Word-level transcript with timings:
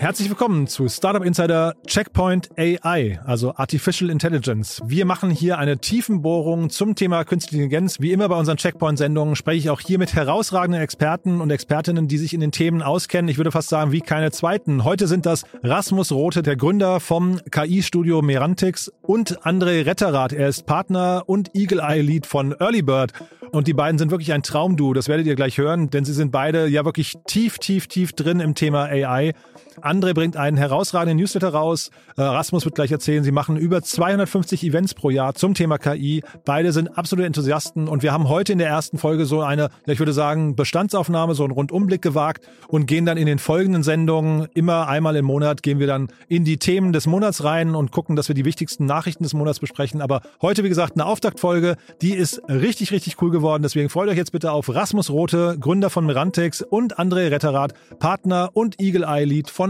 Herzlich 0.00 0.30
willkommen 0.30 0.66
zu 0.66 0.88
Startup 0.88 1.22
Insider 1.22 1.74
Checkpoint 1.86 2.48
AI, 2.56 3.20
also 3.26 3.54
Artificial 3.56 4.08
Intelligence. 4.08 4.80
Wir 4.86 5.04
machen 5.04 5.28
hier 5.28 5.58
eine 5.58 5.76
Tiefenbohrung 5.76 6.70
zum 6.70 6.94
Thema 6.94 7.22
Künstliche 7.24 7.64
Intelligenz. 7.64 8.00
Wie 8.00 8.12
immer 8.12 8.26
bei 8.30 8.36
unseren 8.36 8.56
Checkpoint-Sendungen 8.56 9.36
spreche 9.36 9.58
ich 9.58 9.68
auch 9.68 9.80
hier 9.80 9.98
mit 9.98 10.14
herausragenden 10.14 10.80
Experten 10.80 11.42
und 11.42 11.50
Expertinnen, 11.50 12.08
die 12.08 12.16
sich 12.16 12.32
in 12.32 12.40
den 12.40 12.50
Themen 12.50 12.80
auskennen. 12.80 13.28
Ich 13.28 13.36
würde 13.36 13.52
fast 13.52 13.68
sagen, 13.68 13.92
wie 13.92 14.00
keine 14.00 14.30
zweiten. 14.30 14.84
Heute 14.84 15.06
sind 15.06 15.26
das 15.26 15.44
Rasmus 15.62 16.12
Rote, 16.12 16.42
der 16.42 16.56
Gründer 16.56 16.98
vom 16.98 17.38
KI-Studio 17.50 18.22
Merantix 18.22 18.90
und 19.02 19.42
André 19.42 19.84
Retterath. 19.84 20.32
Er 20.32 20.48
ist 20.48 20.64
Partner 20.64 21.24
und 21.26 21.54
Eagle 21.54 21.80
Eye 21.80 22.00
Lead 22.00 22.24
von 22.24 22.52
Earlybird. 22.58 23.12
Und 23.52 23.66
die 23.66 23.74
beiden 23.74 23.98
sind 23.98 24.10
wirklich 24.10 24.32
ein 24.32 24.42
Traumduo. 24.42 24.94
Das 24.94 25.08
werdet 25.08 25.26
ihr 25.26 25.34
gleich 25.34 25.58
hören, 25.58 25.90
denn 25.90 26.04
sie 26.04 26.12
sind 26.12 26.30
beide 26.30 26.68
ja 26.68 26.84
wirklich 26.84 27.18
tief, 27.26 27.58
tief, 27.58 27.86
tief 27.88 28.12
drin 28.12 28.40
im 28.40 28.54
Thema 28.54 28.84
AI. 28.84 29.34
André 29.80 30.14
bringt 30.14 30.36
einen 30.36 30.56
herausragenden 30.56 31.18
Newsletter 31.18 31.50
raus. 31.50 31.90
Äh, 32.16 32.22
Rasmus 32.22 32.64
wird 32.64 32.74
gleich 32.74 32.90
erzählen, 32.90 33.24
sie 33.24 33.32
machen 33.32 33.56
über 33.56 33.82
250 33.82 34.64
Events 34.64 34.94
pro 34.94 35.10
Jahr 35.10 35.34
zum 35.34 35.54
Thema 35.54 35.78
KI. 35.78 36.22
Beide 36.44 36.72
sind 36.72 36.98
absolute 36.98 37.26
Enthusiasten 37.26 37.88
und 37.88 38.02
wir 38.02 38.12
haben 38.12 38.28
heute 38.28 38.52
in 38.52 38.58
der 38.58 38.68
ersten 38.68 38.98
Folge 38.98 39.26
so 39.26 39.42
eine, 39.42 39.70
ich 39.86 39.98
würde 39.98 40.12
sagen, 40.12 40.56
Bestandsaufnahme, 40.56 41.34
so 41.34 41.44
einen 41.44 41.52
Rundumblick 41.52 42.02
gewagt 42.02 42.46
und 42.68 42.86
gehen 42.86 43.06
dann 43.06 43.16
in 43.16 43.26
den 43.26 43.38
folgenden 43.38 43.82
Sendungen 43.82 44.48
immer 44.54 44.88
einmal 44.88 45.16
im 45.16 45.24
Monat 45.24 45.62
gehen 45.62 45.78
wir 45.78 45.86
dann 45.86 46.08
in 46.28 46.44
die 46.44 46.58
Themen 46.58 46.92
des 46.92 47.06
Monats 47.06 47.44
rein 47.44 47.74
und 47.74 47.92
gucken, 47.92 48.16
dass 48.16 48.28
wir 48.28 48.34
die 48.34 48.44
wichtigsten 48.44 48.86
Nachrichten 48.86 49.22
des 49.22 49.34
Monats 49.34 49.60
besprechen. 49.60 50.00
Aber 50.00 50.20
heute, 50.42 50.64
wie 50.64 50.68
gesagt, 50.68 50.94
eine 50.94 51.06
Auftaktfolge, 51.06 51.76
die 52.02 52.14
ist 52.14 52.42
richtig, 52.48 52.92
richtig 52.92 53.20
cool 53.22 53.30
geworden. 53.30 53.62
Deswegen 53.62 53.88
freut 53.88 54.08
euch 54.08 54.16
jetzt 54.16 54.32
bitte 54.32 54.52
auf 54.52 54.72
Rasmus 54.74 55.10
Rote, 55.10 55.56
Gründer 55.58 55.90
von 55.90 56.06
Merantix 56.06 56.62
und 56.62 56.98
André 56.98 57.30
Retterath, 57.30 57.74
Partner 57.98 58.50
und 58.54 58.80
Eagle 58.80 59.04
Eye 59.04 59.24
Lead 59.24 59.50
von 59.50 59.69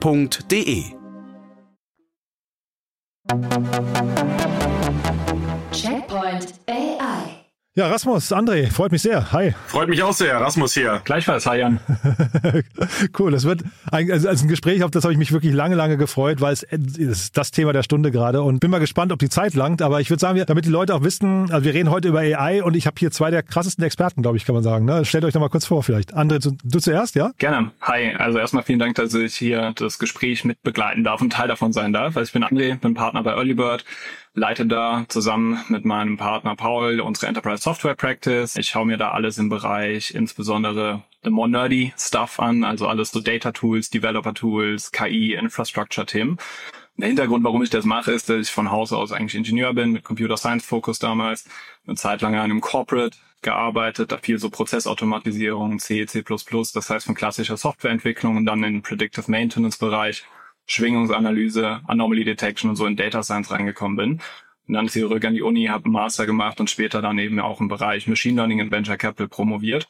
www.ftf.de. 0.00 0.96
Checkpoint 5.72 6.60
AI 6.68 7.41
Ja, 7.74 7.86
Rasmus, 7.86 8.30
André, 8.34 8.70
freut 8.70 8.92
mich 8.92 9.00
sehr. 9.00 9.32
Hi. 9.32 9.54
Freut 9.66 9.88
mich 9.88 10.02
auch 10.02 10.12
sehr, 10.12 10.38
Rasmus 10.38 10.74
hier. 10.74 11.00
Gleichfalls, 11.06 11.46
hi 11.46 11.60
Jan. 11.60 11.80
cool, 13.18 13.30
das 13.30 13.44
wird 13.44 13.62
ein, 13.90 14.12
also 14.12 14.28
ein 14.28 14.46
Gespräch, 14.46 14.84
auf 14.84 14.90
das 14.90 15.04
habe 15.04 15.14
ich 15.14 15.18
mich 15.18 15.32
wirklich 15.32 15.54
lange, 15.54 15.74
lange 15.74 15.96
gefreut, 15.96 16.42
weil 16.42 16.52
es 16.52 16.64
ist 16.64 17.38
das 17.38 17.50
Thema 17.50 17.72
der 17.72 17.82
Stunde 17.82 18.10
gerade 18.10 18.42
und 18.42 18.60
bin 18.60 18.70
mal 18.70 18.78
gespannt, 18.78 19.10
ob 19.10 19.20
die 19.20 19.30
Zeit 19.30 19.54
langt. 19.54 19.80
Aber 19.80 20.02
ich 20.02 20.10
würde 20.10 20.20
sagen, 20.20 20.44
damit 20.46 20.66
die 20.66 20.68
Leute 20.68 20.94
auch 20.94 21.02
wissen, 21.02 21.50
also 21.50 21.64
wir 21.64 21.72
reden 21.72 21.88
heute 21.88 22.08
über 22.08 22.18
AI 22.18 22.62
und 22.62 22.76
ich 22.76 22.86
habe 22.86 22.96
hier 22.98 23.10
zwei 23.10 23.30
der 23.30 23.42
krassesten 23.42 23.82
Experten, 23.82 24.20
glaube 24.20 24.36
ich, 24.36 24.44
kann 24.44 24.54
man 24.54 24.62
sagen. 24.62 24.84
Ne? 24.84 25.06
Stellt 25.06 25.24
euch 25.24 25.32
noch 25.32 25.40
mal 25.40 25.48
kurz 25.48 25.64
vor 25.64 25.82
vielleicht. 25.82 26.14
André, 26.14 26.42
du, 26.42 26.54
du 26.62 26.78
zuerst, 26.78 27.14
ja? 27.14 27.30
Gerne. 27.38 27.70
Hi, 27.80 28.14
also 28.18 28.38
erstmal 28.38 28.64
vielen 28.64 28.80
Dank, 28.80 28.96
dass 28.96 29.14
ich 29.14 29.34
hier 29.34 29.72
das 29.76 29.98
Gespräch 29.98 30.44
mit 30.44 30.62
begleiten 30.62 31.04
darf 31.04 31.22
und 31.22 31.32
Teil 31.32 31.48
davon 31.48 31.72
sein 31.72 31.94
darf. 31.94 32.18
Also 32.18 32.28
ich 32.28 32.32
bin 32.34 32.44
André, 32.44 32.78
bin 32.78 32.92
Partner 32.92 33.22
bei 33.22 33.30
Earlybird 33.30 33.86
leite 34.34 34.66
da 34.66 35.04
zusammen 35.08 35.62
mit 35.68 35.84
meinem 35.84 36.16
Partner 36.16 36.56
Paul 36.56 37.00
unsere 37.00 37.26
Enterprise 37.26 37.62
Software 37.62 37.94
Practice. 37.94 38.56
Ich 38.56 38.68
schaue 38.68 38.86
mir 38.86 38.96
da 38.96 39.10
alles 39.10 39.38
im 39.38 39.48
Bereich 39.48 40.14
insbesondere 40.14 41.02
the 41.22 41.30
more 41.30 41.48
nerdy 41.48 41.92
Stuff 41.96 42.40
an, 42.40 42.64
also 42.64 42.88
alles 42.88 43.10
so 43.10 43.20
Data 43.20 43.52
Tools, 43.52 43.90
Developer 43.90 44.34
Tools, 44.34 44.90
KI, 44.90 45.34
Infrastructure 45.34 46.06
Themen. 46.06 46.38
Der 46.96 47.08
Hintergrund, 47.08 47.44
warum 47.44 47.62
ich 47.62 47.70
das 47.70 47.84
mache, 47.84 48.12
ist, 48.12 48.28
dass 48.28 48.48
ich 48.48 48.52
von 48.52 48.70
Haus 48.70 48.92
aus 48.92 49.12
eigentlich 49.12 49.34
Ingenieur 49.34 49.72
bin, 49.72 49.92
mit 49.92 50.04
Computer 50.04 50.36
Science 50.36 50.64
Focus 50.64 50.98
damals, 50.98 51.48
eine 51.86 51.96
Zeit 51.96 52.20
lang 52.22 52.34
an 52.34 52.42
einem 52.42 52.60
Corporate 52.60 53.16
gearbeitet, 53.40 54.12
da 54.12 54.18
viel 54.18 54.38
so 54.38 54.50
Prozessautomatisierung, 54.50 55.78
C, 55.78 56.06
C++, 56.06 56.22
das 56.22 56.90
heißt 56.90 57.06
von 57.06 57.14
klassischer 57.14 57.56
Softwareentwicklung 57.56 58.36
und 58.36 58.46
dann 58.46 58.62
in 58.62 58.82
Predictive 58.82 59.30
Maintenance 59.30 59.78
Bereich 59.78 60.24
Schwingungsanalyse, 60.72 61.80
Anomaly 61.86 62.24
Detection 62.24 62.70
und 62.70 62.76
so 62.76 62.86
in 62.86 62.96
Data 62.96 63.22
Science 63.22 63.50
reingekommen 63.50 63.96
bin. 63.96 64.20
Und 64.68 64.74
dann 64.74 64.88
zurück 64.88 65.24
an 65.24 65.34
die 65.34 65.42
Uni, 65.42 65.66
habe 65.66 65.84
einen 65.84 65.92
Master 65.92 66.24
gemacht 66.24 66.60
und 66.60 66.70
später 66.70 67.02
dann 67.02 67.18
eben 67.18 67.40
auch 67.40 67.60
im 67.60 67.68
Bereich 67.68 68.06
Machine 68.06 68.36
Learning 68.36 68.60
und 68.60 68.70
Venture 68.70 68.96
Capital 68.96 69.28
promoviert. 69.28 69.88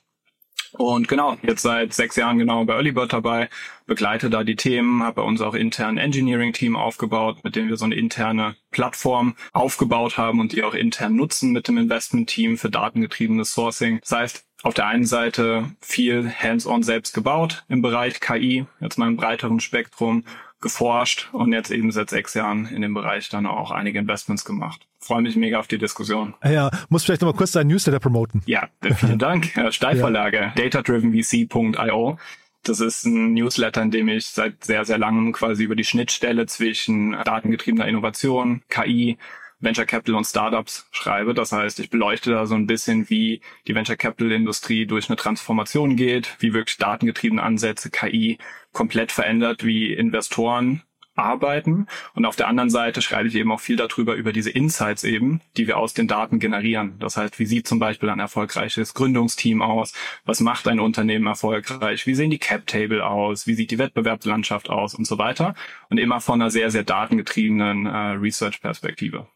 Und 0.72 1.06
genau, 1.06 1.36
jetzt 1.42 1.62
seit 1.62 1.92
sechs 1.92 2.16
Jahren 2.16 2.38
genau 2.38 2.64
bei 2.64 2.74
Earlybird 2.74 3.12
dabei, 3.12 3.50
begleite 3.86 4.30
da 4.30 4.42
die 4.42 4.56
Themen, 4.56 5.02
habe 5.02 5.16
bei 5.16 5.22
uns 5.22 5.42
auch 5.42 5.54
intern 5.54 5.98
Engineering-Team 5.98 6.76
aufgebaut, 6.76 7.44
mit 7.44 7.56
dem 7.56 7.68
wir 7.68 7.76
so 7.76 7.84
eine 7.84 7.94
interne 7.94 8.56
Plattform 8.70 9.36
aufgebaut 9.52 10.16
haben 10.16 10.40
und 10.40 10.52
die 10.52 10.64
auch 10.64 10.72
intern 10.72 11.14
nutzen 11.14 11.52
mit 11.52 11.68
dem 11.68 11.76
Investment-Team 11.76 12.56
für 12.56 12.70
datengetriebenes 12.70 13.52
Sourcing. 13.52 14.00
Das 14.00 14.12
heißt, 14.12 14.46
auf 14.62 14.72
der 14.72 14.86
einen 14.86 15.04
Seite 15.04 15.70
viel 15.80 16.32
hands-on 16.32 16.82
selbst 16.82 17.12
gebaut 17.12 17.64
im 17.68 17.82
Bereich 17.82 18.20
KI, 18.20 18.64
jetzt 18.80 18.96
mal 18.96 19.08
im 19.08 19.16
breiteren 19.16 19.60
Spektrum, 19.60 20.24
geforscht 20.62 21.28
und 21.32 21.52
jetzt 21.52 21.70
eben 21.70 21.92
seit 21.92 22.08
sechs 22.08 22.32
Jahren 22.34 22.66
in 22.66 22.80
dem 22.80 22.94
Bereich 22.94 23.28
dann 23.28 23.46
auch 23.46 23.70
einige 23.70 23.98
Investments 23.98 24.44
gemacht. 24.44 24.86
Freue 24.98 25.20
mich 25.20 25.36
mega 25.36 25.58
auf 25.58 25.66
die 25.66 25.78
Diskussion. 25.78 26.34
Ja, 26.44 26.70
muss 26.88 27.04
vielleicht 27.04 27.20
nochmal 27.20 27.36
kurz 27.36 27.52
deinen 27.52 27.68
Newsletter 27.68 28.00
promoten. 28.00 28.42
Ja, 28.46 28.68
vielen 28.96 29.18
Dank. 29.18 29.52
Steilvorlage, 29.70 30.38
ja. 30.38 30.52
datadrivenvc.io. 30.54 32.18
Das 32.62 32.78
ist 32.78 33.04
ein 33.04 33.34
Newsletter, 33.34 33.82
in 33.82 33.90
dem 33.90 34.08
ich 34.08 34.26
seit 34.26 34.64
sehr, 34.64 34.84
sehr 34.84 34.98
langem 34.98 35.32
quasi 35.32 35.64
über 35.64 35.74
die 35.74 35.84
Schnittstelle 35.84 36.46
zwischen 36.46 37.12
datengetriebener 37.24 37.88
Innovation, 37.88 38.62
KI, 38.68 39.18
Venture 39.58 39.86
Capital 39.86 40.16
und 40.16 40.24
Startups 40.24 40.86
schreibe. 40.90 41.34
Das 41.34 41.52
heißt, 41.52 41.80
ich 41.80 41.90
beleuchte 41.90 42.30
da 42.30 42.46
so 42.46 42.54
ein 42.54 42.66
bisschen, 42.66 43.08
wie 43.10 43.40
die 43.66 43.74
Venture 43.74 43.96
Capital 43.96 44.32
Industrie 44.32 44.86
durch 44.86 45.08
eine 45.08 45.16
Transformation 45.16 45.96
geht, 45.96 46.36
wie 46.40 46.52
wirklich 46.52 46.78
datengetriebene 46.78 47.42
Ansätze, 47.42 47.90
KI 47.90 48.38
komplett 48.72 49.12
verändert, 49.12 49.64
wie 49.64 49.92
Investoren 49.92 50.82
arbeiten. 51.14 51.86
Und 52.14 52.24
auf 52.24 52.36
der 52.36 52.48
anderen 52.48 52.70
Seite 52.70 53.02
schreibe 53.02 53.28
ich 53.28 53.34
eben 53.34 53.52
auch 53.52 53.60
viel 53.60 53.76
darüber, 53.76 54.14
über 54.14 54.32
diese 54.32 54.50
Insights 54.50 55.04
eben, 55.04 55.40
die 55.56 55.66
wir 55.66 55.76
aus 55.76 55.94
den 55.94 56.08
Daten 56.08 56.38
generieren. 56.38 56.98
Das 56.98 57.16
heißt, 57.16 57.38
wie 57.38 57.46
sieht 57.46 57.66
zum 57.66 57.78
Beispiel 57.78 58.08
ein 58.08 58.18
erfolgreiches 58.18 58.94
Gründungsteam 58.94 59.62
aus? 59.62 59.92
Was 60.24 60.40
macht 60.40 60.66
ein 60.68 60.80
Unternehmen 60.80 61.26
erfolgreich? 61.26 62.06
Wie 62.06 62.14
sehen 62.14 62.30
die 62.30 62.38
Cap-Table 62.38 63.04
aus? 63.06 63.46
Wie 63.46 63.54
sieht 63.54 63.70
die 63.70 63.78
Wettbewerbslandschaft 63.78 64.70
aus? 64.70 64.94
Und 64.94 65.06
so 65.06 65.18
weiter. 65.18 65.54
Und 65.90 65.98
immer 65.98 66.20
von 66.20 66.40
einer 66.40 66.50
sehr, 66.50 66.70
sehr 66.70 66.84
datengetriebenen 66.84 67.86
äh, 67.86 67.96
Research-Perspektive. 68.12 69.26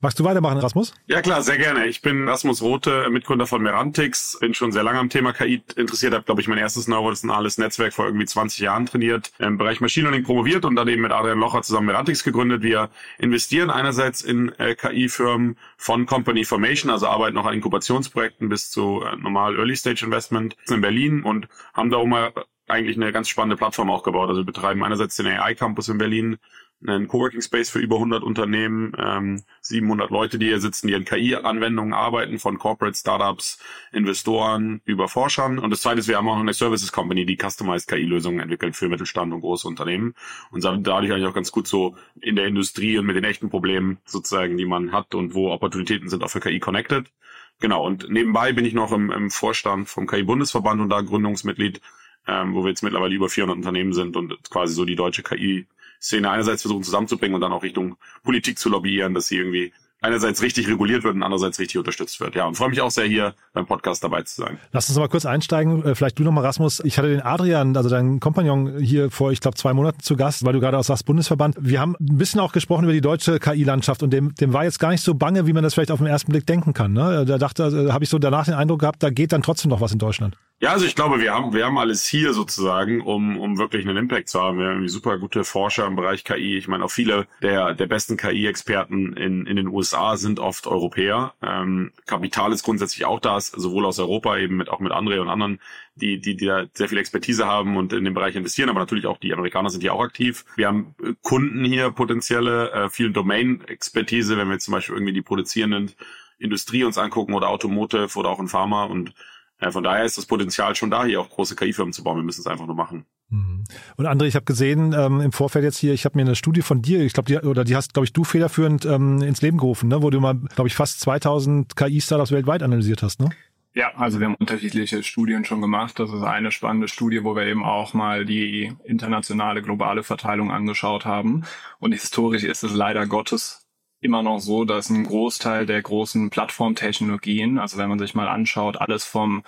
Magst 0.00 0.20
du 0.20 0.24
weitermachen, 0.24 0.58
Rasmus? 0.58 0.92
Ja 1.06 1.22
klar, 1.22 1.40
sehr 1.40 1.56
gerne. 1.56 1.86
Ich 1.86 2.02
bin 2.02 2.28
Rasmus 2.28 2.60
Rote, 2.60 3.08
Mitgründer 3.08 3.46
von 3.46 3.62
Merantix, 3.62 4.36
bin 4.38 4.52
schon 4.52 4.70
sehr 4.70 4.82
lange 4.82 4.98
am 4.98 5.08
Thema 5.08 5.32
KI 5.32 5.62
interessiert, 5.74 6.12
habe 6.12 6.24
glaube 6.24 6.42
ich 6.42 6.48
mein 6.48 6.58
erstes 6.58 6.86
neuronales 6.86 7.56
Netzwerk 7.56 7.94
vor 7.94 8.04
irgendwie 8.04 8.26
20 8.26 8.58
Jahren 8.58 8.84
trainiert, 8.84 9.32
im 9.38 9.56
Bereich 9.56 9.80
Machine 9.80 10.10
Learning 10.10 10.22
promoviert 10.22 10.66
und 10.66 10.76
dann 10.76 10.86
eben 10.88 11.00
mit 11.00 11.12
Adrian 11.12 11.38
Locher 11.38 11.62
zusammen 11.62 11.86
Merantix 11.86 12.24
gegründet. 12.24 12.62
Wir 12.62 12.90
investieren 13.18 13.70
einerseits 13.70 14.20
in 14.20 14.50
äh, 14.58 14.74
KI-Firmen 14.74 15.56
von 15.78 16.04
Company 16.04 16.44
Formation, 16.44 16.90
also 16.90 17.06
arbeiten 17.06 17.34
noch 17.34 17.46
an 17.46 17.54
Inkubationsprojekten 17.54 18.50
bis 18.50 18.70
zu 18.70 19.02
äh, 19.02 19.16
normal 19.16 19.56
Early 19.56 19.76
Stage 19.76 20.04
Investment 20.04 20.58
in 20.68 20.82
Berlin 20.82 21.22
und 21.22 21.48
haben 21.72 21.88
darum 21.88 22.10
mal 22.10 22.34
eigentlich 22.68 22.96
eine 22.96 23.12
ganz 23.12 23.28
spannende 23.28 23.56
Plattform 23.56 23.90
auch 23.90 24.02
gebaut. 24.02 24.28
Also 24.28 24.42
wir 24.42 24.46
betreiben 24.46 24.82
einerseits 24.84 25.16
den 25.16 25.26
AI 25.26 25.54
Campus 25.54 25.88
in 25.88 25.98
Berlin, 25.98 26.38
einen 26.86 27.08
Coworking 27.08 27.40
Space 27.40 27.70
für 27.70 27.78
über 27.78 27.96
100 27.96 28.22
Unternehmen, 28.22 28.92
ähm, 28.98 29.42
700 29.62 30.10
Leute, 30.10 30.38
die 30.38 30.46
hier 30.46 30.60
sitzen, 30.60 30.88
die 30.88 30.94
in 30.94 31.04
KI-Anwendungen 31.04 31.94
arbeiten, 31.94 32.38
von 32.38 32.58
Corporate 32.58 32.96
Startups, 32.96 33.58
Investoren 33.92 34.82
über 34.84 35.08
Forschern. 35.08 35.58
Und 35.58 35.70
das 35.70 35.80
zweite 35.80 36.00
ist, 36.00 36.08
wir 36.08 36.16
haben 36.16 36.28
auch 36.28 36.38
eine 36.38 36.52
Services 36.52 36.92
Company, 36.92 37.24
die 37.24 37.38
Customized 37.40 37.88
KI-Lösungen 37.88 38.40
entwickelt 38.40 38.76
für 38.76 38.88
Mittelstand 38.88 39.32
und 39.32 39.40
große 39.40 39.66
Unternehmen. 39.66 40.14
Und 40.50 40.64
dadurch 40.64 41.12
eigentlich 41.12 41.26
auch 41.26 41.34
ganz 41.34 41.50
gut 41.50 41.66
so 41.66 41.96
in 42.20 42.36
der 42.36 42.46
Industrie 42.46 42.98
und 42.98 43.06
mit 43.06 43.16
den 43.16 43.24
echten 43.24 43.48
Problemen 43.48 43.98
sozusagen, 44.04 44.56
die 44.56 44.66
man 44.66 44.92
hat 44.92 45.14
und 45.14 45.34
wo 45.34 45.50
Opportunitäten 45.50 46.08
sind, 46.08 46.22
auch 46.22 46.30
für 46.30 46.40
KI 46.40 46.60
connected. 46.60 47.10
Genau, 47.58 47.86
und 47.86 48.10
nebenbei 48.10 48.52
bin 48.52 48.66
ich 48.66 48.74
noch 48.74 48.92
im, 48.92 49.10
im 49.10 49.30
Vorstand 49.30 49.88
vom 49.88 50.06
KI-Bundesverband 50.06 50.80
und 50.80 50.90
da 50.90 51.00
Gründungsmitglied, 51.00 51.80
ähm, 52.26 52.54
wo 52.54 52.64
wir 52.64 52.68
jetzt 52.68 52.82
mittlerweile 52.82 53.14
über 53.14 53.30
400 53.30 53.56
Unternehmen 53.56 53.94
sind 53.94 54.14
und 54.14 54.38
quasi 54.50 54.74
so 54.74 54.84
die 54.84 54.96
deutsche 54.96 55.22
KI 55.22 55.66
Szene 56.00 56.30
einerseits 56.30 56.62
versuchen 56.62 56.82
zusammenzubringen 56.82 57.34
und 57.34 57.40
dann 57.40 57.52
auch 57.52 57.62
Richtung 57.62 57.96
Politik 58.22 58.58
zu 58.58 58.68
lobbyieren, 58.68 59.14
dass 59.14 59.28
sie 59.28 59.36
irgendwie 59.36 59.72
einerseits 60.02 60.42
richtig 60.42 60.68
reguliert 60.68 61.04
wird 61.04 61.14
und 61.14 61.22
andererseits 61.22 61.58
richtig 61.58 61.78
unterstützt 61.78 62.20
wird. 62.20 62.34
Ja, 62.34 62.46
und 62.46 62.54
freue 62.54 62.68
mich 62.68 62.80
auch 62.80 62.90
sehr 62.90 63.06
hier 63.06 63.34
beim 63.52 63.66
Podcast 63.66 64.04
dabei 64.04 64.22
zu 64.22 64.42
sein. 64.42 64.58
Lass 64.72 64.88
uns 64.88 64.98
mal 64.98 65.08
kurz 65.08 65.26
einsteigen. 65.26 65.84
Äh, 65.84 65.94
vielleicht 65.94 66.18
du 66.18 66.22
nochmal, 66.22 66.44
Rasmus. 66.44 66.80
Ich 66.84 66.98
hatte 66.98 67.08
den 67.08 67.22
Adrian, 67.22 67.76
also 67.76 67.88
deinen 67.88 68.20
Kompagnon, 68.20 68.78
hier 68.78 69.10
vor, 69.10 69.32
ich 69.32 69.40
glaube, 69.40 69.56
zwei 69.56 69.72
Monaten 69.72 70.00
zu 70.00 70.16
Gast, 70.16 70.44
weil 70.44 70.52
du 70.52 70.60
gerade 70.60 70.78
auch 70.78 70.84
sagst, 70.84 71.06
Bundesverband. 71.06 71.56
Wir 71.58 71.80
haben 71.80 71.96
ein 71.98 72.18
bisschen 72.18 72.40
auch 72.40 72.52
gesprochen 72.52 72.84
über 72.84 72.92
die 72.92 73.00
deutsche 73.00 73.38
KI-Landschaft 73.38 74.02
und 74.02 74.10
dem, 74.10 74.34
dem 74.34 74.52
war 74.52 74.64
jetzt 74.64 74.78
gar 74.78 74.90
nicht 74.90 75.02
so 75.02 75.14
bange, 75.14 75.46
wie 75.46 75.52
man 75.52 75.62
das 75.62 75.74
vielleicht 75.74 75.90
auf 75.90 75.98
den 75.98 76.06
ersten 76.06 76.30
Blick 76.30 76.46
denken 76.46 76.72
kann. 76.72 76.92
Ne? 76.92 77.24
Da 77.26 77.38
dachte, 77.38 77.64
also, 77.64 77.92
habe 77.92 78.04
ich 78.04 78.10
so 78.10 78.18
danach 78.18 78.44
den 78.44 78.54
Eindruck 78.54 78.80
gehabt, 78.80 79.02
da 79.02 79.10
geht 79.10 79.32
dann 79.32 79.42
trotzdem 79.42 79.70
noch 79.70 79.80
was 79.80 79.92
in 79.92 79.98
Deutschland. 79.98 80.36
Ja, 80.58 80.70
also 80.72 80.86
ich 80.86 80.94
glaube, 80.94 81.20
wir 81.20 81.34
haben, 81.34 81.52
wir 81.52 81.66
haben 81.66 81.76
alles 81.76 82.06
hier 82.06 82.32
sozusagen, 82.32 83.02
um, 83.02 83.38
um 83.38 83.58
wirklich 83.58 83.86
einen 83.86 83.98
Impact 83.98 84.30
zu 84.30 84.40
haben. 84.40 84.58
Wir 84.58 84.68
haben 84.68 84.88
super 84.88 85.18
gute 85.18 85.44
Forscher 85.44 85.86
im 85.86 85.96
Bereich 85.96 86.24
KI. 86.24 86.56
Ich 86.56 86.66
meine, 86.66 86.82
auch 86.82 86.90
viele 86.90 87.26
der, 87.42 87.74
der 87.74 87.86
besten 87.86 88.16
KI-Experten 88.16 89.12
in, 89.18 89.44
in 89.44 89.56
den 89.56 89.68
USA 89.68 90.16
sind 90.16 90.40
oft 90.40 90.66
Europäer. 90.66 91.34
Ähm, 91.42 91.92
Kapital 92.06 92.54
ist 92.54 92.62
grundsätzlich 92.62 93.04
auch 93.04 93.20
da, 93.20 93.38
sowohl 93.38 93.84
aus 93.84 93.98
Europa 93.98 94.38
eben 94.38 94.56
mit, 94.56 94.70
auch 94.70 94.80
mit 94.80 94.92
Andre 94.92 95.20
und 95.20 95.28
anderen, 95.28 95.60
die, 95.94 96.20
die, 96.22 96.38
die 96.38 96.46
da 96.46 96.64
sehr 96.72 96.88
viel 96.88 96.98
Expertise 96.98 97.46
haben 97.46 97.76
und 97.76 97.92
in 97.92 98.04
dem 98.04 98.14
Bereich 98.14 98.34
investieren, 98.34 98.70
aber 98.70 98.80
natürlich 98.80 99.04
auch 99.04 99.18
die 99.18 99.34
Amerikaner 99.34 99.68
sind 99.68 99.82
hier 99.82 99.92
auch 99.92 100.02
aktiv. 100.02 100.46
Wir 100.56 100.68
haben 100.68 100.94
äh, 101.02 101.12
Kunden 101.20 101.66
hier 101.66 101.90
potenzielle, 101.90 102.70
äh, 102.72 102.88
viel 102.88 103.12
Domain-Expertise, 103.12 104.38
wenn 104.38 104.48
wir 104.48 104.54
jetzt 104.54 104.64
zum 104.64 104.72
Beispiel 104.72 104.94
irgendwie 104.94 105.12
die 105.12 105.22
produzierenden 105.22 105.92
Industrie 106.38 106.84
uns 106.84 106.96
angucken 106.96 107.34
oder 107.34 107.50
Automotive 107.50 108.18
oder 108.18 108.30
auch 108.30 108.40
in 108.40 108.48
Pharma 108.48 108.84
und 108.84 109.12
ja, 109.60 109.70
von 109.70 109.82
daher 109.82 110.04
ist 110.04 110.18
das 110.18 110.26
Potenzial 110.26 110.74
schon 110.74 110.90
da, 110.90 111.04
hier 111.04 111.20
auch 111.20 111.30
große 111.30 111.56
KI-Firmen 111.56 111.92
zu 111.92 112.04
bauen. 112.04 112.18
Wir 112.18 112.22
müssen 112.22 112.40
es 112.42 112.46
einfach 112.46 112.66
nur 112.66 112.74
machen. 112.74 113.06
Mhm. 113.30 113.64
Und 113.96 114.06
André, 114.06 114.26
ich 114.26 114.34
habe 114.34 114.44
gesehen 114.44 114.92
ähm, 114.92 115.20
im 115.20 115.32
Vorfeld 115.32 115.64
jetzt 115.64 115.78
hier, 115.78 115.94
ich 115.94 116.04
habe 116.04 116.18
mir 116.18 116.24
eine 116.24 116.36
Studie 116.36 116.62
von 116.62 116.82
dir, 116.82 117.00
ich 117.00 117.14
glaube, 117.14 117.26
die, 117.26 117.38
oder 117.38 117.64
die 117.64 117.74
hast, 117.74 117.94
glaube 117.94 118.04
ich, 118.04 118.12
du 118.12 118.24
federführend 118.24 118.84
ähm, 118.84 119.22
ins 119.22 119.40
Leben 119.42 119.58
gerufen, 119.58 119.88
ne? 119.88 120.02
wo 120.02 120.10
du 120.10 120.20
mal, 120.20 120.34
glaube 120.34 120.68
ich, 120.68 120.74
fast 120.74 121.00
2000 121.00 121.74
KI-Startups 121.74 122.32
weltweit 122.32 122.62
analysiert 122.62 123.02
hast, 123.02 123.20
ne? 123.20 123.30
Ja, 123.72 123.92
also 123.94 124.20
wir 124.20 124.26
haben 124.26 124.36
unterschiedliche 124.36 125.02
Studien 125.02 125.44
schon 125.44 125.60
gemacht. 125.60 125.98
Das 125.98 126.10
ist 126.10 126.22
eine 126.22 126.50
spannende 126.50 126.88
Studie, 126.88 127.24
wo 127.24 127.36
wir 127.36 127.42
eben 127.42 127.62
auch 127.62 127.92
mal 127.92 128.24
die 128.24 128.74
internationale 128.84 129.60
globale 129.60 130.02
Verteilung 130.02 130.50
angeschaut 130.50 131.04
haben. 131.04 131.44
Und 131.78 131.92
historisch 131.92 132.44
ist 132.44 132.64
es 132.64 132.72
leider 132.72 133.06
Gottes 133.06 133.65
immer 134.06 134.22
noch 134.22 134.38
so, 134.38 134.64
dass 134.64 134.88
ein 134.88 135.04
Großteil 135.04 135.66
der 135.66 135.82
großen 135.82 136.30
Plattformtechnologien, 136.30 137.58
also 137.58 137.76
wenn 137.76 137.90
man 137.90 137.98
sich 137.98 138.14
mal 138.14 138.28
anschaut, 138.28 138.78
alles 138.80 139.04
vom 139.04 139.44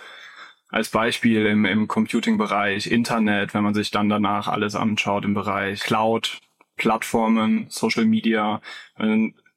als 0.71 0.91
Beispiel 0.91 1.47
im, 1.47 1.65
im 1.65 1.89
Computing-Bereich, 1.89 2.91
Internet, 2.91 3.55
wenn 3.55 3.65
man 3.65 3.73
sich 3.73 3.91
dann 3.91 4.11
danach 4.11 4.49
alles 4.49 4.75
anschaut 4.75 5.25
im 5.25 5.33
Bereich 5.33 5.81
Cloud, 5.81 6.41
Plattformen, 6.77 7.67
Social 7.71 8.05
Media, 8.05 8.61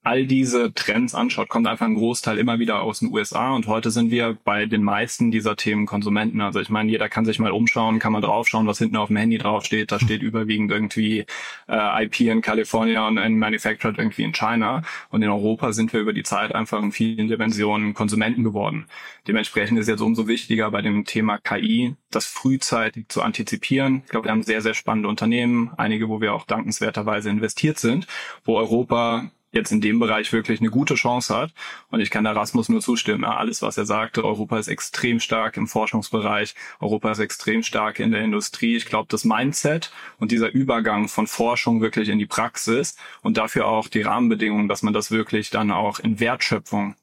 all 0.03 0.25
diese 0.25 0.73
Trends 0.73 1.13
anschaut, 1.13 1.47
kommt 1.47 1.67
einfach 1.67 1.85
ein 1.85 1.93
Großteil 1.93 2.39
immer 2.39 2.57
wieder 2.57 2.81
aus 2.81 2.99
den 2.99 3.13
USA 3.13 3.51
und 3.51 3.67
heute 3.67 3.91
sind 3.91 4.09
wir 4.09 4.35
bei 4.43 4.65
den 4.65 4.81
meisten 4.81 5.29
dieser 5.29 5.55
Themen 5.55 5.85
Konsumenten. 5.85 6.41
Also 6.41 6.59
ich 6.59 6.69
meine, 6.69 6.89
jeder 6.89 7.07
kann 7.07 7.23
sich 7.23 7.37
mal 7.37 7.51
umschauen, 7.51 7.99
kann 7.99 8.11
mal 8.11 8.21
draufschauen, 8.21 8.65
was 8.65 8.79
hinten 8.79 8.95
auf 8.97 9.07
dem 9.07 9.17
Handy 9.17 9.37
draufsteht. 9.37 9.91
Da 9.91 9.99
steht 9.99 10.21
überwiegend 10.23 10.71
irgendwie 10.71 11.25
äh, 11.67 12.05
IP 12.05 12.21
in 12.21 12.41
Kalifornien 12.41 13.17
und 13.17 13.37
manufactured 13.37 13.99
irgendwie 13.99 14.23
in 14.23 14.31
China. 14.31 14.81
Und 15.09 15.21
in 15.21 15.29
Europa 15.29 15.71
sind 15.71 15.93
wir 15.93 15.99
über 15.99 16.13
die 16.13 16.23
Zeit 16.23 16.55
einfach 16.55 16.81
in 16.81 16.91
vielen 16.91 17.27
Dimensionen 17.27 17.93
Konsumenten 17.93 18.43
geworden. 18.43 18.87
Dementsprechend 19.27 19.77
ist 19.77 19.87
jetzt 19.87 20.01
umso 20.01 20.27
wichtiger 20.27 20.71
bei 20.71 20.81
dem 20.81 21.05
Thema 21.05 21.37
KI, 21.37 21.95
das 22.09 22.25
frühzeitig 22.25 23.07
zu 23.09 23.21
antizipieren. 23.21 24.01
Ich 24.05 24.09
glaube, 24.09 24.25
wir 24.25 24.31
haben 24.31 24.41
sehr, 24.41 24.61
sehr 24.61 24.73
spannende 24.73 25.09
Unternehmen, 25.09 25.71
einige, 25.77 26.09
wo 26.09 26.21
wir 26.21 26.33
auch 26.33 26.45
dankenswerterweise 26.45 27.29
investiert 27.29 27.77
sind, 27.77 28.07
wo 28.43 28.57
Europa 28.57 29.29
jetzt 29.51 29.71
in 29.71 29.81
dem 29.81 29.99
Bereich 29.99 30.31
wirklich 30.33 30.59
eine 30.59 30.69
gute 30.69 30.95
Chance 30.95 31.35
hat. 31.35 31.53
Und 31.89 31.99
ich 31.99 32.09
kann 32.09 32.25
Erasmus 32.25 32.69
nur 32.69 32.81
zustimmen. 32.81 33.23
alles, 33.23 33.61
was 33.61 33.77
er 33.77 33.85
sagte, 33.85 34.23
Europa 34.23 34.57
ist 34.59 34.67
extrem 34.67 35.19
stark 35.19 35.57
im 35.57 35.67
Forschungsbereich, 35.67 36.55
Europa 36.79 37.11
ist 37.11 37.19
extrem 37.19 37.63
stark 37.63 37.99
in 37.99 38.11
der 38.11 38.23
Industrie. 38.23 38.75
Ich 38.75 38.85
glaube, 38.85 39.07
das 39.09 39.25
Mindset 39.25 39.91
und 40.19 40.31
dieser 40.31 40.51
Übergang 40.51 41.07
von 41.07 41.27
Forschung 41.27 41.81
wirklich 41.81 42.09
in 42.09 42.19
die 42.19 42.25
Praxis 42.25 42.95
und 43.21 43.37
dafür 43.37 43.67
auch 43.67 43.87
die 43.87 44.01
Rahmenbedingungen, 44.01 44.67
dass 44.67 44.83
man 44.83 44.93
das 44.93 45.11
wirklich 45.11 45.49
dann 45.49 45.71
auch 45.71 45.99
in 45.99 46.19
Wertschöpfung 46.19 46.95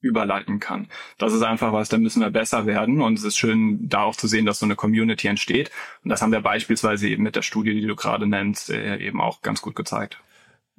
überleiten 0.00 0.60
kann. 0.60 0.88
Das 1.18 1.32
ist 1.32 1.42
einfach 1.42 1.72
was, 1.72 1.88
da 1.88 1.98
müssen 1.98 2.22
wir 2.22 2.30
besser 2.30 2.66
werden 2.66 3.00
und 3.00 3.18
es 3.18 3.24
ist 3.24 3.36
schön, 3.36 3.88
da 3.88 4.02
auch 4.02 4.14
zu 4.14 4.28
sehen, 4.28 4.46
dass 4.46 4.60
so 4.60 4.66
eine 4.66 4.76
Community 4.76 5.26
entsteht. 5.26 5.72
Und 6.04 6.10
das 6.10 6.22
haben 6.22 6.30
wir 6.30 6.40
beispielsweise 6.40 7.08
eben 7.08 7.24
mit 7.24 7.34
der 7.34 7.42
Studie, 7.42 7.74
die 7.74 7.86
du 7.86 7.96
gerade 7.96 8.26
nennst, 8.26 8.70
äh, 8.70 8.98
eben 8.98 9.20
auch 9.20 9.42
ganz 9.42 9.60
gut 9.60 9.74
gezeigt. 9.74 10.20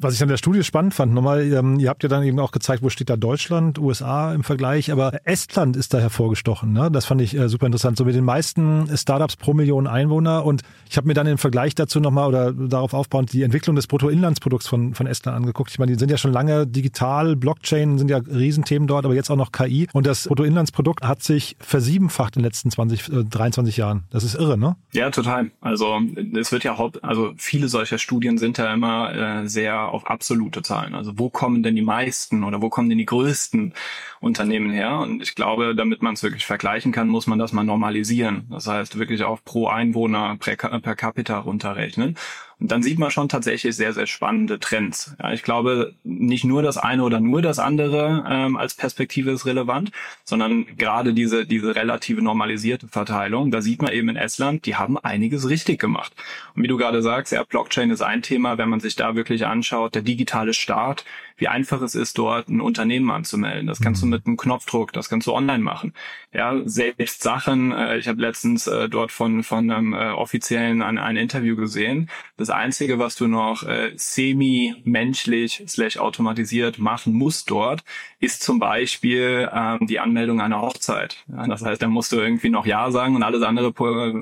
Was 0.02 0.14
ich 0.14 0.22
an 0.22 0.30
der 0.30 0.38
Studie 0.38 0.64
spannend 0.64 0.94
fand, 0.94 1.14
nochmal, 1.14 1.42
ähm, 1.52 1.78
ihr 1.78 1.90
habt 1.90 2.04
ja 2.04 2.08
dann 2.08 2.24
eben 2.24 2.40
auch 2.40 2.52
gezeigt, 2.52 2.82
wo 2.82 2.90
steht 2.90 3.10
da 3.10 3.18
Deutschland, 3.18 3.78
USA 3.80 4.34
im 4.34 4.46
Vergleich, 4.46 4.94
aber 4.94 5.12
Estland 5.26 5.76
ist 5.76 5.94
da 5.94 6.00
hervorgestochen. 6.00 6.72
Ne? 6.72 6.90
Das 6.90 7.04
fand 7.04 7.20
ich 7.20 7.36
äh, 7.36 7.50
super 7.50 7.66
interessant. 7.66 7.98
So 7.98 8.06
mit 8.06 8.16
den 8.16 8.24
meisten 8.24 8.90
Startups 8.96 9.36
pro 9.36 9.54
Million 9.54 9.88
Einwohner. 9.88 10.46
Und 10.46 10.62
ich 10.90 10.96
habe 10.96 11.06
mir 11.06 11.16
dann 11.16 11.28
im 11.28 11.38
Vergleich 11.38 11.76
dazu 11.76 12.00
nochmal 12.00 12.30
oder 12.30 12.54
darauf 12.54 12.94
aufbauend 12.94 13.34
die 13.34 13.44
Entwicklung 13.44 13.76
des 13.76 13.88
Bruttoinlandsprodukts 13.88 14.70
von, 14.70 14.94
von 14.94 15.06
Estland 15.06 15.36
angeguckt. 15.36 15.70
Ich 15.70 15.80
meine, 15.80 15.92
die 15.92 16.00
sind 16.00 16.10
ja 16.10 16.18
schon 16.18 16.32
lange 16.32 16.66
digital, 16.66 17.36
Blockchain 17.36 17.98
sind 17.98 18.10
ja 18.10 18.20
Riesenthemen 18.20 18.88
dort, 18.88 19.04
aber 19.04 19.16
jetzt 19.16 19.30
auch 19.30 19.36
noch 19.36 19.52
KI. 19.52 19.90
Und 19.92 20.08
das 20.08 20.30
Bruttoinlandsprodukt 20.30 21.04
hat 21.04 21.24
sich 21.24 21.58
versiebenfacht 21.60 22.38
in 22.38 22.42
den 22.42 22.46
letzten 22.46 22.72
20, 22.72 23.10
äh, 23.10 23.26
23 23.26 23.76
Jahren. 23.76 24.06
Das 24.12 24.24
ist 24.24 24.36
irre, 24.36 24.58
ne? 24.58 24.78
Ja, 24.94 25.10
total. 25.10 25.52
Also 25.60 26.00
es 26.40 26.54
wird 26.54 26.64
ja 26.64 26.78
haupt, 26.78 27.04
also 27.04 27.34
viele 27.36 27.68
solcher 27.68 27.98
Studien 27.98 28.38
sind 28.38 28.58
ja 28.58 28.74
immer 28.74 29.14
äh, 29.44 29.48
sehr 29.50 29.89
auf 29.92 30.08
absolute 30.10 30.62
Zahlen. 30.62 30.96
Also 30.96 31.18
wo 31.18 31.30
kommen 31.30 31.64
denn 31.64 31.76
die 31.76 31.82
meisten 31.82 32.44
oder 32.44 32.62
wo 32.62 32.70
kommen 32.70 32.90
denn 32.90 32.98
die 32.98 33.06
größten 33.06 33.74
Unternehmen 34.20 34.72
her? 34.72 35.00
Und 35.00 35.22
ich 35.22 35.36
glaube, 35.36 35.76
damit 35.76 36.02
man 36.02 36.14
es 36.14 36.24
wirklich 36.24 36.46
vergleichen 36.46 36.92
kann, 36.92 37.08
muss 37.08 37.28
man 37.28 37.40
das 37.40 37.54
mal 37.54 37.64
normalisieren. 37.64 38.48
Das 38.50 38.68
heißt, 38.68 38.98
wirklich 38.98 39.24
auf 39.24 39.44
pro 39.44 39.68
Einwohner 39.68 40.38
per, 40.38 40.56
per 40.56 40.96
capita 40.96 41.40
runterrechnen. 41.40 42.16
Und 42.60 42.72
dann 42.72 42.84
sieht 42.84 43.00
man 43.00 43.10
schon 43.10 43.30
tatsächlich 43.30 43.76
sehr, 43.76 43.94
sehr 43.94 44.06
spannende 44.06 44.60
Trends. 44.60 45.16
Ja, 45.22 45.32
ich 45.32 45.44
glaube, 45.44 45.94
nicht 46.04 46.44
nur 46.44 46.62
das 46.62 46.78
eine 46.78 47.04
oder 47.04 47.22
nur 47.22 47.42
das 47.42 47.58
andere 47.58 48.26
ähm, 48.30 48.58
als 48.58 48.74
Perspektive 48.74 49.32
ist 49.32 49.46
relevant, 49.46 49.92
sondern 50.26 50.66
gerade 50.78 51.14
diese, 51.14 51.46
diese 51.46 51.76
relative 51.76 52.22
normalisierte 52.22 52.90
Verteilung, 52.90 53.50
da 53.50 53.62
sieht 53.62 53.82
man 53.82 53.94
eben 53.94 54.10
in 54.10 54.18
Estland, 54.18 54.66
die 54.66 54.76
haben 54.76 54.98
einiges 54.98 55.48
richtig 55.48 55.80
gemacht. 55.80 56.14
Und 56.54 56.64
wie 56.64 56.68
du 56.68 56.76
gerade 56.76 57.02
sagst, 57.02 57.32
ja, 57.32 57.44
Blockchain 57.44 57.92
ist 57.92 58.02
ein 58.02 58.22
Thema, 58.22 58.58
wenn 58.58 58.70
man 58.70 58.82
sich 58.82 58.96
da 58.96 59.16
wirklich 59.16 59.46
anschaut, 59.46 59.96
der 59.96 60.02
digitale 60.02 60.54
Staat, 60.54 61.06
wie 61.40 61.48
einfach 61.48 61.82
es 61.82 61.96
ist, 61.96 62.18
dort 62.18 62.50
ein 62.50 62.62
Unternehmen 62.62 63.10
anzumelden. 63.12 63.68
Das 63.68 63.82
kannst 63.82 64.02
du 64.02 64.06
mhm. 64.06 64.12
mit 64.12 64.26
einem 64.26 64.38
Knopfdruck, 64.38 64.94
das 64.94 65.10
kannst 65.10 65.28
du 65.28 65.34
online 65.34 65.64
machen. 65.64 65.94
Ja, 66.34 66.56
selbst 66.66 67.24
Sachen, 67.24 67.72
äh, 67.72 67.98
ich 67.98 68.08
habe 68.08 68.22
letztens 68.22 68.68
äh, 68.68 68.88
dort 68.90 69.12
von, 69.12 69.44
von 69.44 69.70
einem 69.70 69.94
äh, 69.94 70.12
Offiziellen 70.12 70.82
ein, 70.82 70.98
ein 70.98 71.16
Interview 71.16 71.56
gesehen. 71.56 72.10
Das 72.38 72.50
Einzige, 72.50 73.00
was 73.00 73.16
du 73.16 73.28
noch 73.28 73.64
äh, 73.64 73.92
semi-menschlich 73.96 75.64
slash 75.68 75.98
automatisiert 75.98 76.78
machen 76.78 77.14
musst 77.14 77.50
dort, 77.50 77.84
ist 78.20 78.44
zum 78.44 78.60
Beispiel 78.60 79.50
ähm, 79.54 79.88
die 79.88 80.00
Anmeldung 80.00 80.42
einer 80.42 80.62
Hochzeit. 80.62 81.24
Ja, 81.30 81.48
das 81.48 81.64
heißt, 81.64 81.82
da 81.82 81.88
musst 81.88 82.12
du 82.12 82.18
irgendwie 82.18 82.50
noch 82.50 82.66
Ja 82.66 82.92
sagen 82.92 83.16
und 83.16 83.24
alles 83.24 83.42
andere 83.42 83.74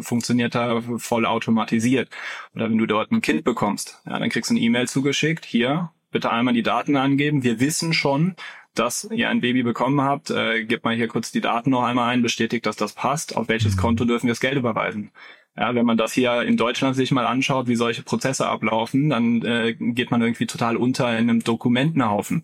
funktioniert 0.02 0.56
da 0.56 0.82
voll 0.98 1.26
automatisiert. 1.26 2.10
Oder 2.56 2.70
wenn 2.70 2.78
du 2.78 2.86
dort 2.86 3.12
ein 3.12 3.22
Kind 3.22 3.44
bekommst, 3.44 4.02
ja, 4.06 4.20
dann 4.20 4.30
kriegst 4.30 4.52
du 4.52 4.56
eine 4.56 4.64
E-Mail 4.64 4.88
zugeschickt, 4.88 5.46
hier, 5.46 5.92
bitte 6.12 6.32
einmal 6.32 6.54
die 6.54 6.64
Daten 6.64 6.96
angeben. 6.96 7.44
Wir 7.44 7.60
wissen 7.60 7.94
schon, 7.94 8.36
dass 8.74 9.08
ihr 9.12 9.30
ein 9.30 9.42
Baby 9.42 9.64
bekommen 9.64 10.02
habt. 10.02 10.30
Äh, 10.30 10.66
gebt 10.66 10.86
mal 10.86 10.96
hier 10.96 11.08
kurz 11.08 11.32
die 11.32 11.42
Daten 11.42 11.72
noch 11.72 11.84
einmal 11.84 12.10
ein, 12.10 12.22
bestätigt, 12.22 12.66
dass 12.66 12.76
das 12.76 12.94
passt. 12.94 13.36
Auf 13.36 13.50
welches 13.50 13.76
mhm. 13.76 13.80
Konto 13.80 14.06
dürfen 14.06 14.28
wir 14.28 14.32
das 14.32 14.40
Geld 14.40 14.56
überweisen? 14.56 15.12
Ja, 15.56 15.74
wenn 15.74 15.88
man 15.88 15.98
das 15.98 16.14
hier 16.14 16.44
in 16.44 16.56
Deutschland 16.56 16.96
sich 16.96 17.12
mal 17.12 17.26
anschaut, 17.26 17.68
wie 17.68 17.76
solche 17.76 18.04
Prozesse 18.04 18.48
ablaufen, 18.48 19.10
dann 19.10 19.42
äh, 19.44 19.74
geht 19.74 20.12
man 20.12 20.22
irgendwie 20.22 20.46
total 20.46 20.78
unter 20.78 21.10
in 21.18 21.30
einem 21.30 21.44
Dokumentenhaufen. 21.44 22.44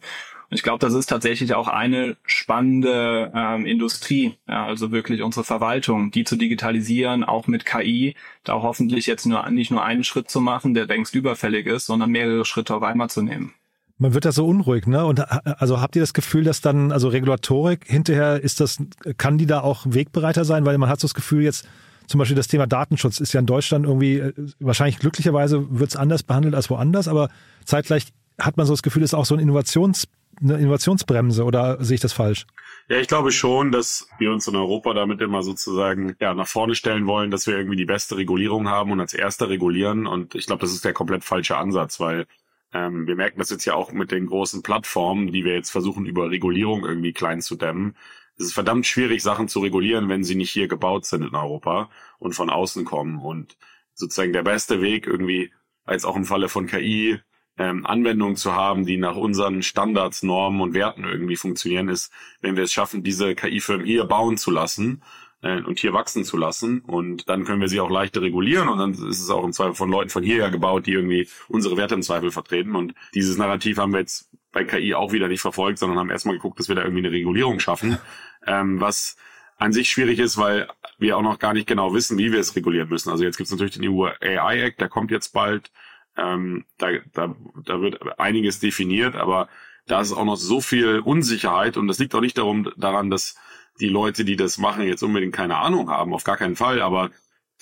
Und 0.54 0.58
ich 0.58 0.64
glaube, 0.64 0.78
das 0.78 0.94
ist 0.94 1.08
tatsächlich 1.08 1.56
auch 1.56 1.68
eine 1.68 2.16
spannende 2.28 3.32
ähm, 3.34 3.66
Industrie, 3.66 4.38
ja, 4.48 4.68
also 4.68 4.92
wirklich 4.92 5.24
unsere 5.24 5.44
Verwaltung, 5.44 6.12
die 6.12 6.26
zu 6.26 6.36
digitalisieren, 6.36 7.24
auch 7.24 7.48
mit 7.48 7.66
KI, 7.66 8.14
da 8.44 8.62
hoffentlich 8.62 9.08
jetzt 9.08 9.26
nur 9.26 9.50
nicht 9.50 9.72
nur 9.72 9.84
einen 9.84 10.04
Schritt 10.04 10.30
zu 10.30 10.42
machen, 10.42 10.76
der 10.76 10.86
längst 10.86 11.16
überfällig 11.16 11.66
ist, 11.66 11.88
sondern 11.88 12.12
mehrere 12.12 12.46
Schritte 12.46 12.76
auf 12.76 12.84
einmal 12.84 13.10
zu 13.10 13.24
nehmen. 13.24 13.56
Man 13.98 14.14
wird 14.14 14.26
da 14.26 14.32
so 14.32 14.46
unruhig, 14.46 14.86
ne? 14.86 15.04
Und 15.04 15.22
also 15.60 15.82
habt 15.82 15.96
ihr 15.96 16.04
das 16.04 16.14
Gefühl, 16.14 16.44
dass 16.44 16.62
dann, 16.62 16.92
also 16.92 17.08
Regulatorik 17.08 17.88
hinterher 17.88 18.40
ist 18.40 18.60
das, 18.60 18.78
kann 19.18 19.40
die 19.40 19.48
da 19.48 19.62
auch 19.62 19.88
Wegbereiter 19.90 20.46
sein? 20.46 20.68
Weil 20.68 20.78
man 20.78 20.88
hat 20.88 21.00
so 21.00 21.08
das 21.08 21.16
Gefühl, 21.16 21.42
jetzt 21.42 21.68
zum 22.06 22.20
Beispiel 22.20 22.38
das 22.38 22.48
Thema 22.48 22.68
Datenschutz 22.68 23.20
ist 23.20 23.34
ja 23.34 23.40
in 23.40 23.48
Deutschland 23.48 23.88
irgendwie, 23.88 24.20
äh, 24.20 24.34
wahrscheinlich 24.60 25.00
glücklicherweise 25.00 25.80
wird 25.80 25.90
es 25.90 25.96
anders 25.96 26.22
behandelt 26.22 26.54
als 26.54 26.70
woanders, 26.70 27.08
aber 27.08 27.30
zeitgleich 27.66 28.06
hat 28.40 28.56
man 28.58 28.68
so 28.68 28.74
das 28.74 28.84
Gefühl, 28.84 29.02
ist 29.02 29.16
auch 29.16 29.26
so 29.26 29.34
ein 29.34 29.40
Innovations, 29.40 30.08
eine 30.44 30.58
Innovationsbremse 30.58 31.44
oder 31.44 31.84
sehe 31.84 31.96
ich 31.96 32.02
das 32.02 32.14
falsch? 32.14 32.46
Ja, 32.90 32.98
ich 32.98 33.08
glaube 33.08 33.32
schon, 33.32 33.72
dass 33.72 34.08
wir 34.20 34.32
uns 34.32 34.48
in 34.48 34.56
Europa 34.56 34.94
damit 34.94 35.22
immer 35.22 35.42
sozusagen 35.42 36.16
ja, 36.20 36.34
nach 36.34 36.48
vorne 36.48 36.76
stellen 36.76 37.08
wollen, 37.08 37.32
dass 37.32 37.48
wir 37.48 37.58
irgendwie 37.58 37.78
die 37.78 37.86
beste 37.86 38.18
Regulierung 38.18 38.68
haben 38.68 38.92
und 38.92 39.00
als 39.00 39.14
erster 39.14 39.50
regulieren. 39.50 40.06
Und 40.06 40.36
ich 40.36 40.46
glaube, 40.46 40.62
das 40.62 40.74
ist 40.74 40.84
der 40.84 40.94
komplett 40.94 41.24
falsche 41.24 41.58
Ansatz, 41.58 42.00
weil 42.00 42.28
ähm, 42.74 43.08
wir 43.08 43.16
merken 43.16 43.40
das 43.40 43.52
jetzt 43.52 43.66
ja 43.66 43.76
auch 43.76 43.92
mit 43.92 44.12
den 44.12 44.26
großen 44.26 44.64
Plattformen, 44.64 45.32
die 45.32 45.46
wir 45.46 45.54
jetzt 45.54 45.70
versuchen, 45.70 46.06
über 46.06 46.30
Regulierung 46.30 46.86
irgendwie 46.86 47.14
klein 47.14 47.42
zu 47.42 47.56
dämmen. 47.56 47.96
Es 48.38 48.46
ist 48.46 48.54
verdammt 48.54 48.88
schwierig, 48.88 49.22
Sachen 49.22 49.48
zu 49.48 49.60
regulieren, 49.60 50.10
wenn 50.10 50.24
sie 50.24 50.36
nicht 50.36 50.52
hier 50.52 50.68
gebaut 50.68 51.06
sind 51.06 51.24
in 51.24 51.36
Europa 51.36 51.90
und 52.20 52.34
von 52.34 52.50
außen 52.50 52.84
kommen. 52.84 53.20
Und 53.20 53.56
sozusagen 53.94 54.34
der 54.34 54.44
beste 54.44 54.82
Weg 54.82 55.08
irgendwie, 55.08 55.54
als 55.86 56.04
auch 56.04 56.16
im 56.16 56.26
Falle 56.26 56.50
von 56.50 56.66
KI, 56.66 57.20
ähm, 57.58 57.86
Anwendungen 57.86 58.36
zu 58.36 58.54
haben, 58.54 58.86
die 58.86 58.98
nach 58.98 59.16
unseren 59.16 59.62
Standards, 59.62 60.24
Normen 60.24 60.62
und 60.62 60.74
Werten 60.74 61.04
irgendwie 61.04 61.36
funktionieren, 61.36 61.90
ist, 61.90 62.12
wenn 62.42 62.56
wir 62.56 62.64
es 62.64 62.74
schaffen, 62.74 63.04
diese 63.04 63.36
KI-Firmen 63.36 63.86
hier 63.86 64.06
bauen 64.06 64.38
zu 64.38 64.50
lassen 64.50 65.04
äh, 65.44 65.62
und 65.62 65.80
hier 65.80 65.94
wachsen 65.94 66.24
zu 66.24 66.38
lassen. 66.38 66.82
Und 66.82 67.30
dann 67.30 67.44
können 67.44 67.62
wir 67.62 67.68
sie 67.68 67.80
auch 67.80 67.92
leichter 67.92 68.22
regulieren 68.22 68.70
und 68.70 68.80
dann 68.80 68.92
ist 68.92 69.22
es 69.22 69.30
auch 69.30 69.44
im 69.44 69.54
Zweifel 69.54 69.76
von 69.76 69.90
Leuten 69.90 70.10
von 70.10 70.24
hierher 70.24 70.50
gebaut, 70.50 70.88
die 70.88 70.94
irgendwie 70.94 71.28
unsere 71.48 71.78
Werte 71.78 71.96
im 71.96 72.02
Zweifel 72.02 72.32
vertreten. 72.32 72.76
Und 72.76 72.96
dieses 73.14 73.38
Narrativ 73.38 73.78
haben 73.78 73.94
wir 73.94 74.00
jetzt 74.00 74.30
bei 74.52 74.64
KI 74.64 74.96
auch 74.96 75.12
wieder 75.12 75.28
nicht 75.28 75.42
verfolgt, 75.42 75.80
sondern 75.80 76.00
haben 76.00 76.10
erstmal 76.10 76.36
geguckt, 76.36 76.60
dass 76.60 76.70
wir 76.70 76.76
da 76.76 76.84
irgendwie 76.84 77.06
eine 77.06 77.12
Regulierung 77.12 77.60
schaffen, 77.60 77.98
ähm, 78.48 78.80
was 78.80 79.18
an 79.58 79.74
sich 79.74 79.90
schwierig 79.90 80.20
ist, 80.20 80.38
weil 80.38 80.68
wir 80.98 81.18
auch 81.18 81.22
noch 81.22 81.40
gar 81.40 81.54
nicht 81.54 81.68
genau 81.68 81.94
wissen, 81.94 82.18
wie 82.18 82.32
wir 82.32 82.40
es 82.40 82.56
regulieren 82.56 82.90
müssen. 82.90 83.10
Also 83.10 83.24
jetzt 83.24 83.38
gibt 83.38 83.46
es 83.46 83.52
natürlich 83.52 83.76
den 83.76 83.88
EU 83.88 84.06
AI 84.06 84.62
Act, 84.62 84.82
der 84.82 84.90
kommt 84.90 85.12
jetzt 85.12 85.30
bald. 85.30 85.72
Ähm, 86.18 86.66
da, 86.78 86.90
da, 87.14 87.36
da 87.66 87.82
wird 87.82 88.20
einiges 88.20 88.60
definiert, 88.60 89.16
aber 89.16 89.50
da 89.88 90.02
ist 90.02 90.14
auch 90.14 90.26
noch 90.26 90.38
so 90.38 90.62
viel 90.62 91.00
Unsicherheit 91.00 91.78
und 91.78 91.88
das 91.88 92.00
liegt 92.00 92.14
auch 92.16 92.22
nicht 92.22 92.38
darum, 92.38 92.72
daran, 92.78 93.10
dass 93.10 93.36
die 93.80 93.90
Leute, 93.90 94.24
die 94.24 94.36
das 94.36 94.58
machen, 94.58 94.84
jetzt 94.84 95.04
unbedingt 95.04 95.34
keine 95.34 95.58
Ahnung 95.58 95.90
haben, 95.90 96.14
auf 96.14 96.24
gar 96.24 96.38
keinen 96.38 96.56
Fall, 96.56 96.82
aber 96.82 97.10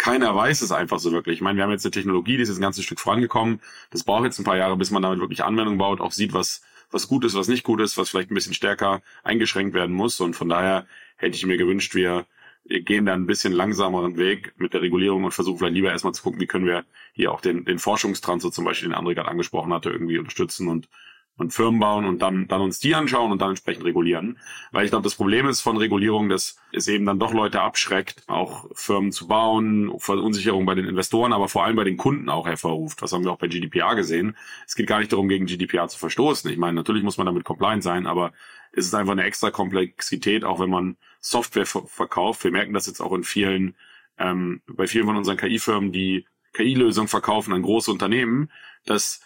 keiner 0.02 0.36
weiß 0.36 0.62
es 0.62 0.72
einfach 0.72 1.00
so 1.00 1.12
wirklich. 1.12 1.36
Ich 1.36 1.42
meine, 1.42 1.58
wir 1.58 1.64
haben 1.64 1.72
jetzt 1.72 1.86
eine 1.86 1.92
Technologie, 1.92 2.36
die 2.36 2.44
ist 2.44 2.50
jetzt 2.50 2.58
ein 2.58 2.64
ganzes 2.64 2.84
Stück 2.84 3.00
vorangekommen. 3.00 3.62
Das 3.92 4.04
braucht 4.04 4.24
jetzt 4.24 4.40
ein 4.40 4.44
paar 4.44 4.58
Jahre, 4.58 4.76
bis 4.76 4.90
man 4.90 5.04
damit 5.04 5.20
wirklich 5.20 5.44
Anwendung 5.44 5.78
baut, 5.78 6.02
auch 6.02 6.12
sieht, 6.12 6.34
was, 6.34 6.64
was 6.90 7.08
gut 7.08 7.24
ist, 7.24 7.36
was 7.36 7.48
nicht 7.48 7.64
gut 7.64 7.80
ist, 7.82 7.98
was 7.98 8.10
vielleicht 8.10 8.32
ein 8.32 8.36
bisschen 8.36 8.56
stärker 8.56 9.04
eingeschränkt 9.24 9.76
werden 9.76 9.96
muss. 9.96 10.20
Und 10.20 10.36
von 10.36 10.50
daher 10.50 10.88
hätte 11.18 11.36
ich 11.36 11.46
mir 11.46 11.58
gewünscht, 11.58 11.94
wir, 11.94 12.12
wir 12.16 12.26
gehen 12.66 13.06
da 13.06 13.14
ein 13.14 13.26
bisschen 13.26 13.54
langsameren 13.54 14.18
Weg 14.18 14.54
mit 14.58 14.74
der 14.74 14.82
Regulierung 14.82 15.24
und 15.24 15.32
versuchen 15.32 15.60
vielleicht 15.60 15.76
lieber 15.76 15.92
erstmal 15.92 16.14
zu 16.14 16.24
gucken, 16.24 16.40
wie 16.40 16.48
können 16.48 16.66
wir 16.66 16.86
hier 17.14 17.32
auch 17.32 17.42
den, 17.42 17.66
den 17.66 17.80
Forschungstransfer 17.80 18.52
zum 18.52 18.66
Beispiel, 18.66 18.90
den 18.90 18.98
André 18.98 19.16
gerade 19.16 19.30
angesprochen 19.30 19.74
hatte, 19.74 19.90
irgendwie 19.90 20.20
unterstützen 20.20 20.68
und 20.68 20.88
und 21.38 21.54
Firmen 21.54 21.80
bauen 21.80 22.06
und 22.06 22.22
dann, 22.22 22.48
dann 22.48 22.62
uns 22.62 22.80
die 22.80 22.94
anschauen 22.94 23.32
und 23.32 23.42
dann 23.42 23.50
entsprechend 23.50 23.84
regulieren. 23.84 24.38
Weil 24.72 24.86
ich 24.86 24.92
glaube, 24.92 25.04
das 25.04 25.16
Problem 25.16 25.48
ist 25.48 25.62
von 25.62 25.78
Regulierung, 25.78 26.30
dass 26.30 26.58
es 26.72 26.88
eben 26.88 27.06
dann 27.06 27.20
doch 27.20 27.34
Leute 27.34 27.62
abschreckt, 27.62 28.24
auch 28.28 28.68
Firmen 28.74 29.12
zu 29.12 29.28
bauen, 29.28 29.92
Verunsicherung 29.98 30.66
bei 30.66 30.76
den 30.76 30.86
Investoren, 30.86 31.34
aber 31.34 31.48
vor 31.48 31.66
allem 31.66 31.76
bei 31.76 31.84
den 31.84 31.98
Kunden 31.98 32.30
auch 32.30 32.48
hervorruft. 32.48 33.02
Das 33.02 33.12
haben 33.12 33.24
wir 33.24 33.32
auch 33.32 33.40
bei 33.40 33.48
GDPR 33.48 33.96
gesehen. 33.96 34.38
Es 34.68 34.76
geht 34.76 34.88
gar 34.88 35.00
nicht 35.00 35.12
darum, 35.12 35.30
gegen 35.30 35.48
GDPR 35.48 35.88
zu 35.88 35.98
verstoßen. 35.98 36.52
Ich 36.52 36.58
meine, 36.58 36.74
natürlich 36.74 37.04
muss 37.04 37.18
man 37.18 37.26
damit 37.26 37.44
compliant 37.44 37.82
sein, 37.82 38.06
aber 38.06 38.34
es 38.72 38.86
ist 38.86 38.94
einfach 38.94 39.14
eine 39.14 39.24
extra 39.24 39.52
Komplexität, 39.52 40.44
auch 40.44 40.60
wenn 40.60 40.70
man 40.70 40.98
Software 41.20 41.66
verkauft. 41.66 42.44
Wir 42.44 42.52
merken 42.52 42.74
das 42.74 42.88
jetzt 42.88 43.02
auch 43.02 43.14
in 43.14 43.24
vielen, 43.24 43.76
ähm, 44.18 44.62
bei 44.68 44.88
vielen 44.88 45.06
von 45.06 45.18
unseren 45.18 45.38
KI-Firmen, 45.38 45.92
die 45.92 46.26
KI-Lösungen 46.54 47.08
verkaufen 47.08 47.54
an 47.54 47.62
große 47.62 47.92
Unternehmen, 47.92 48.52
dass 48.86 49.22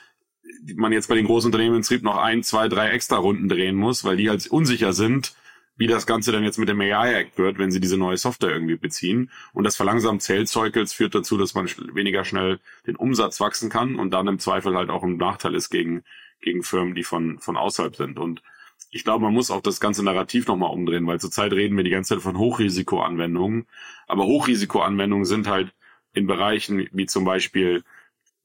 man 0.75 0.91
jetzt 0.91 1.07
bei 1.07 1.15
den 1.15 1.25
großen 1.25 1.47
Unternehmen 1.47 1.75
im 1.75 1.81
Prinzip 1.81 2.03
noch 2.03 2.17
ein, 2.17 2.43
zwei, 2.43 2.67
drei 2.67 2.89
extra 2.89 3.17
Runden 3.17 3.49
drehen 3.49 3.75
muss, 3.75 4.03
weil 4.03 4.17
die 4.17 4.29
halt 4.29 4.47
unsicher 4.47 4.93
sind, 4.93 5.35
wie 5.77 5.87
das 5.87 6.05
Ganze 6.05 6.31
dann 6.31 6.43
jetzt 6.43 6.57
mit 6.57 6.69
dem 6.69 6.79
AI 6.79 7.13
Act 7.13 7.37
wird, 7.37 7.57
wenn 7.57 7.71
sie 7.71 7.81
diese 7.81 7.97
neue 7.97 8.17
Software 8.17 8.51
irgendwie 8.51 8.77
beziehen. 8.77 9.29
Und 9.53 9.65
das 9.65 9.75
verlangsamt 9.75 10.21
Cycles 10.21 10.93
führt 10.93 11.15
dazu, 11.15 11.37
dass 11.37 11.53
man 11.53 11.67
weniger 11.93 12.23
schnell 12.23 12.59
den 12.87 12.95
Umsatz 12.95 13.39
wachsen 13.39 13.69
kann 13.69 13.95
und 13.95 14.11
dann 14.11 14.27
im 14.27 14.39
Zweifel 14.39 14.75
halt 14.75 14.89
auch 14.89 15.03
ein 15.03 15.17
Nachteil 15.17 15.53
ist 15.55 15.69
gegen, 15.69 16.03
gegen 16.41 16.63
Firmen, 16.63 16.95
die 16.95 17.03
von, 17.03 17.39
von 17.39 17.57
außerhalb 17.57 17.95
sind. 17.95 18.19
Und 18.19 18.41
ich 18.89 19.03
glaube, 19.03 19.25
man 19.25 19.33
muss 19.33 19.51
auch 19.51 19.61
das 19.61 19.81
ganze 19.81 20.03
Narrativ 20.03 20.47
nochmal 20.47 20.71
umdrehen, 20.71 21.07
weil 21.07 21.19
zurzeit 21.19 21.51
reden 21.51 21.75
wir 21.75 21.83
die 21.83 21.89
ganze 21.89 22.15
Zeit 22.15 22.23
von 22.23 22.37
Hochrisikoanwendungen. 22.37 23.67
Aber 24.07 24.25
Hochrisikoanwendungen 24.25 25.25
sind 25.25 25.47
halt 25.47 25.73
in 26.13 26.27
Bereichen 26.27 26.87
wie 26.93 27.05
zum 27.05 27.25
Beispiel 27.25 27.83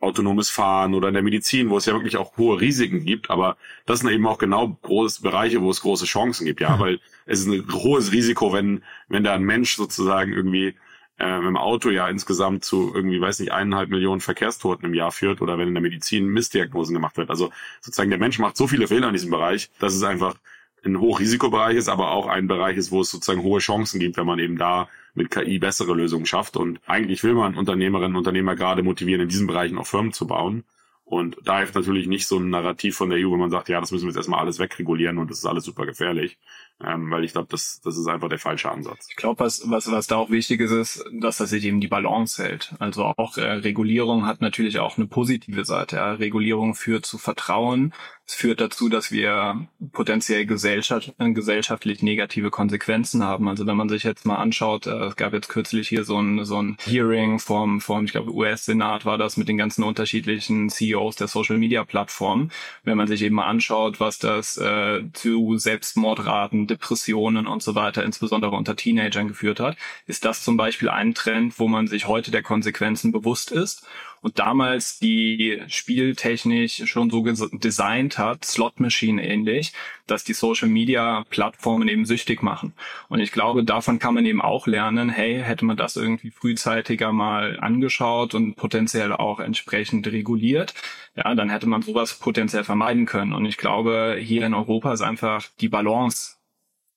autonomes 0.00 0.50
Fahren 0.50 0.94
oder 0.94 1.08
in 1.08 1.14
der 1.14 1.22
Medizin, 1.22 1.68
wo 1.70 1.76
es 1.76 1.86
ja 1.86 1.92
wirklich 1.92 2.16
auch 2.16 2.36
hohe 2.38 2.60
Risiken 2.60 3.04
gibt, 3.04 3.30
aber 3.30 3.56
das 3.86 4.00
sind 4.00 4.10
eben 4.10 4.26
auch 4.26 4.38
genau 4.38 4.78
große 4.82 5.22
Bereiche, 5.22 5.60
wo 5.60 5.70
es 5.70 5.82
große 5.82 6.06
Chancen 6.06 6.46
gibt, 6.46 6.60
ja, 6.60 6.76
mhm. 6.76 6.80
weil 6.80 7.00
es 7.26 7.40
ist 7.40 7.48
ein 7.48 7.72
hohes 7.72 8.10
Risiko, 8.10 8.52
wenn, 8.52 8.82
wenn 9.08 9.24
da 9.24 9.34
ein 9.34 9.44
Mensch 9.44 9.76
sozusagen 9.76 10.32
irgendwie 10.32 10.74
äh, 11.18 11.38
im 11.38 11.56
Auto 11.56 11.90
ja 11.90 12.08
insgesamt 12.08 12.64
zu 12.64 12.92
irgendwie, 12.94 13.20
weiß 13.20 13.40
nicht, 13.40 13.52
eineinhalb 13.52 13.90
Millionen 13.90 14.22
Verkehrstoten 14.22 14.86
im 14.86 14.94
Jahr 14.94 15.12
führt 15.12 15.42
oder 15.42 15.58
wenn 15.58 15.68
in 15.68 15.74
der 15.74 15.82
Medizin 15.82 16.26
Missdiagnosen 16.28 16.94
gemacht 16.94 17.18
wird. 17.18 17.28
Also 17.28 17.52
sozusagen 17.80 18.10
der 18.10 18.18
Mensch 18.18 18.38
macht 18.38 18.56
so 18.56 18.66
viele 18.66 18.88
Fehler 18.88 19.08
in 19.08 19.12
diesem 19.12 19.30
Bereich, 19.30 19.70
dass 19.78 19.94
es 19.94 20.02
einfach 20.02 20.36
ein 20.84 21.00
Hochrisikobereich 21.00 21.76
ist, 21.76 21.88
aber 21.88 22.12
auch 22.12 22.26
ein 22.26 22.46
Bereich 22.46 22.76
ist, 22.76 22.90
wo 22.90 23.00
es 23.00 23.10
sozusagen 23.10 23.42
hohe 23.42 23.60
Chancen 23.60 24.00
gibt, 24.00 24.16
wenn 24.16 24.26
man 24.26 24.38
eben 24.38 24.56
da 24.56 24.88
mit 25.14 25.30
KI 25.30 25.58
bessere 25.58 25.94
Lösungen 25.94 26.26
schafft. 26.26 26.56
Und 26.56 26.80
eigentlich 26.86 27.22
will 27.22 27.34
man 27.34 27.56
Unternehmerinnen 27.56 28.12
und 28.12 28.18
Unternehmer 28.18 28.56
gerade 28.56 28.82
motivieren, 28.82 29.22
in 29.22 29.28
diesen 29.28 29.46
Bereichen 29.46 29.78
auch 29.78 29.86
Firmen 29.86 30.12
zu 30.12 30.26
bauen. 30.26 30.64
Und 31.10 31.38
da 31.42 31.58
hilft 31.58 31.74
natürlich 31.74 32.06
nicht 32.06 32.28
so 32.28 32.38
ein 32.38 32.50
Narrativ 32.50 32.96
von 32.96 33.10
der 33.10 33.18
EU, 33.18 33.32
wenn 33.32 33.40
man 33.40 33.50
sagt, 33.50 33.68
ja, 33.68 33.80
das 33.80 33.90
müssen 33.90 34.04
wir 34.04 34.10
jetzt 34.10 34.18
erstmal 34.18 34.38
alles 34.38 34.60
wegregulieren 34.60 35.18
und 35.18 35.28
das 35.28 35.38
ist 35.38 35.44
alles 35.44 35.64
super 35.64 35.84
gefährlich. 35.84 36.38
Ähm, 36.80 37.10
weil 37.10 37.24
ich 37.24 37.32
glaube, 37.32 37.48
das, 37.50 37.80
das 37.82 37.98
ist 37.98 38.06
einfach 38.06 38.28
der 38.28 38.38
falsche 38.38 38.70
Ansatz. 38.70 39.08
Ich 39.10 39.16
glaube, 39.16 39.40
was, 39.40 39.68
was, 39.68 39.90
was 39.90 40.06
da 40.06 40.16
auch 40.16 40.30
wichtig 40.30 40.60
ist, 40.60 40.70
ist, 40.70 41.04
dass 41.12 41.38
das 41.38 41.50
sich 41.50 41.64
eben 41.64 41.80
die 41.80 41.88
Balance 41.88 42.40
hält. 42.40 42.74
Also 42.78 43.06
auch 43.06 43.36
äh, 43.36 43.42
Regulierung 43.42 44.24
hat 44.24 44.40
natürlich 44.40 44.78
auch 44.78 44.98
eine 44.98 45.08
positive 45.08 45.64
Seite. 45.64 45.96
Ja. 45.96 46.12
Regulierung 46.12 46.76
führt 46.76 47.04
zu 47.04 47.18
Vertrauen, 47.18 47.92
es 48.30 48.36
führt 48.36 48.60
dazu, 48.60 48.88
dass 48.88 49.10
wir 49.10 49.66
potenziell 49.90 50.46
gesellschaft, 50.46 51.12
äh, 51.18 51.32
gesellschaftlich 51.32 52.00
negative 52.00 52.50
Konsequenzen 52.50 53.24
haben. 53.24 53.48
Also 53.48 53.66
wenn 53.66 53.76
man 53.76 53.88
sich 53.88 54.04
jetzt 54.04 54.24
mal 54.24 54.36
anschaut, 54.36 54.86
äh, 54.86 55.06
es 55.06 55.16
gab 55.16 55.32
jetzt 55.32 55.48
kürzlich 55.48 55.88
hier 55.88 56.04
so 56.04 56.16
ein, 56.22 56.44
so 56.44 56.62
ein 56.62 56.76
Hearing 56.84 57.40
vom, 57.40 57.80
vom 57.80 58.04
ich 58.04 58.12
glaube, 58.12 58.32
US-Senat 58.32 59.04
war 59.04 59.18
das 59.18 59.36
mit 59.36 59.48
den 59.48 59.58
ganzen 59.58 59.82
unterschiedlichen 59.82 60.70
CEOs 60.70 61.16
der 61.16 61.26
Social-Media-Plattformen. 61.26 62.52
Wenn 62.84 62.96
man 62.96 63.08
sich 63.08 63.20
eben 63.22 63.34
mal 63.34 63.48
anschaut, 63.48 63.98
was 63.98 64.20
das 64.20 64.56
äh, 64.58 65.02
zu 65.12 65.58
Selbstmordraten, 65.58 66.68
Depressionen 66.68 67.48
und 67.48 67.64
so 67.64 67.74
weiter, 67.74 68.04
insbesondere 68.04 68.52
unter 68.52 68.76
Teenagern 68.76 69.26
geführt 69.26 69.58
hat, 69.58 69.76
ist 70.06 70.24
das 70.24 70.44
zum 70.44 70.56
Beispiel 70.56 70.88
ein 70.88 71.14
Trend, 71.14 71.58
wo 71.58 71.66
man 71.66 71.88
sich 71.88 72.06
heute 72.06 72.30
der 72.30 72.44
Konsequenzen 72.44 73.10
bewusst 73.10 73.50
ist 73.50 73.84
und 74.22 74.38
damals 74.38 74.98
die 74.98 75.62
spieltechnisch 75.68 76.82
schon 76.86 77.10
so 77.10 77.24
designt 77.52 78.18
hat, 78.18 78.44
Slot 78.44 78.80
Machine 78.80 79.26
ähnlich, 79.26 79.72
dass 80.06 80.24
die 80.24 80.34
Social 80.34 80.68
Media 80.68 81.24
Plattformen 81.30 81.88
eben 81.88 82.04
süchtig 82.04 82.42
machen. 82.42 82.74
Und 83.08 83.20
ich 83.20 83.32
glaube, 83.32 83.64
davon 83.64 83.98
kann 83.98 84.14
man 84.14 84.26
eben 84.26 84.42
auch 84.42 84.66
lernen, 84.66 85.08
hey, 85.08 85.40
hätte 85.42 85.64
man 85.64 85.76
das 85.76 85.96
irgendwie 85.96 86.30
frühzeitiger 86.30 87.12
mal 87.12 87.58
angeschaut 87.60 88.34
und 88.34 88.56
potenziell 88.56 89.12
auch 89.12 89.40
entsprechend 89.40 90.06
reguliert, 90.08 90.74
ja, 91.16 91.34
dann 91.34 91.50
hätte 91.50 91.66
man 91.66 91.82
sowas 91.82 92.18
potenziell 92.18 92.64
vermeiden 92.64 93.06
können. 93.06 93.32
Und 93.32 93.44
ich 93.46 93.56
glaube, 93.56 94.16
hier 94.20 94.44
in 94.46 94.54
Europa 94.54 94.92
ist 94.92 95.02
einfach 95.02 95.46
die 95.60 95.68
Balance 95.68 96.39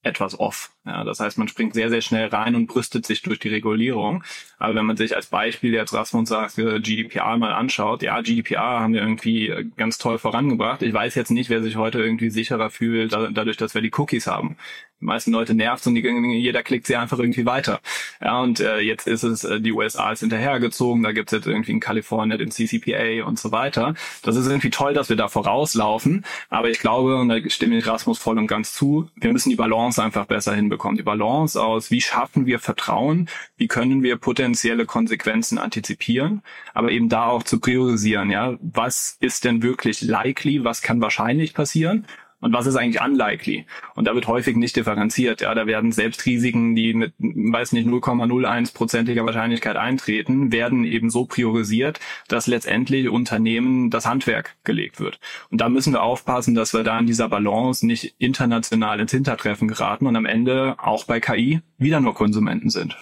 etwas 0.04 0.40
off. 0.40 0.72
Ja, 0.86 1.04
das 1.04 1.20
heißt, 1.20 1.38
man 1.38 1.48
springt 1.48 1.74
sehr, 1.74 1.90
sehr 1.90 2.02
schnell 2.02 2.28
rein 2.28 2.56
und 2.56 2.68
brüstet 2.68 3.06
sich 3.06 3.22
durch 3.22 3.40
die 3.40 3.50
Regulierung. 3.50 4.24
Aber 4.60 4.76
wenn 4.76 4.86
man 4.86 4.98
sich 4.98 5.16
als 5.16 5.28
Beispiel 5.28 5.74
jetzt 5.74 5.94
Rasmus 5.94 6.30
sagt, 6.30 6.56
GDPR 6.56 7.38
mal 7.38 7.54
anschaut, 7.54 8.04
ja, 8.04 8.22
GDPR 8.22 8.82
haben 8.82 8.94
wir 8.94 9.02
irgendwie 9.02 9.54
ganz 9.78 9.98
toll 9.98 10.18
vorangebracht. 10.18 10.82
Ich 10.82 10.94
weiß 10.94 11.16
jetzt 11.16 11.32
nicht, 11.32 11.50
wer 11.50 11.64
sich 11.64 11.78
heute 11.78 12.00
irgendwie 12.00 12.30
sicherer 12.30 12.70
fühlt, 12.70 13.14
dadurch, 13.14 13.58
dass 13.58 13.74
wir 13.74 13.82
die 13.82 13.92
Cookies 13.96 14.28
haben 14.28 14.58
die 15.04 15.08
meisten 15.08 15.32
Leute 15.32 15.54
nervt 15.54 15.86
und 15.86 15.96
die, 15.96 16.02
jeder 16.02 16.64
klickt 16.64 16.88
sie 16.88 16.96
einfach 16.96 17.20
irgendwie 17.20 17.46
weiter. 17.46 17.82
Ja, 18.22 18.40
und 18.40 18.62
äh, 18.62 18.80
jetzt 18.80 19.06
ist 19.06 19.24
es, 19.24 19.44
äh, 19.44 19.60
die 19.60 19.74
USA 19.74 20.14
ist 20.14 20.22
hinterhergezogen, 20.22 21.04
da 21.04 21.12
gibt's 21.12 21.34
jetzt 21.34 21.46
irgendwie 21.46 21.74
in 21.74 21.82
Kalifornien 21.82 22.40
den 22.40 22.52
CCPA 22.52 23.26
und 23.26 23.38
so 23.38 23.52
weiter. 23.52 23.96
Das 24.22 24.38
ist 24.38 24.48
irgendwie 24.48 24.70
toll, 24.70 24.94
dass 24.94 25.10
wir 25.10 25.18
da 25.18 25.28
vorauslaufen, 25.28 26.26
aber 26.50 26.70
ich 26.70 26.80
glaube, 26.80 27.18
und 27.18 27.28
da 27.28 27.38
stimme 27.50 27.78
ich 27.78 27.86
Rasmus 27.86 28.18
voll 28.18 28.38
und 28.38 28.48
ganz 28.48 28.74
zu, 28.74 29.10
wir 29.16 29.34
müssen 29.34 29.50
die 29.50 29.58
Balance 29.58 30.02
einfach 30.02 30.26
besser 30.26 30.56
hinbekommen. 30.56 30.96
Die 30.96 31.04
Balance 31.04 31.62
aus, 31.62 31.92
wie 31.92 32.02
schaffen 32.02 32.46
wir 32.46 32.60
Vertrauen, 32.60 33.30
wie 33.58 33.68
können 33.68 34.04
wir 34.04 34.16
potenzielle 34.16 34.86
Konsequenzen 34.86 35.58
antizipieren, 35.58 36.42
aber 36.74 36.92
eben 36.92 37.10
da 37.10 37.28
auch 37.28 37.44
zu 37.44 37.60
priorisieren, 37.60 38.32
ja, 38.32 38.56
was 38.62 39.18
ist 39.20 39.44
denn 39.44 39.62
wirklich 39.62 40.02
likely, 40.02 40.64
was 40.64 40.82
kann 40.82 41.02
wahrscheinlich 41.02 41.54
passieren 41.54 42.08
und 42.44 42.52
was 42.54 42.68
ist 42.68 42.76
eigentlich 42.76 43.02
unlikely. 43.02 43.66
Und 43.96 44.06
da 44.06 44.16
wird 44.16 44.28
häufig 44.28 44.58
nicht 44.58 44.76
differenziert. 44.76 45.42
Ja, 45.42 45.56
da 45.56 45.66
werden 45.66 45.94
selbst 45.94 46.26
Risiken, 46.26 46.76
die 46.76 46.94
mit, 46.94 47.14
weiß 47.18 47.72
nicht, 47.72 47.88
0,01-prozentiger 47.88 49.26
Wahrscheinlichkeit 49.26 49.78
eintreten, 49.78 50.52
werden 50.52 50.84
eben 50.84 51.10
so 51.10 51.26
priorisiert, 51.26 52.02
dass 52.28 52.48
letztendlich 52.48 53.08
Unternehmen 53.08 53.90
das 53.90 54.06
Handwerk 54.06 54.58
gelegt 54.66 55.00
wird. 55.00 55.20
Und 55.52 55.62
da 55.62 55.70
müssen 55.70 55.94
wir 55.94 56.04
aufpassen, 56.04 56.54
dass 56.54 56.74
wir 56.74 56.84
da 56.84 57.00
in 57.00 57.08
dieser 57.08 57.30
Balance 57.30 57.86
nicht 57.88 58.16
international 58.18 59.00
ins 59.00 59.12
Hintertreffen 59.12 59.70
geraten 59.70 60.06
und 60.06 60.16
am 60.16 60.26
Ende 60.26 60.76
auch 60.80 61.06
bei 61.06 61.22
KI 61.22 61.62
wieder 61.78 62.02
nur 62.02 62.14
Konsumenten 62.14 62.70
sind. 62.70 62.98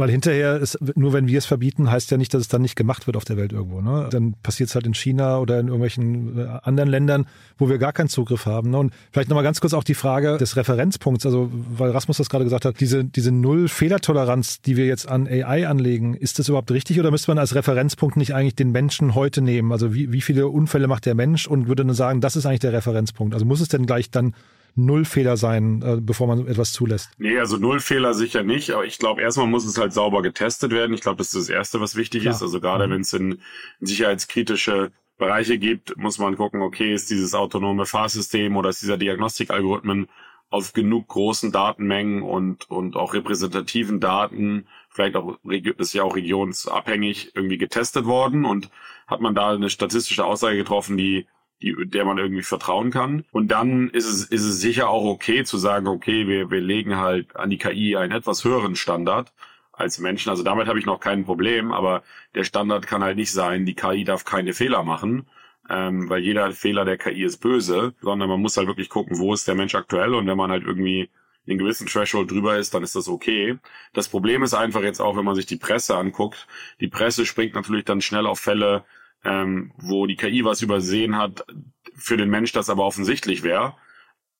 Weil 0.00 0.10
hinterher 0.10 0.56
ist, 0.56 0.78
nur 0.96 1.12
wenn 1.12 1.28
wir 1.28 1.36
es 1.36 1.44
verbieten, 1.44 1.90
heißt 1.90 2.10
ja 2.10 2.16
nicht, 2.16 2.32
dass 2.32 2.40
es 2.40 2.48
dann 2.48 2.62
nicht 2.62 2.74
gemacht 2.74 3.06
wird 3.06 3.18
auf 3.18 3.26
der 3.26 3.36
Welt 3.36 3.52
irgendwo. 3.52 3.82
Ne? 3.82 4.08
Dann 4.10 4.34
passiert 4.42 4.70
es 4.70 4.74
halt 4.74 4.86
in 4.86 4.94
China 4.94 5.38
oder 5.38 5.60
in 5.60 5.66
irgendwelchen 5.66 6.38
äh, 6.38 6.58
anderen 6.62 6.88
Ländern, 6.88 7.26
wo 7.58 7.68
wir 7.68 7.76
gar 7.76 7.92
keinen 7.92 8.08
Zugriff 8.08 8.46
haben. 8.46 8.70
Ne? 8.70 8.78
Und 8.78 8.94
vielleicht 9.12 9.28
nochmal 9.28 9.44
ganz 9.44 9.60
kurz 9.60 9.74
auch 9.74 9.84
die 9.84 9.94
Frage 9.94 10.38
des 10.38 10.56
Referenzpunkts, 10.56 11.26
also 11.26 11.50
weil 11.52 11.90
Rasmus 11.90 12.16
das 12.16 12.30
gerade 12.30 12.44
gesagt 12.44 12.64
hat, 12.64 12.80
diese, 12.80 13.04
diese 13.04 13.30
Null-Fehlertoleranz, 13.30 14.62
die 14.62 14.78
wir 14.78 14.86
jetzt 14.86 15.06
an 15.06 15.26
AI 15.26 15.68
anlegen, 15.68 16.14
ist 16.14 16.38
das 16.38 16.48
überhaupt 16.48 16.70
richtig 16.70 16.98
oder 16.98 17.10
müsste 17.10 17.30
man 17.30 17.38
als 17.38 17.54
Referenzpunkt 17.54 18.16
nicht 18.16 18.34
eigentlich 18.34 18.54
den 18.54 18.72
Menschen 18.72 19.14
heute 19.14 19.42
nehmen? 19.42 19.70
Also 19.70 19.92
wie, 19.92 20.12
wie 20.12 20.22
viele 20.22 20.48
Unfälle 20.48 20.88
macht 20.88 21.04
der 21.04 21.14
Mensch 21.14 21.46
und 21.46 21.68
würde 21.68 21.84
dann 21.84 21.94
sagen, 21.94 22.22
das 22.22 22.36
ist 22.36 22.46
eigentlich 22.46 22.60
der 22.60 22.72
Referenzpunkt? 22.72 23.34
Also 23.34 23.44
muss 23.44 23.60
es 23.60 23.68
denn 23.68 23.84
gleich 23.84 24.10
dann 24.10 24.34
Nullfehler 24.74 25.36
sein, 25.36 25.82
äh, 25.82 25.98
bevor 26.00 26.26
man 26.26 26.46
etwas 26.46 26.72
zulässt? 26.72 27.10
Nee, 27.18 27.38
also 27.38 27.56
Nullfehler 27.56 28.14
sicher 28.14 28.42
nicht, 28.42 28.70
aber 28.70 28.84
ich 28.84 28.98
glaube, 28.98 29.22
erstmal 29.22 29.46
muss 29.46 29.64
es 29.64 29.78
halt 29.78 29.92
sauber 29.92 30.22
getestet 30.22 30.72
werden. 30.72 30.94
Ich 30.94 31.00
glaube, 31.00 31.18
das 31.18 31.28
ist 31.28 31.48
das 31.48 31.48
Erste, 31.48 31.80
was 31.80 31.96
wichtig 31.96 32.22
Klar. 32.22 32.34
ist. 32.34 32.42
Also 32.42 32.60
gerade 32.60 32.86
mhm. 32.86 32.92
wenn 32.92 33.00
es 33.02 33.12
in 33.12 33.40
sicherheitskritische 33.80 34.92
Bereiche 35.18 35.58
gibt, 35.58 35.96
muss 35.96 36.18
man 36.18 36.36
gucken, 36.36 36.62
okay, 36.62 36.92
ist 36.94 37.10
dieses 37.10 37.34
autonome 37.34 37.86
Fahrsystem 37.86 38.56
oder 38.56 38.70
ist 38.70 38.82
dieser 38.82 38.96
Diagnostikalgorithmen 38.96 40.08
auf 40.48 40.72
genug 40.72 41.06
großen 41.08 41.52
Datenmengen 41.52 42.22
und, 42.22 42.68
und 42.68 42.96
auch 42.96 43.14
repräsentativen 43.14 44.00
Daten, 44.00 44.66
vielleicht 44.88 45.14
auch, 45.14 45.38
ist 45.44 45.92
ja 45.92 46.02
auch 46.02 46.16
regionsabhängig 46.16 47.36
irgendwie 47.36 47.58
getestet 47.58 48.04
worden 48.04 48.44
und 48.44 48.68
hat 49.06 49.20
man 49.20 49.34
da 49.34 49.50
eine 49.50 49.70
statistische 49.70 50.24
Aussage 50.24 50.56
getroffen, 50.56 50.96
die 50.96 51.26
die, 51.62 51.74
der 51.86 52.04
man 52.04 52.18
irgendwie 52.18 52.42
vertrauen 52.42 52.90
kann. 52.90 53.24
Und 53.32 53.48
dann 53.48 53.90
ist 53.90 54.06
es, 54.06 54.24
ist 54.24 54.44
es 54.44 54.60
sicher 54.60 54.88
auch 54.88 55.04
okay 55.04 55.44
zu 55.44 55.58
sagen, 55.58 55.86
okay, 55.86 56.26
wir, 56.26 56.50
wir 56.50 56.60
legen 56.60 56.96
halt 56.96 57.36
an 57.36 57.50
die 57.50 57.58
KI 57.58 57.96
einen 57.96 58.12
etwas 58.12 58.44
höheren 58.44 58.76
Standard 58.76 59.32
als 59.72 59.98
Menschen. 59.98 60.30
Also 60.30 60.42
damit 60.42 60.68
habe 60.68 60.78
ich 60.78 60.86
noch 60.86 61.00
kein 61.00 61.24
Problem, 61.24 61.72
aber 61.72 62.02
der 62.34 62.44
Standard 62.44 62.86
kann 62.86 63.02
halt 63.02 63.16
nicht 63.16 63.32
sein, 63.32 63.66
die 63.66 63.74
KI 63.74 64.04
darf 64.04 64.24
keine 64.24 64.52
Fehler 64.52 64.84
machen, 64.84 65.26
ähm, 65.68 66.08
weil 66.08 66.22
jeder 66.22 66.52
Fehler 66.52 66.84
der 66.84 66.98
KI 66.98 67.24
ist 67.24 67.38
böse, 67.38 67.94
sondern 68.00 68.28
man 68.28 68.40
muss 68.40 68.56
halt 68.56 68.68
wirklich 68.68 68.88
gucken, 68.88 69.18
wo 69.18 69.34
ist 69.34 69.48
der 69.48 69.54
Mensch 69.54 69.74
aktuell 69.74 70.14
und 70.14 70.26
wenn 70.26 70.36
man 70.36 70.50
halt 70.50 70.64
irgendwie 70.64 71.10
einen 71.48 71.58
gewissen 71.58 71.86
Threshold 71.86 72.30
drüber 72.30 72.58
ist, 72.58 72.74
dann 72.74 72.82
ist 72.82 72.94
das 72.94 73.08
okay. 73.08 73.58
Das 73.92 74.08
Problem 74.08 74.42
ist 74.42 74.54
einfach 74.54 74.82
jetzt 74.82 75.00
auch, 75.00 75.16
wenn 75.16 75.24
man 75.24 75.34
sich 75.34 75.46
die 75.46 75.56
Presse 75.56 75.96
anguckt, 75.96 76.46
die 76.80 76.88
Presse 76.88 77.26
springt 77.26 77.54
natürlich 77.54 77.84
dann 77.84 78.00
schnell 78.00 78.26
auf 78.26 78.40
Fälle, 78.40 78.84
ähm, 79.24 79.72
wo 79.76 80.06
die 80.06 80.16
KI 80.16 80.44
was 80.44 80.62
übersehen 80.62 81.16
hat, 81.16 81.44
für 81.94 82.16
den 82.16 82.30
Mensch 82.30 82.52
das 82.52 82.70
aber 82.70 82.84
offensichtlich 82.84 83.42
wäre. 83.42 83.74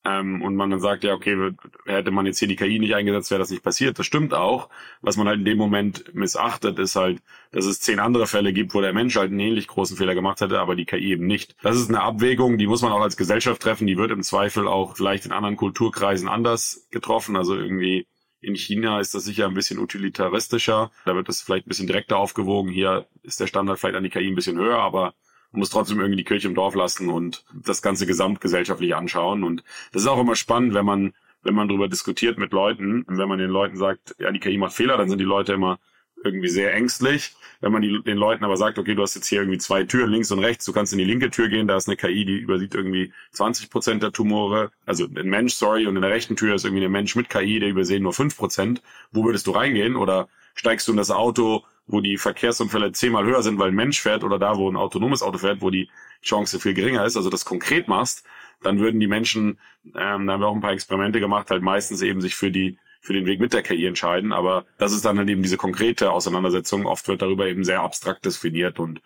Ähm, 0.03 0.41
und 0.41 0.57
man 0.57 0.71
dann 0.71 0.81
sagt, 0.81 1.05
ja, 1.05 1.13
okay, 1.13 1.53
hätte 1.85 2.11
man 2.11 2.25
jetzt 2.25 2.39
hier 2.39 2.49
die 2.49 2.57
KI 2.57 2.79
nicht 2.79 2.95
eingesetzt, 2.95 3.31
wäre 3.31 3.41
das 3.41 3.51
nicht 3.51 3.63
passiert. 3.63 3.99
Das 3.99 4.07
stimmt 4.07 4.33
auch. 4.33 4.71
Was 5.03 5.19
man 5.19 5.29
halt 5.29 5.41
in 5.41 5.45
dem 5.45 5.59
Moment 5.59 6.15
missachtet, 6.15 6.79
ist 6.79 6.97
halt, 6.97 7.21
dass 7.53 7.67
es 7.67 7.81
zehn 7.81 7.99
andere 8.01 8.27
Fälle 8.27 8.55
gibt, 8.55 8.75
wo 8.75 8.81
der 8.81 8.95
Mensch 8.95 9.17
halt 9.17 9.31
einen 9.31 9.41
ähnlich 9.41 9.67
großen 9.67 9.99
Fehler 9.99 10.15
gemacht 10.15 10.41
hätte, 10.41 10.59
aber 10.59 10.75
die 10.75 10.87
KI 10.87 11.13
eben 11.13 11.27
nicht. 11.27 11.55
Das 11.63 11.77
ist 11.77 11.91
eine 11.91 12.01
Abwägung, 12.01 12.57
die 12.57 12.67
muss 12.67 12.81
man 12.81 12.93
auch 12.93 13.03
als 13.03 13.19
Gesellschaft 13.19 13.61
treffen. 13.61 13.87
Die 13.87 13.99
wird 13.99 14.11
im 14.11 14.23
Zweifel 14.23 14.67
auch 14.67 14.97
vielleicht 14.97 15.27
in 15.27 15.33
anderen 15.33 15.57
Kulturkreisen 15.57 16.29
anders 16.29 16.87
getroffen. 16.91 17.37
Also 17.37 17.55
irgendwie 17.55 18.07
in 18.41 18.57
China 18.57 19.01
ist 19.01 19.15
das 19.15 19.25
sicher 19.25 19.47
ein 19.47 19.55
bisschen 19.55 19.79
utilitaristischer. 19.79 20.91
Da 21.05 21.15
wird 21.15 21.29
das 21.29 21.43
vielleicht 21.43 21.67
ein 21.67 21.69
bisschen 21.69 21.87
direkter 21.87 22.17
aufgewogen. 22.17 22.71
Hier 22.71 23.07
ist 23.23 23.41
der 23.41 23.47
Standard 23.47 23.79
vielleicht 23.79 23.97
an 23.97 24.05
die 24.05 24.11
KI 24.11 24.29
ein 24.29 24.35
bisschen 24.35 24.59
höher, 24.59 24.79
aber 24.79 25.15
man 25.53 25.61
muss 25.61 25.71
trotzdem 25.71 25.99
irgendwie 25.99 26.17
die 26.17 26.25
Kirche 26.25 26.49
im 26.49 26.55
Dorf 26.55 26.75
lassen 26.75 27.11
und 27.11 27.45
das 27.53 27.83
Ganze 27.83 28.07
gesamtgesellschaftlich 28.07 28.95
anschauen. 28.95 29.45
Und 29.45 29.65
das 29.93 30.03
ist 30.03 30.09
auch 30.09 30.21
immer 30.21 30.37
spannend, 30.37 30.75
wenn 30.75 30.87
man, 30.87 31.13
wenn 31.43 31.55
man 31.55 31.69
darüber 31.69 31.89
diskutiert 31.89 32.39
mit 32.39 32.53
Leuten. 32.53 33.03
Und 33.03 33.19
wenn 33.19 33.29
man 33.29 33.39
den 33.39 33.51
Leuten 33.51 33.77
sagt, 33.77 34.15
ja, 34.19 34.31
die 34.31 34.41
KI 34.41 34.59
macht 34.59 34.75
Fehler, 34.75 34.97
dann 34.97 35.09
sind 35.09 35.19
die 35.19 35.25
Leute 35.25 35.53
immer 35.53 35.79
irgendwie 36.25 36.49
sehr 36.49 36.75
ängstlich. 36.75 37.35
Wenn 37.61 37.73
man 37.73 37.83
die, 37.83 38.03
den 38.03 38.17
Leuten 38.17 38.45
aber 38.45 38.57
sagt, 38.57 38.79
okay, 38.79 38.95
du 38.95 39.03
hast 39.03 39.15
jetzt 39.15 39.27
hier 39.27 39.41
irgendwie 39.41 39.59
zwei 39.59 39.85
Türen 39.85 40.11
links 40.11 40.31
und 40.31 40.39
rechts, 40.39 40.65
du 40.65 40.73
kannst 40.73 40.93
in 40.93 40.99
die 40.99 41.05
linke 41.05 41.31
Tür 41.31 41.49
gehen, 41.49 41.69
da 41.69 41.77
ist 41.77 41.89
eine 41.89 41.97
KI, 41.97 42.25
die 42.25 42.39
übersieht 42.39 42.75
irgendwie 42.75 43.13
20 43.33 43.71
Prozent 43.71 44.03
der 44.03 44.13
Tumore, 44.13 44.71
also 44.87 45.05
ein 45.05 45.29
Mensch, 45.29 45.55
sorry, 45.55 45.87
und 45.87 45.97
in 45.97 46.03
der 46.03 46.11
rechten 46.11 46.37
Tür 46.37 46.55
ist 46.55 46.65
irgendwie 46.65 46.85
ein 46.85 46.93
Mensch 46.93 47.17
mit 47.17 47.29
KI, 47.29 47.61
der 47.61 47.69
übersehen 47.69 48.03
nur 48.03 48.13
5 48.13 48.37
Prozent. 48.37 48.83
Wo 49.13 49.25
würdest 49.25 49.47
du 49.47 49.51
reingehen? 49.51 49.97
Oder 49.97 50.29
steigst 50.55 50.89
du 50.89 50.93
in 50.93 50.99
das 50.99 51.11
Auto, 51.11 51.65
wo 51.87 52.01
die 52.01 52.17
Verkehrsunfälle 52.17 52.93
zehnmal 52.93 53.25
höher 53.25 53.43
sind, 53.43 53.59
weil 53.59 53.69
ein 53.69 53.75
Mensch 53.75 54.01
fährt, 54.01 54.25
oder 54.25 54.39
da, 54.39 54.57
wo 54.57 54.71
ein 54.71 54.77
autonomes 54.77 55.23
Auto 55.23 55.39
fährt, 55.39 55.61
wo 55.61 55.71
die 55.71 55.91
Chance 56.23 56.61
viel 56.61 56.75
geringer 56.75 57.05
ist, 57.05 57.17
also 57.17 57.31
das 57.31 57.45
konkret 57.45 57.89
machst, 57.89 58.25
dann 58.63 58.79
würden 58.79 59.01
die 59.01 59.07
Menschen, 59.07 59.59
ähm, 59.97 60.27
da 60.27 60.35
haben 60.35 60.41
wir 60.41 60.49
auch 60.49 60.55
ein 60.55 60.61
paar 60.61 60.73
Experimente 60.73 61.21
gemacht, 61.21 61.51
halt 61.51 61.63
meistens 61.63 62.03
eben 62.03 62.21
sich 62.21 62.35
für 62.35 62.51
die 62.51 62.79
für 63.01 63.13
den 63.13 63.27
Weg 63.27 63.41
mit 63.41 63.53
der 63.53 63.63
KI 63.63 63.87
entscheiden. 63.87 64.33
Aber 64.33 64.67
das 64.79 64.93
ist 64.93 65.05
dann 65.05 65.19
halt 65.19 65.29
eben 65.29 65.43
diese 65.43 65.57
konkrete 65.57 66.13
Auseinandersetzung. 66.13 66.87
Oft 66.87 67.09
wird 67.09 67.23
darüber 67.23 67.47
eben 67.47 67.65
sehr 67.65 67.81
abstrakt 67.81 68.25
definiert 68.25 68.79
und 68.79 69.01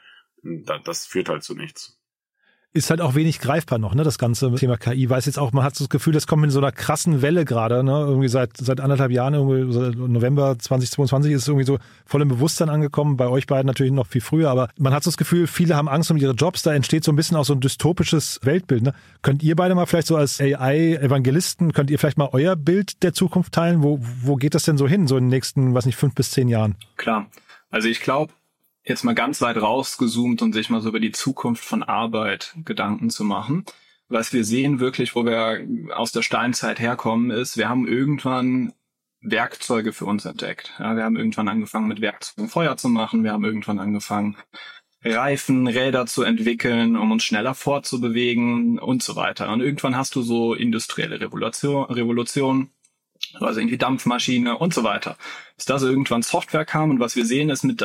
das 0.84 1.06
führt 1.06 1.28
halt 1.28 1.42
zu 1.42 1.54
nichts 1.54 1.98
ist 2.74 2.90
halt 2.90 3.00
auch 3.00 3.14
wenig 3.14 3.38
greifbar 3.38 3.78
noch, 3.78 3.94
ne, 3.94 4.02
das 4.02 4.18
ganze 4.18 4.52
Thema 4.56 4.76
KI. 4.76 5.08
Weiß 5.08 5.26
jetzt 5.26 5.38
auch, 5.38 5.52
man 5.52 5.62
hat 5.62 5.76
so 5.76 5.84
das 5.84 5.88
Gefühl, 5.88 6.12
das 6.12 6.26
kommt 6.26 6.42
in 6.42 6.50
so 6.50 6.58
einer 6.58 6.72
krassen 6.72 7.22
Welle 7.22 7.44
gerade, 7.44 7.84
ne, 7.84 7.92
irgendwie 7.92 8.26
seit, 8.26 8.56
seit 8.56 8.80
anderthalb 8.80 9.12
Jahren, 9.12 9.34
irgendwie 9.34 9.72
seit 9.72 9.94
November 9.94 10.58
2022 10.58 11.32
ist 11.32 11.42
es 11.42 11.48
irgendwie 11.48 11.66
so 11.66 11.78
voll 12.04 12.22
im 12.22 12.28
Bewusstsein 12.28 12.68
angekommen, 12.68 13.16
bei 13.16 13.28
euch 13.28 13.46
beiden 13.46 13.68
natürlich 13.68 13.92
noch 13.92 14.08
viel 14.08 14.20
früher, 14.20 14.50
aber 14.50 14.68
man 14.76 14.92
hat 14.92 15.04
so 15.04 15.10
das 15.10 15.16
Gefühl, 15.16 15.46
viele 15.46 15.76
haben 15.76 15.88
Angst 15.88 16.10
um 16.10 16.16
ihre 16.16 16.32
Jobs, 16.32 16.62
da 16.62 16.74
entsteht 16.74 17.04
so 17.04 17.12
ein 17.12 17.16
bisschen 17.16 17.36
auch 17.36 17.44
so 17.44 17.52
ein 17.52 17.60
dystopisches 17.60 18.40
Weltbild, 18.42 18.82
ne. 18.82 18.92
Könnt 19.22 19.44
ihr 19.44 19.54
beide 19.54 19.76
mal 19.76 19.86
vielleicht 19.86 20.08
so 20.08 20.16
als 20.16 20.40
AI-Evangelisten, 20.40 21.72
könnt 21.72 21.90
ihr 21.90 21.98
vielleicht 22.00 22.18
mal 22.18 22.30
euer 22.32 22.56
Bild 22.56 23.04
der 23.04 23.12
Zukunft 23.12 23.52
teilen? 23.52 23.84
Wo, 23.84 24.00
wo 24.00 24.34
geht 24.34 24.56
das 24.56 24.64
denn 24.64 24.78
so 24.78 24.88
hin, 24.88 25.06
so 25.06 25.16
in 25.16 25.24
den 25.24 25.30
nächsten, 25.30 25.74
was 25.74 25.86
nicht, 25.86 25.96
fünf 25.96 26.16
bis 26.16 26.32
zehn 26.32 26.48
Jahren? 26.48 26.74
Klar. 26.96 27.26
Also 27.70 27.88
ich 27.88 28.00
glaube, 28.00 28.32
jetzt 28.84 29.04
mal 29.04 29.14
ganz 29.14 29.40
weit 29.40 29.56
rausgezoomt 29.56 30.42
und 30.42 30.52
sich 30.52 30.70
mal 30.70 30.80
so 30.80 30.90
über 30.90 31.00
die 31.00 31.12
Zukunft 31.12 31.64
von 31.64 31.82
Arbeit 31.82 32.54
Gedanken 32.64 33.10
zu 33.10 33.24
machen. 33.24 33.64
Was 34.08 34.32
wir 34.32 34.44
sehen 34.44 34.80
wirklich, 34.80 35.14
wo 35.14 35.24
wir 35.24 35.66
aus 35.96 36.12
der 36.12 36.22
Steinzeit 36.22 36.78
herkommen, 36.78 37.30
ist, 37.30 37.56
wir 37.56 37.68
haben 37.68 37.88
irgendwann 37.88 38.74
Werkzeuge 39.22 39.94
für 39.94 40.04
uns 40.04 40.26
entdeckt. 40.26 40.72
Ja, 40.78 40.96
wir 40.96 41.04
haben 41.04 41.16
irgendwann 41.16 41.48
angefangen, 41.48 41.88
mit 41.88 42.02
Werkzeugen 42.02 42.50
Feuer 42.50 42.76
zu 42.76 42.90
machen. 42.90 43.24
Wir 43.24 43.32
haben 43.32 43.44
irgendwann 43.44 43.78
angefangen, 43.78 44.36
Reifen, 45.02 45.66
Räder 45.66 46.06
zu 46.06 46.22
entwickeln, 46.22 46.96
um 46.96 47.10
uns 47.10 47.24
schneller 47.24 47.54
fortzubewegen 47.54 48.78
und 48.78 49.02
so 49.02 49.16
weiter. 49.16 49.50
Und 49.50 49.60
irgendwann 49.60 49.96
hast 49.96 50.14
du 50.14 50.22
so 50.22 50.54
industrielle 50.54 51.20
Revolution, 51.20 51.84
Revolution 51.84 52.70
also 53.40 53.60
irgendwie 53.60 53.78
Dampfmaschine 53.78 54.58
und 54.58 54.74
so 54.74 54.84
weiter. 54.84 55.16
Bis 55.56 55.66
da 55.66 55.78
so 55.78 55.88
irgendwann 55.88 56.22
Software 56.22 56.64
kam 56.64 56.90
und 56.90 57.00
was 57.00 57.16
wir 57.16 57.24
sehen 57.24 57.50
ist, 57.50 57.64
mit 57.64 57.80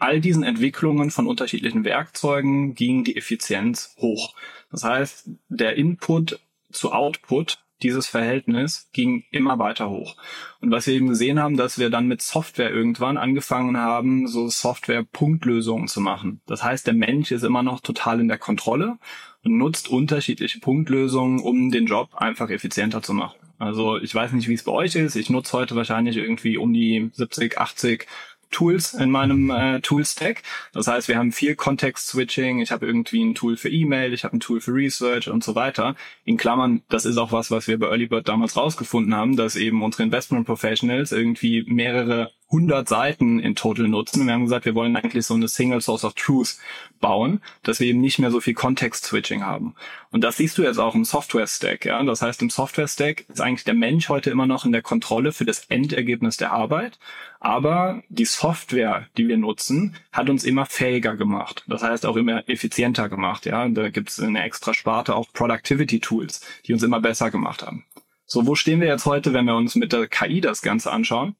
all 0.00 0.20
diesen 0.20 0.42
Entwicklungen 0.42 1.10
von 1.10 1.26
unterschiedlichen 1.26 1.84
Werkzeugen 1.84 2.74
ging 2.74 3.04
die 3.04 3.16
Effizienz 3.16 3.94
hoch. 3.98 4.34
Das 4.70 4.84
heißt, 4.84 5.30
der 5.48 5.76
Input 5.76 6.40
zu 6.70 6.92
Output, 6.92 7.58
dieses 7.82 8.06
Verhältnis 8.06 8.90
ging 8.92 9.24
immer 9.30 9.58
weiter 9.58 9.88
hoch. 9.88 10.16
Und 10.60 10.70
was 10.70 10.86
wir 10.86 10.94
eben 10.94 11.08
gesehen 11.08 11.40
haben, 11.40 11.56
dass 11.56 11.78
wir 11.78 11.90
dann 11.90 12.06
mit 12.06 12.20
Software 12.22 12.70
irgendwann 12.70 13.16
angefangen 13.16 13.78
haben, 13.78 14.26
so 14.26 14.48
Software-Punktlösungen 14.48 15.88
zu 15.88 16.00
machen. 16.00 16.40
Das 16.46 16.62
heißt, 16.62 16.86
der 16.86 16.94
Mensch 16.94 17.30
ist 17.30 17.42
immer 17.42 17.62
noch 17.62 17.80
total 17.80 18.20
in 18.20 18.28
der 18.28 18.38
Kontrolle 18.38 18.98
und 19.44 19.56
nutzt 19.56 19.88
unterschiedliche 19.88 20.60
Punktlösungen, 20.60 21.40
um 21.40 21.70
den 21.70 21.86
Job 21.86 22.14
einfach 22.14 22.50
effizienter 22.50 23.02
zu 23.02 23.14
machen. 23.14 23.38
Also 23.60 23.98
ich 23.98 24.14
weiß 24.14 24.32
nicht, 24.32 24.48
wie 24.48 24.54
es 24.54 24.64
bei 24.64 24.72
euch 24.72 24.94
ist. 24.94 25.16
Ich 25.16 25.28
nutze 25.28 25.52
heute 25.52 25.76
wahrscheinlich 25.76 26.16
irgendwie 26.16 26.56
um 26.56 26.72
die 26.72 27.10
70, 27.12 27.58
80 27.58 28.06
Tools 28.50 28.94
in 28.94 29.10
meinem 29.10 29.50
äh, 29.50 29.80
Tool-Stack. 29.80 30.42
Das 30.72 30.86
heißt, 30.86 31.08
wir 31.08 31.16
haben 31.16 31.32
viel 31.32 31.54
Context-Switching. 31.54 32.60
Ich 32.60 32.70
habe 32.70 32.86
irgendwie 32.86 33.22
ein 33.22 33.34
Tool 33.34 33.56
für 33.56 33.68
E-Mail, 33.68 34.12
ich 34.12 34.24
habe 34.24 34.36
ein 34.36 34.40
Tool 34.40 34.60
für 34.60 34.72
Research 34.72 35.28
und 35.28 35.44
so 35.44 35.54
weiter. 35.54 35.94
In 36.24 36.36
Klammern, 36.36 36.82
das 36.88 37.04
ist 37.04 37.16
auch 37.16 37.32
was, 37.32 37.50
was 37.50 37.68
wir 37.68 37.78
bei 37.78 37.86
Earlybird 37.86 38.28
damals 38.28 38.56
rausgefunden 38.56 39.14
haben, 39.14 39.36
dass 39.36 39.56
eben 39.56 39.82
unsere 39.82 40.02
Investment 40.02 40.46
Professionals 40.46 41.12
irgendwie 41.12 41.64
mehrere 41.66 42.30
100 42.52 42.88
Seiten 42.88 43.38
in 43.38 43.54
total 43.54 43.86
nutzen. 43.86 44.26
Wir 44.26 44.32
haben 44.32 44.44
gesagt, 44.44 44.64
wir 44.64 44.74
wollen 44.74 44.96
eigentlich 44.96 45.24
so 45.24 45.34
eine 45.34 45.46
Single 45.46 45.80
Source 45.80 46.04
of 46.04 46.14
Truth 46.14 46.56
bauen, 46.98 47.40
dass 47.62 47.78
wir 47.78 47.86
eben 47.86 48.00
nicht 48.00 48.18
mehr 48.18 48.32
so 48.32 48.40
viel 48.40 48.54
Context-Switching 48.54 49.44
haben. 49.44 49.76
Und 50.10 50.24
das 50.24 50.36
siehst 50.36 50.58
du 50.58 50.62
jetzt 50.62 50.78
auch 50.78 50.96
im 50.96 51.04
Software-Stack. 51.04 51.84
Ja? 51.84 52.02
Das 52.02 52.22
heißt, 52.22 52.42
im 52.42 52.50
Software-Stack 52.50 53.26
ist 53.28 53.40
eigentlich 53.40 53.64
der 53.64 53.74
Mensch 53.74 54.08
heute 54.08 54.30
immer 54.30 54.46
noch 54.46 54.64
in 54.64 54.72
der 54.72 54.82
Kontrolle 54.82 55.30
für 55.32 55.44
das 55.44 55.66
Endergebnis 55.66 56.38
der 56.38 56.52
Arbeit. 56.52 56.98
Aber 57.38 58.02
die 58.08 58.24
Software, 58.24 59.06
die 59.16 59.28
wir 59.28 59.38
nutzen, 59.38 59.94
hat 60.10 60.28
uns 60.28 60.42
immer 60.42 60.66
fähiger 60.66 61.16
gemacht. 61.16 61.64
Das 61.68 61.84
heißt 61.84 62.04
auch 62.04 62.16
immer 62.16 62.48
effizienter 62.48 63.08
gemacht. 63.08 63.46
Ja, 63.46 63.68
da 63.68 63.90
gibt 63.90 64.10
es 64.10 64.18
eine 64.18 64.42
extra 64.42 64.74
Sparte 64.74 65.14
auch 65.14 65.32
Productivity 65.32 66.00
Tools, 66.00 66.44
die 66.66 66.72
uns 66.72 66.82
immer 66.82 67.00
besser 67.00 67.30
gemacht 67.30 67.62
haben. 67.62 67.84
So, 68.26 68.46
wo 68.46 68.54
stehen 68.54 68.80
wir 68.80 68.88
jetzt 68.88 69.06
heute, 69.06 69.32
wenn 69.32 69.44
wir 69.44 69.56
uns 69.56 69.74
mit 69.74 69.92
der 69.92 70.06
KI 70.06 70.40
das 70.40 70.62
Ganze 70.62 70.92
anschauen? 70.92 71.34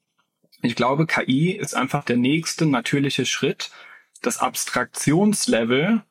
Ich 0.61 0.75
glaube, 0.75 1.07
KI 1.07 1.51
ist 1.51 1.75
einfach 1.75 2.03
der 2.03 2.17
nächste 2.17 2.65
natürliche 2.65 3.25
Schritt, 3.25 3.71
das 4.21 4.37
Abstraktionslevel 4.37 6.03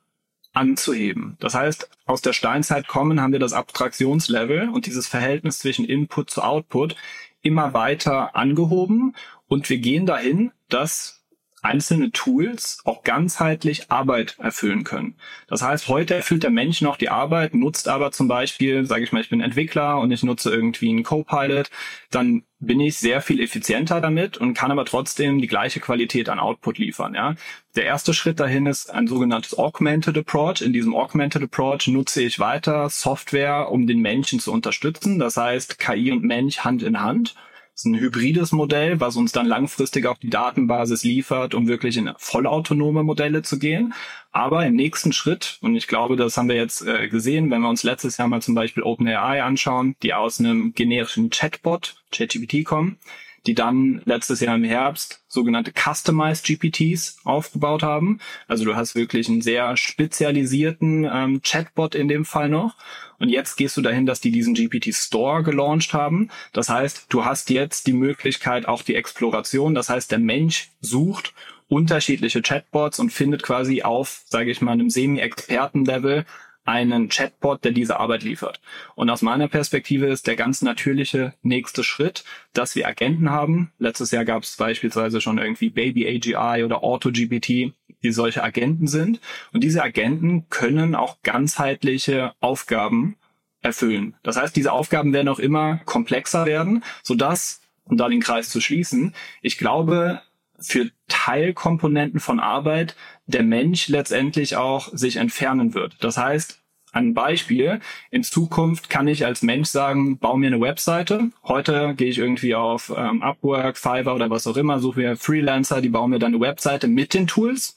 anzuheben. 0.52 1.36
Das 1.38 1.54
heißt, 1.54 1.88
aus 2.06 2.22
der 2.22 2.32
Steinzeit 2.32 2.88
kommen 2.88 3.20
haben 3.20 3.32
wir 3.32 3.38
das 3.38 3.52
Abstraktionslevel 3.52 4.68
und 4.68 4.86
dieses 4.86 5.06
Verhältnis 5.06 5.60
zwischen 5.60 5.84
Input 5.84 6.30
zu 6.30 6.42
Output 6.42 6.96
immer 7.42 7.72
weiter 7.72 8.34
angehoben 8.34 9.14
und 9.46 9.70
wir 9.70 9.78
gehen 9.78 10.06
dahin, 10.06 10.52
dass 10.68 11.19
einzelne 11.62 12.11
Tools 12.11 12.79
auch 12.85 13.03
ganzheitlich 13.03 13.90
Arbeit 13.90 14.37
erfüllen 14.38 14.85
können. 14.85 15.16
Das 15.49 15.62
heißt, 15.62 15.88
heute 15.88 16.14
erfüllt 16.14 16.42
der 16.42 16.51
Mensch 16.51 16.81
noch 16.81 16.96
die 16.96 17.11
Arbeit, 17.11 17.55
nutzt 17.55 17.88
aber 17.88 18.12
zum 18.12 18.29
Beispiel, 18.29 18.85
sage 18.87 19.05
ich 19.05 19.12
mal, 19.12 19.20
ich 19.20 19.31
bin 19.31 19.40
Entwickler 19.40 19.99
und 19.99 20.11
ich 20.11 20.23
nutze 20.23 20.51
irgendwie 20.51 20.90
einen 20.90 21.03
Copilot, 21.03 21.70
dann 22.11 22.42
bin 22.61 22.79
ich 22.79 22.99
sehr 22.99 23.23
viel 23.23 23.40
effizienter 23.40 24.01
damit 24.01 24.37
und 24.37 24.55
kann 24.55 24.70
aber 24.70 24.85
trotzdem 24.85 25.40
die 25.40 25.46
gleiche 25.46 25.81
Qualität 25.81 26.29
an 26.29 26.38
Output 26.38 26.79
liefern. 26.79 27.14
Ja? 27.14 27.35
Der 27.75 27.85
erste 27.85 28.12
Schritt 28.12 28.38
dahin 28.38 28.66
ist 28.66 28.90
ein 28.90 29.07
sogenanntes 29.07 29.57
Augmented 29.57 30.18
Approach. 30.18 30.61
In 30.61 30.73
diesem 30.73 30.94
Augmented 30.94 31.42
Approach 31.42 31.88
nutze 31.88 32.23
ich 32.23 32.38
weiter 32.38 32.90
Software, 32.90 33.70
um 33.70 33.87
den 33.87 34.01
Menschen 34.01 34.40
zu 34.40 34.53
unterstützen. 34.53 35.18
Das 35.18 35.38
heißt, 35.38 35.79
KI 35.79 36.12
und 36.12 36.23
Mensch 36.23 36.59
Hand 36.59 36.83
in 36.83 37.01
Hand 37.01 37.35
ist 37.80 37.86
ein 37.86 37.98
hybrides 37.98 38.52
Modell, 38.52 39.00
was 39.00 39.16
uns 39.16 39.32
dann 39.32 39.46
langfristig 39.46 40.04
auch 40.06 40.18
die 40.18 40.28
Datenbasis 40.28 41.02
liefert, 41.02 41.54
um 41.54 41.66
wirklich 41.66 41.96
in 41.96 42.10
vollautonome 42.18 43.02
Modelle 43.02 43.42
zu 43.42 43.58
gehen. 43.58 43.94
Aber 44.32 44.66
im 44.66 44.74
nächsten 44.74 45.12
Schritt, 45.12 45.58
und 45.62 45.74
ich 45.76 45.86
glaube, 45.86 46.16
das 46.16 46.36
haben 46.36 46.48
wir 46.48 46.56
jetzt 46.56 46.86
äh, 46.86 47.08
gesehen, 47.08 47.50
wenn 47.50 47.62
wir 47.62 47.70
uns 47.70 47.82
letztes 47.82 48.18
Jahr 48.18 48.28
mal 48.28 48.42
zum 48.42 48.54
Beispiel 48.54 48.82
OpenAI 48.82 49.42
anschauen, 49.42 49.96
die 50.02 50.12
aus 50.12 50.40
einem 50.40 50.74
generischen 50.74 51.30
Chatbot, 51.30 51.96
ChatGPT 52.12 52.64
kommen, 52.64 52.98
die 53.46 53.55
dann 53.55 54.03
letztes 54.05 54.40
Jahr 54.40 54.57
im 54.57 54.64
Herbst 54.64 55.22
sogenannte 55.29 55.72
Customized 55.72 56.44
GPTs 56.44 57.18
aufgebaut 57.24 57.83
haben. 57.83 58.18
Also 58.48 58.64
du 58.64 58.76
hast 58.76 58.94
wirklich 58.94 59.29
einen 59.29 59.40
sehr 59.40 59.76
spezialisierten 59.76 61.09
ähm, 61.11 61.40
Chatbot 61.42 61.94
in 61.94 62.09
dem 62.09 62.24
Fall 62.24 62.48
noch. 62.48 62.76
Und 63.18 63.29
jetzt 63.29 63.57
gehst 63.57 63.76
du 63.76 63.83
dahin, 63.83 64.07
dass 64.07 64.20
die 64.20 64.31
diesen 64.31 64.55
GPT 64.55 64.94
Store 64.94 65.42
gelauncht 65.42 65.92
haben. 65.92 66.31
Das 66.53 66.68
heißt, 66.68 67.07
du 67.11 67.24
hast 67.24 67.50
jetzt 67.50 67.87
die 67.87 67.92
Möglichkeit, 67.92 68.66
auch 68.66 68.83
die 68.83 68.94
Exploration. 68.94 69.74
Das 69.74 69.90
heißt, 69.90 70.11
der 70.11 70.18
Mensch 70.18 70.70
sucht 70.81 71.35
unterschiedliche 71.68 72.42
Chatbots 72.42 72.98
und 72.98 73.11
findet 73.11 73.42
quasi 73.42 73.83
auf, 73.83 74.22
sage 74.26 74.50
ich 74.50 74.61
mal, 74.61 74.72
einem 74.72 74.90
Semi-Experten-Level 74.90 76.24
einen 76.64 77.09
Chatbot, 77.09 77.64
der 77.64 77.73
diese 77.73 77.99
Arbeit 77.99 78.23
liefert. 78.23 78.61
Und 78.94 79.11
aus 79.11 79.23
meiner 79.23 79.49
Perspektive 79.49 80.07
ist 80.07 80.27
der 80.27 80.37
ganz 80.37 80.62
natürliche 80.62 81.35
nächste 81.42 81.83
Schritt, 81.83 82.25
dass 82.53 82.75
wir 82.75 82.87
Agenten 82.87 83.31
haben. 83.31 83.73
Letztes 83.79 84.11
Jahr 84.11 84.25
gab 84.25 84.42
es 84.42 84.57
beispielsweise 84.57 85.20
schon 85.20 85.38
irgendwie 85.38 85.70
Baby 85.70 86.07
AGI 86.07 86.62
oder 86.64 86.83
AutoGPT, 86.83 87.73
die 88.03 88.12
solche 88.12 88.42
Agenten 88.42 88.87
sind. 88.87 89.20
Und 89.53 89.64
diese 89.64 89.83
Agenten 89.83 90.49
können 90.49 90.94
auch 90.94 91.23
ganzheitliche 91.23 92.33
Aufgaben 92.40 93.16
erfüllen. 93.62 94.16
Das 94.23 94.37
heißt, 94.37 94.57
diese 94.57 94.73
Aufgaben 94.73 95.12
werden 95.12 95.29
auch 95.29 95.38
immer 95.38 95.81
komplexer 95.85 96.46
werden, 96.46 96.83
sodass, 97.03 97.61
um 97.85 97.96
da 97.96 98.09
den 98.09 98.20
Kreis 98.20 98.49
zu 98.49 98.61
schließen, 98.61 99.14
ich 99.42 99.59
glaube, 99.59 100.23
für 100.59 100.90
Teilkomponenten 101.09 102.20
von 102.20 102.38
Arbeit 102.38 102.94
der 103.30 103.42
Mensch 103.42 103.88
letztendlich 103.88 104.56
auch 104.56 104.88
sich 104.92 105.16
entfernen 105.16 105.74
wird. 105.74 105.96
Das 106.00 106.16
heißt, 106.16 106.60
ein 106.92 107.14
Beispiel. 107.14 107.80
In 108.10 108.24
Zukunft 108.24 108.90
kann 108.90 109.06
ich 109.06 109.24
als 109.24 109.42
Mensch 109.42 109.68
sagen, 109.68 110.18
bau 110.18 110.36
mir 110.36 110.48
eine 110.48 110.60
Webseite. 110.60 111.30
Heute 111.44 111.94
gehe 111.96 112.08
ich 112.08 112.18
irgendwie 112.18 112.54
auf 112.54 112.92
ähm, 112.96 113.22
Upwork, 113.22 113.78
Fiverr 113.78 114.14
oder 114.14 114.28
was 114.28 114.46
auch 114.46 114.56
immer, 114.56 114.80
suche 114.80 115.00
mir 115.00 115.16
Freelancer, 115.16 115.80
die 115.80 115.88
bauen 115.88 116.10
mir 116.10 116.18
dann 116.18 116.34
eine 116.34 116.40
Webseite 116.40 116.88
mit 116.88 117.14
den 117.14 117.28
Tools. 117.28 117.76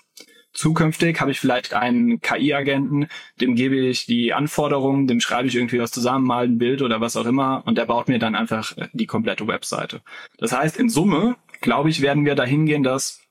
Zukünftig 0.51 1.19
habe 1.19 1.31
ich 1.31 1.39
vielleicht 1.39 1.73
einen 1.73 2.21
KI-Agenten, 2.21 3.07
dem 3.41 3.55
gebe 3.55 3.75
ich 3.75 4.05
die 4.05 4.33
Anforderungen, 4.33 5.07
dem 5.07 5.19
schreibe 5.19 5.47
ich 5.47 5.55
irgendwie 5.55 5.79
was 5.79 5.91
zusammen, 5.91 6.25
mal 6.25 6.45
ein 6.45 6.59
Bild 6.59 6.83
oder 6.83 7.01
was 7.01 7.15
auch 7.17 7.25
immer 7.25 7.63
und 7.65 7.77
der 7.77 7.85
baut 7.85 8.07
mir 8.07 8.19
dann 8.19 8.35
einfach 8.35 8.75
die 8.93 9.07
komplette 9.07 9.47
Webseite. 9.47 10.01
Das 10.37 10.51
heißt, 10.51 10.77
in 10.77 10.89
Summe 10.89 11.37
glaube 11.63 11.89
ich, 11.89 12.01
werden 12.01 12.25
wir 12.25 12.35
dahin 12.35 12.67
gehen, 12.67 12.83
dass 12.83 13.22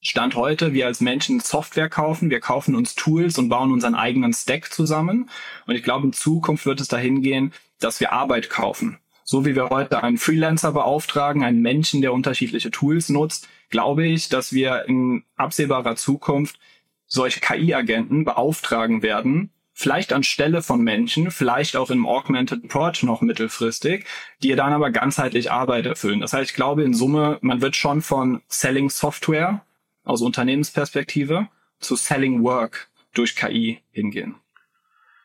Stand 0.00 0.36
heute 0.36 0.72
wir 0.72 0.86
als 0.86 1.00
Menschen 1.00 1.40
Software 1.40 1.88
kaufen, 1.88 2.30
wir 2.30 2.40
kaufen 2.40 2.76
uns 2.76 2.94
Tools 2.94 3.36
und 3.36 3.48
bauen 3.48 3.72
unseren 3.72 3.96
eigenen 3.96 4.32
Stack 4.32 4.72
zusammen. 4.72 5.28
Und 5.66 5.74
ich 5.74 5.82
glaube, 5.82 6.06
in 6.06 6.12
Zukunft 6.12 6.66
wird 6.66 6.80
es 6.80 6.88
dahin 6.88 7.20
gehen, 7.20 7.52
dass 7.80 8.00
wir 8.00 8.12
Arbeit 8.12 8.48
kaufen. 8.48 8.98
So 9.24 9.44
wie 9.44 9.56
wir 9.56 9.70
heute 9.70 10.02
einen 10.02 10.16
Freelancer 10.16 10.72
beauftragen, 10.72 11.42
einen 11.42 11.60
Menschen, 11.60 12.00
der 12.00 12.12
unterschiedliche 12.12 12.70
Tools 12.70 13.08
nutzt, 13.08 13.48
glaube 13.70 14.06
ich, 14.06 14.28
dass 14.28 14.52
wir 14.52 14.84
in 14.86 15.24
absehbarer 15.36 15.96
Zukunft 15.96 16.58
solche 17.06 17.40
KI-Agenten 17.40 18.24
beauftragen 18.24 19.02
werden, 19.02 19.50
vielleicht 19.72 20.12
anstelle 20.12 20.62
von 20.62 20.82
Menschen, 20.82 21.30
vielleicht 21.30 21.76
auch 21.76 21.90
im 21.90 22.06
Augmented 22.06 22.64
Approach 22.64 23.02
noch 23.02 23.20
mittelfristig, 23.20 24.06
die 24.42 24.54
dann 24.54 24.72
aber 24.72 24.90
ganzheitlich 24.90 25.50
Arbeit 25.50 25.86
erfüllen. 25.86 26.20
Das 26.20 26.32
heißt, 26.32 26.50
ich 26.50 26.56
glaube 26.56 26.84
in 26.84 26.94
Summe, 26.94 27.38
man 27.42 27.60
wird 27.60 27.76
schon 27.76 28.00
von 28.00 28.42
Selling 28.48 28.90
Software 28.90 29.62
aus 30.08 30.22
Unternehmensperspektive 30.22 31.48
zu 31.78 31.94
Selling 31.94 32.42
Work 32.42 32.88
durch 33.12 33.36
KI 33.36 33.80
hingehen. 33.92 34.36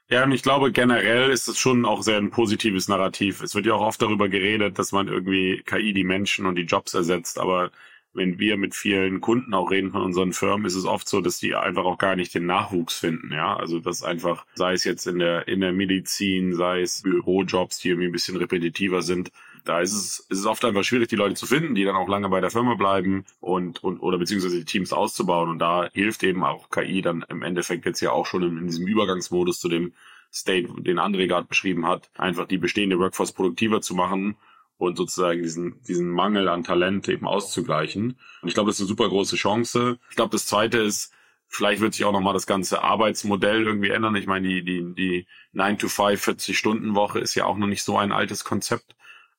Ja, 0.09 0.23
und 0.25 0.33
ich 0.33 0.43
glaube, 0.43 0.71
generell 0.71 1.31
ist 1.31 1.47
es 1.47 1.57
schon 1.57 1.85
auch 1.85 2.03
sehr 2.03 2.17
ein 2.17 2.31
positives 2.31 2.89
Narrativ. 2.89 3.41
Es 3.41 3.55
wird 3.55 3.65
ja 3.65 3.73
auch 3.73 3.81
oft 3.81 4.01
darüber 4.01 4.27
geredet, 4.27 4.77
dass 4.77 4.91
man 4.91 5.07
irgendwie 5.07 5.63
KI 5.65 5.93
die 5.93 6.03
Menschen 6.03 6.45
und 6.45 6.55
die 6.55 6.63
Jobs 6.63 6.93
ersetzt, 6.93 7.39
aber 7.39 7.71
wenn 8.13 8.37
wir 8.37 8.57
mit 8.57 8.75
vielen 8.75 9.21
Kunden 9.21 9.53
auch 9.53 9.71
reden 9.71 9.91
von 9.91 10.03
unseren 10.03 10.33
Firmen, 10.33 10.65
ist 10.65 10.75
es 10.75 10.85
oft 10.85 11.07
so, 11.07 11.21
dass 11.21 11.39
die 11.39 11.55
einfach 11.55 11.85
auch 11.85 11.97
gar 11.97 12.15
nicht 12.15 12.35
den 12.35 12.45
Nachwuchs 12.45 12.99
finden. 12.99 13.31
Ja, 13.33 13.55
also 13.55 13.79
das 13.79 14.03
einfach, 14.03 14.45
sei 14.53 14.73
es 14.73 14.83
jetzt 14.83 15.07
in 15.07 15.17
der, 15.17 15.47
in 15.47 15.61
der 15.61 15.71
Medizin, 15.71 16.53
sei 16.53 16.81
es 16.81 17.01
Bürojobs, 17.01 17.79
die 17.79 17.89
irgendwie 17.89 18.09
ein 18.09 18.11
bisschen 18.11 18.37
repetitiver 18.37 19.01
sind. 19.01 19.31
Da 19.65 19.79
ist 19.79 19.93
es, 19.93 20.19
ist 20.29 20.39
es 20.39 20.45
oft 20.45 20.63
einfach 20.65 20.83
schwierig, 20.83 21.07
die 21.07 21.15
Leute 21.15 21.35
zu 21.35 21.45
finden, 21.45 21.75
die 21.75 21.85
dann 21.85 21.95
auch 21.95 22.09
lange 22.09 22.29
bei 22.29 22.41
der 22.41 22.51
Firma 22.51 22.75
bleiben 22.75 23.25
und, 23.39 23.83
und, 23.83 23.99
oder 23.99 24.17
beziehungsweise 24.17 24.57
die 24.57 24.65
Teams 24.65 24.91
auszubauen. 24.91 25.49
Und 25.49 25.59
da 25.59 25.89
hilft 25.93 26.23
eben 26.23 26.43
auch 26.43 26.69
KI 26.69 27.01
dann 27.01 27.25
im 27.29 27.43
Endeffekt 27.43 27.85
jetzt 27.85 28.01
ja 28.01 28.11
auch 28.11 28.25
schon 28.25 28.43
in, 28.43 28.57
in 28.57 28.67
diesem 28.67 28.87
Übergangsmodus 28.87 29.59
zu 29.59 29.69
dem 29.69 29.93
State, 30.33 30.69
den 30.81 30.99
André 30.99 31.27
gerade 31.27 31.47
beschrieben 31.47 31.87
hat, 31.87 32.09
einfach 32.15 32.47
die 32.47 32.57
bestehende 32.57 32.99
Workforce 32.99 33.31
produktiver 33.31 33.81
zu 33.81 33.93
machen 33.93 34.35
und 34.77 34.97
sozusagen 34.97 35.41
diesen, 35.41 35.81
diesen 35.83 36.09
Mangel 36.09 36.49
an 36.49 36.63
Talent 36.63 37.07
eben 37.07 37.27
auszugleichen. 37.27 38.17
Und 38.41 38.47
ich 38.47 38.53
glaube, 38.53 38.69
das 38.69 38.77
ist 38.77 38.81
eine 38.81 38.87
super 38.87 39.07
große 39.07 39.35
Chance. 39.35 39.99
Ich 40.09 40.15
glaube, 40.15 40.31
das 40.31 40.45
zweite 40.45 40.79
ist, 40.79 41.13
vielleicht 41.47 41.81
wird 41.81 41.93
sich 41.93 42.05
auch 42.05 42.11
nochmal 42.11 42.33
das 42.33 42.47
ganze 42.47 42.83
Arbeitsmodell 42.83 43.63
irgendwie 43.63 43.91
ändern. 43.91 44.15
Ich 44.15 44.27
meine, 44.27 44.47
die, 44.47 44.63
die, 44.63 44.93
die 44.95 45.27
9 45.51 45.77
to 45.77 45.87
5, 45.87 46.19
40 46.19 46.57
Stunden 46.57 46.95
Woche 46.95 47.19
ist 47.19 47.35
ja 47.35 47.45
auch 47.45 47.57
noch 47.57 47.67
nicht 47.67 47.83
so 47.83 47.97
ein 47.97 48.11
altes 48.11 48.43
Konzept. 48.43 48.95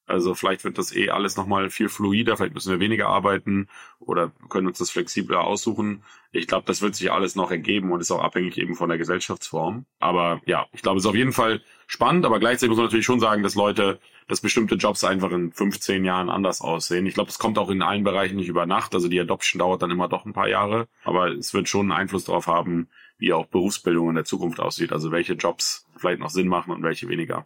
Also 0.06 0.34
vielleicht 0.34 0.64
wird 0.64 0.76
das 0.76 0.94
eh 0.94 1.08
alles 1.10 1.36
nochmal 1.36 1.70
viel 1.70 1.88
fluider, 1.88 2.36
vielleicht 2.36 2.54
müssen 2.54 2.70
wir 2.70 2.80
weniger 2.80 3.08
arbeiten 3.08 3.68
oder 3.98 4.32
können 4.50 4.66
uns 4.66 4.78
das 4.78 4.90
flexibler 4.90 5.44
aussuchen. 5.44 6.02
Ich 6.30 6.46
glaube, 6.46 6.66
das 6.66 6.82
wird 6.82 6.94
sich 6.94 7.10
alles 7.10 7.36
noch 7.36 7.50
ergeben 7.50 7.90
und 7.90 8.00
ist 8.00 8.10
auch 8.10 8.22
abhängig 8.22 8.58
eben 8.58 8.74
von 8.74 8.90
der 8.90 8.98
Gesellschaftsform. 8.98 9.86
Aber 10.00 10.42
ja, 10.44 10.66
ich 10.72 10.82
glaube, 10.82 10.98
es 10.98 11.04
ist 11.04 11.08
auf 11.08 11.14
jeden 11.14 11.32
Fall 11.32 11.62
spannend, 11.86 12.26
aber 12.26 12.38
gleichzeitig 12.38 12.68
muss 12.68 12.76
man 12.76 12.86
natürlich 12.86 13.06
schon 13.06 13.20
sagen, 13.20 13.42
dass 13.42 13.54
Leute, 13.54 13.98
dass 14.28 14.42
bestimmte 14.42 14.74
Jobs 14.74 15.04
einfach 15.04 15.30
in 15.32 15.52
15 15.52 16.04
Jahren 16.04 16.28
anders 16.28 16.60
aussehen. 16.60 17.06
Ich 17.06 17.14
glaube, 17.14 17.30
es 17.30 17.38
kommt 17.38 17.56
auch 17.56 17.70
in 17.70 17.80
allen 17.80 18.04
Bereichen 18.04 18.36
nicht 18.36 18.48
über 18.48 18.66
Nacht. 18.66 18.94
Also 18.94 19.08
die 19.08 19.20
Adoption 19.20 19.58
dauert 19.58 19.80
dann 19.80 19.90
immer 19.90 20.08
doch 20.08 20.26
ein 20.26 20.34
paar 20.34 20.48
Jahre, 20.48 20.86
aber 21.04 21.28
es 21.28 21.54
wird 21.54 21.68
schon 21.68 21.90
einen 21.90 21.98
Einfluss 21.98 22.24
darauf 22.24 22.46
haben, 22.46 22.88
wie 23.16 23.32
auch 23.32 23.46
Berufsbildung 23.46 24.10
in 24.10 24.16
der 24.16 24.24
Zukunft 24.24 24.60
aussieht. 24.60 24.92
Also 24.92 25.12
welche 25.12 25.32
Jobs 25.32 25.86
vielleicht 25.96 26.20
noch 26.20 26.30
Sinn 26.30 26.48
machen 26.48 26.72
und 26.72 26.82
welche 26.82 27.08
weniger. 27.08 27.44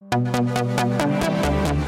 Thank 0.00 1.78
you. 1.78 1.87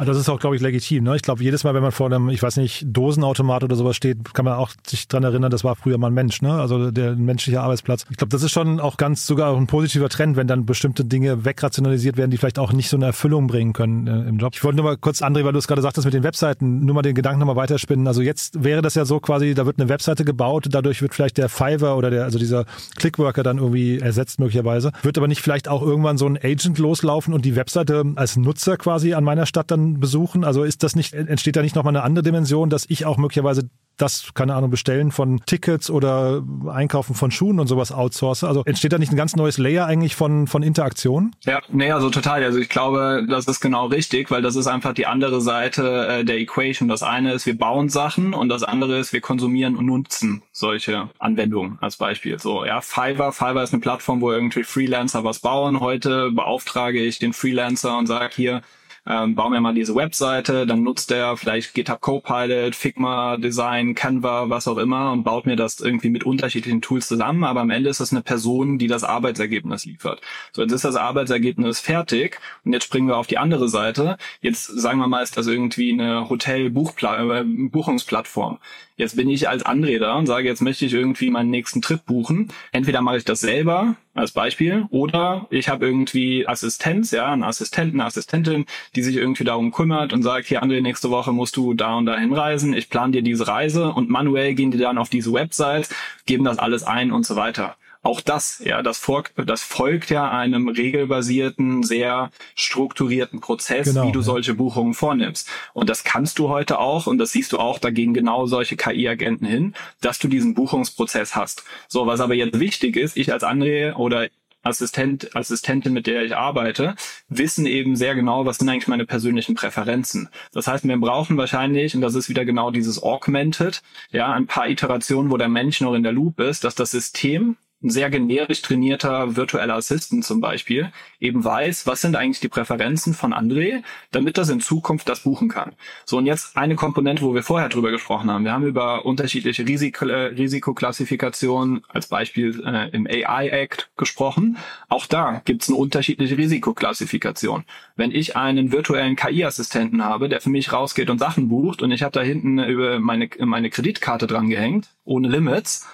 Das 0.00 0.18
ist 0.18 0.28
auch, 0.28 0.40
glaube 0.40 0.56
ich, 0.56 0.62
legitim. 0.62 1.04
Ne? 1.04 1.16
Ich 1.16 1.22
glaube, 1.22 1.42
jedes 1.42 1.64
Mal, 1.64 1.72
wenn 1.72 1.82
man 1.82 1.92
vor 1.92 2.06
einem, 2.06 2.28
ich 2.28 2.42
weiß 2.42 2.56
nicht, 2.56 2.84
Dosenautomat 2.86 3.64
oder 3.64 3.76
sowas 3.76 3.96
steht, 3.96 4.34
kann 4.34 4.44
man 4.44 4.54
auch 4.54 4.70
sich 4.86 5.08
dran 5.08 5.22
erinnern, 5.22 5.50
das 5.50 5.64
war 5.64 5.76
früher 5.76 5.98
mal 5.98 6.08
ein 6.08 6.14
Mensch, 6.14 6.42
ne? 6.42 6.52
Also 6.52 6.90
der 6.90 7.14
menschliche 7.14 7.60
Arbeitsplatz. 7.60 8.04
Ich 8.10 8.16
glaube, 8.16 8.30
das 8.30 8.42
ist 8.42 8.50
schon 8.50 8.80
auch 8.80 8.96
ganz 8.96 9.26
sogar 9.26 9.50
auch 9.50 9.56
ein 9.56 9.66
positiver 9.66 10.08
Trend, 10.08 10.36
wenn 10.36 10.46
dann 10.46 10.66
bestimmte 10.66 11.04
Dinge 11.04 11.44
wegrationalisiert 11.44 12.16
werden, 12.16 12.30
die 12.30 12.38
vielleicht 12.38 12.58
auch 12.58 12.72
nicht 12.72 12.88
so 12.88 12.96
eine 12.96 13.06
Erfüllung 13.06 13.46
bringen 13.46 13.72
können 13.72 14.06
äh, 14.06 14.28
im 14.28 14.38
Job. 14.38 14.52
Ich 14.54 14.64
wollte 14.64 14.76
nur 14.76 14.84
mal 14.84 14.96
kurz, 14.96 15.22
André, 15.22 15.44
weil 15.44 15.52
du 15.52 15.58
es 15.58 15.68
gerade 15.68 15.80
sagtest 15.80 16.04
mit 16.04 16.12
den 16.12 16.24
Webseiten, 16.24 16.84
nur 16.84 16.94
mal 16.94 17.02
den 17.02 17.14
Gedanken 17.14 17.38
nochmal 17.38 17.56
weiterspinnen. 17.56 18.06
Also 18.06 18.20
jetzt 18.20 18.62
wäre 18.64 18.82
das 18.82 18.96
ja 18.96 19.04
so 19.04 19.20
quasi, 19.20 19.54
da 19.54 19.64
wird 19.64 19.78
eine 19.78 19.88
Webseite 19.88 20.24
gebaut, 20.24 20.66
dadurch 20.70 21.02
wird 21.02 21.14
vielleicht 21.14 21.38
der 21.38 21.48
Fiverr 21.48 21.96
oder 21.96 22.10
der, 22.10 22.24
also 22.24 22.38
dieser 22.38 22.64
Clickworker 22.96 23.42
dann 23.42 23.58
irgendwie 23.58 24.00
ersetzt 24.00 24.40
möglicherweise. 24.40 24.90
Wird 25.02 25.16
aber 25.18 25.28
nicht 25.28 25.40
vielleicht 25.40 25.68
auch 25.68 25.82
irgendwann 25.82 26.18
so 26.18 26.26
ein 26.26 26.36
Agent 26.36 26.78
loslaufen 26.78 27.32
und 27.32 27.44
die 27.44 27.54
Webseite 27.56 28.04
als 28.16 28.36
Nutzer 28.36 28.76
quasi 28.76 29.14
an 29.14 29.22
meiner 29.22 29.46
Stadt 29.46 29.70
dann 29.70 29.83
besuchen? 30.00 30.44
Also 30.44 30.64
ist 30.64 30.82
das 30.82 30.96
nicht, 30.96 31.12
entsteht 31.14 31.56
da 31.56 31.62
nicht 31.62 31.76
nochmal 31.76 31.94
eine 31.94 32.02
andere 32.02 32.22
Dimension, 32.22 32.70
dass 32.70 32.84
ich 32.88 33.06
auch 33.06 33.16
möglicherweise 33.16 33.68
das, 33.96 34.34
keine 34.34 34.54
Ahnung, 34.54 34.70
Bestellen 34.70 35.12
von 35.12 35.40
Tickets 35.46 35.90
oder 35.90 36.42
Einkaufen 36.68 37.14
von 37.14 37.30
Schuhen 37.30 37.60
und 37.60 37.66
sowas 37.66 37.92
outsource? 37.92 38.44
Also 38.44 38.62
entsteht 38.64 38.92
da 38.92 38.98
nicht 38.98 39.12
ein 39.12 39.16
ganz 39.16 39.36
neues 39.36 39.58
Layer 39.58 39.86
eigentlich 39.86 40.16
von, 40.16 40.46
von 40.46 40.62
Interaktion? 40.62 41.34
Ja, 41.44 41.60
nee, 41.70 41.90
also 41.90 42.10
total. 42.10 42.42
Also 42.42 42.58
ich 42.58 42.68
glaube, 42.68 43.26
das 43.28 43.46
ist 43.46 43.60
genau 43.60 43.86
richtig, 43.86 44.30
weil 44.30 44.42
das 44.42 44.56
ist 44.56 44.66
einfach 44.66 44.94
die 44.94 45.06
andere 45.06 45.40
Seite 45.40 46.06
äh, 46.06 46.24
der 46.24 46.38
Equation. 46.38 46.88
Das 46.88 47.02
eine 47.02 47.32
ist, 47.32 47.46
wir 47.46 47.56
bauen 47.56 47.88
Sachen 47.88 48.34
und 48.34 48.48
das 48.48 48.62
andere 48.62 48.98
ist, 48.98 49.12
wir 49.12 49.20
konsumieren 49.20 49.76
und 49.76 49.86
nutzen 49.86 50.42
solche 50.52 51.08
Anwendungen 51.18 51.78
als 51.80 51.96
Beispiel. 51.96 52.38
So, 52.38 52.64
ja, 52.64 52.80
Fiverr, 52.80 53.32
Fiverr 53.32 53.62
ist 53.62 53.72
eine 53.72 53.80
Plattform, 53.80 54.20
wo 54.20 54.32
irgendwie 54.32 54.64
Freelancer 54.64 55.24
was 55.24 55.38
bauen. 55.38 55.80
Heute 55.80 56.30
beauftrage 56.32 57.00
ich 57.00 57.18
den 57.18 57.32
Freelancer 57.32 57.96
und 57.98 58.06
sage 58.06 58.34
hier, 58.34 58.62
ähm, 59.06 59.34
bau 59.34 59.50
mir 59.50 59.60
mal 59.60 59.74
diese 59.74 59.94
Webseite, 59.94 60.66
dann 60.66 60.82
nutzt 60.82 61.10
er 61.10 61.36
vielleicht 61.36 61.74
GitHub 61.74 62.00
Copilot, 62.00 62.74
Figma, 62.74 63.36
Design, 63.36 63.94
Canva, 63.94 64.48
was 64.48 64.66
auch 64.66 64.78
immer 64.78 65.12
und 65.12 65.24
baut 65.24 65.46
mir 65.46 65.56
das 65.56 65.80
irgendwie 65.80 66.10
mit 66.10 66.24
unterschiedlichen 66.24 66.80
Tools 66.80 67.08
zusammen, 67.08 67.44
aber 67.44 67.60
am 67.60 67.70
Ende 67.70 67.90
ist 67.90 68.00
das 68.00 68.12
eine 68.12 68.22
Person, 68.22 68.78
die 68.78 68.86
das 68.86 69.04
Arbeitsergebnis 69.04 69.84
liefert. 69.84 70.20
So, 70.52 70.62
jetzt 70.62 70.72
ist 70.72 70.84
das 70.84 70.96
Arbeitsergebnis 70.96 71.80
fertig 71.80 72.40
und 72.64 72.72
jetzt 72.72 72.84
springen 72.84 73.08
wir 73.08 73.18
auf 73.18 73.26
die 73.26 73.38
andere 73.38 73.68
Seite. 73.68 74.16
Jetzt 74.40 74.66
sagen 74.66 74.98
wir 74.98 75.08
mal, 75.08 75.22
ist 75.22 75.36
das 75.36 75.46
irgendwie 75.46 75.92
eine 75.92 76.28
Hotel-Buchungsplattform. 76.30 78.58
Jetzt 78.96 79.16
bin 79.16 79.28
ich 79.28 79.48
als 79.48 79.64
da 79.64 80.14
und 80.14 80.26
sage, 80.26 80.46
jetzt 80.46 80.62
möchte 80.62 80.86
ich 80.86 80.94
irgendwie 80.94 81.28
meinen 81.28 81.50
nächsten 81.50 81.82
Trip 81.82 82.04
buchen. 82.06 82.52
Entweder 82.70 83.02
mache 83.02 83.16
ich 83.16 83.24
das 83.24 83.40
selber 83.40 83.96
als 84.14 84.30
Beispiel 84.30 84.86
oder 84.90 85.48
ich 85.50 85.68
habe 85.68 85.84
irgendwie 85.84 86.46
Assistenz, 86.46 87.10
ja, 87.10 87.32
einen 87.32 87.42
Assistenten, 87.42 88.00
eine 88.00 88.06
Assistentin, 88.06 88.66
die 88.94 89.02
sich 89.02 89.16
irgendwie 89.16 89.42
darum 89.42 89.72
kümmert 89.72 90.12
und 90.12 90.22
sagt, 90.22 90.46
hier 90.46 90.62
André, 90.62 90.80
nächste 90.80 91.10
Woche 91.10 91.32
musst 91.32 91.56
du 91.56 91.74
da 91.74 91.96
und 91.96 92.06
da 92.06 92.16
hinreisen. 92.16 92.72
Ich 92.72 92.88
plane 92.88 93.10
dir 93.10 93.22
diese 93.22 93.48
Reise 93.48 93.92
und 93.92 94.10
manuell 94.10 94.54
gehen 94.54 94.70
die 94.70 94.78
dann 94.78 94.98
auf 94.98 95.08
diese 95.08 95.32
Websites, 95.32 95.92
geben 96.24 96.44
das 96.44 96.60
alles 96.60 96.84
ein 96.84 97.10
und 97.10 97.26
so 97.26 97.34
weiter 97.34 97.76
auch 98.04 98.20
das, 98.20 98.60
ja, 98.64 98.82
das, 98.82 98.98
folgt, 98.98 99.32
das 99.36 99.62
folgt 99.62 100.10
ja 100.10 100.30
einem 100.30 100.68
regelbasierten, 100.68 101.82
sehr 101.82 102.30
strukturierten 102.54 103.40
Prozess, 103.40 103.88
genau, 103.88 104.06
wie 104.06 104.12
du 104.12 104.20
ja. 104.20 104.24
solche 104.24 104.54
Buchungen 104.54 104.94
vornimmst. 104.94 105.48
Und 105.72 105.88
das 105.88 106.04
kannst 106.04 106.38
du 106.38 106.50
heute 106.50 106.78
auch, 106.78 107.06
und 107.06 107.18
das 107.18 107.32
siehst 107.32 107.52
du 107.52 107.58
auch, 107.58 107.78
da 107.78 107.90
gehen 107.90 108.12
genau 108.12 108.46
solche 108.46 108.76
KI-Agenten 108.76 109.46
hin, 109.46 109.74
dass 110.02 110.18
du 110.18 110.28
diesen 110.28 110.54
Buchungsprozess 110.54 111.34
hast. 111.34 111.64
So, 111.88 112.06
was 112.06 112.20
aber 112.20 112.34
jetzt 112.34 112.60
wichtig 112.60 112.96
ist, 112.96 113.16
ich 113.16 113.32
als 113.32 113.42
André 113.42 113.94
oder 113.94 114.28
Assistent, 114.64 115.34
Assistentin, 115.36 115.92
mit 115.92 116.06
der 116.06 116.24
ich 116.24 116.36
arbeite, 116.36 116.96
wissen 117.28 117.66
eben 117.66 117.96
sehr 117.96 118.14
genau, 118.14 118.46
was 118.46 118.58
sind 118.58 118.68
eigentlich 118.68 118.88
meine 118.88 119.06
persönlichen 119.06 119.54
Präferenzen. 119.54 120.28
Das 120.52 120.66
heißt, 120.66 120.86
wir 120.86 120.96
brauchen 120.96 121.36
wahrscheinlich, 121.36 121.94
und 121.94 122.00
das 122.00 122.14
ist 122.14 122.28
wieder 122.28 122.44
genau 122.44 122.70
dieses 122.70 123.02
Augmented, 123.02 123.82
ja, 124.10 124.32
ein 124.32 124.46
paar 124.46 124.68
Iterationen, 124.68 125.30
wo 125.30 125.36
der 125.36 125.48
Mensch 125.48 125.80
noch 125.80 125.94
in 125.94 126.02
der 126.02 126.12
Loop 126.12 126.40
ist, 126.40 126.64
dass 126.64 126.74
das 126.74 126.90
System 126.90 127.56
ein 127.84 127.90
sehr 127.90 128.10
generisch 128.10 128.62
trainierter 128.62 129.36
virtueller 129.36 129.74
Assistent 129.74 130.24
zum 130.24 130.40
Beispiel 130.40 130.90
eben 131.20 131.44
weiß, 131.44 131.86
was 131.86 132.00
sind 132.00 132.16
eigentlich 132.16 132.40
die 132.40 132.48
Präferenzen 132.48 133.14
von 133.14 133.32
André, 133.32 133.82
damit 134.10 134.38
das 134.38 134.48
in 134.48 134.60
Zukunft 134.60 135.08
das 135.08 135.20
buchen 135.20 135.48
kann. 135.48 135.72
So, 136.04 136.18
und 136.18 136.26
jetzt 136.26 136.56
eine 136.56 136.76
Komponente, 136.76 137.22
wo 137.22 137.34
wir 137.34 137.42
vorher 137.42 137.68
drüber 137.68 137.90
gesprochen 137.90 138.30
haben. 138.30 138.44
Wir 138.44 138.52
haben 138.52 138.66
über 138.66 139.04
unterschiedliche 139.04 139.66
Risik 139.66 140.00
äh, 140.02 140.06
Risikoklassifikationen 140.06 141.82
als 141.88 142.08
Beispiel 142.08 142.62
äh, 142.66 142.88
im 142.90 143.06
AI 143.06 143.48
Act 143.48 143.90
gesprochen. 143.96 144.56
Auch 144.88 145.06
da 145.06 145.42
gibt 145.44 145.62
es 145.62 145.68
eine 145.68 145.76
unterschiedliche 145.76 146.38
Risikoklassifikation. 146.38 147.64
Wenn 147.96 148.10
ich 148.10 148.36
einen 148.36 148.72
virtuellen 148.72 149.16
KI-Assistenten 149.16 150.04
habe, 150.04 150.28
der 150.28 150.40
für 150.40 150.50
mich 150.50 150.72
rausgeht 150.72 151.10
und 151.10 151.18
Sachen 151.18 151.48
bucht 151.48 151.82
und 151.82 151.90
ich 151.90 152.02
habe 152.02 152.12
da 152.12 152.22
hinten 152.22 152.58
über 152.58 152.98
meine, 152.98 153.28
meine 153.40 153.70
Kreditkarte 153.70 154.26
dran 154.26 154.48
gehängt, 154.48 154.88
ohne 155.04 155.28
Limits, 155.28 155.86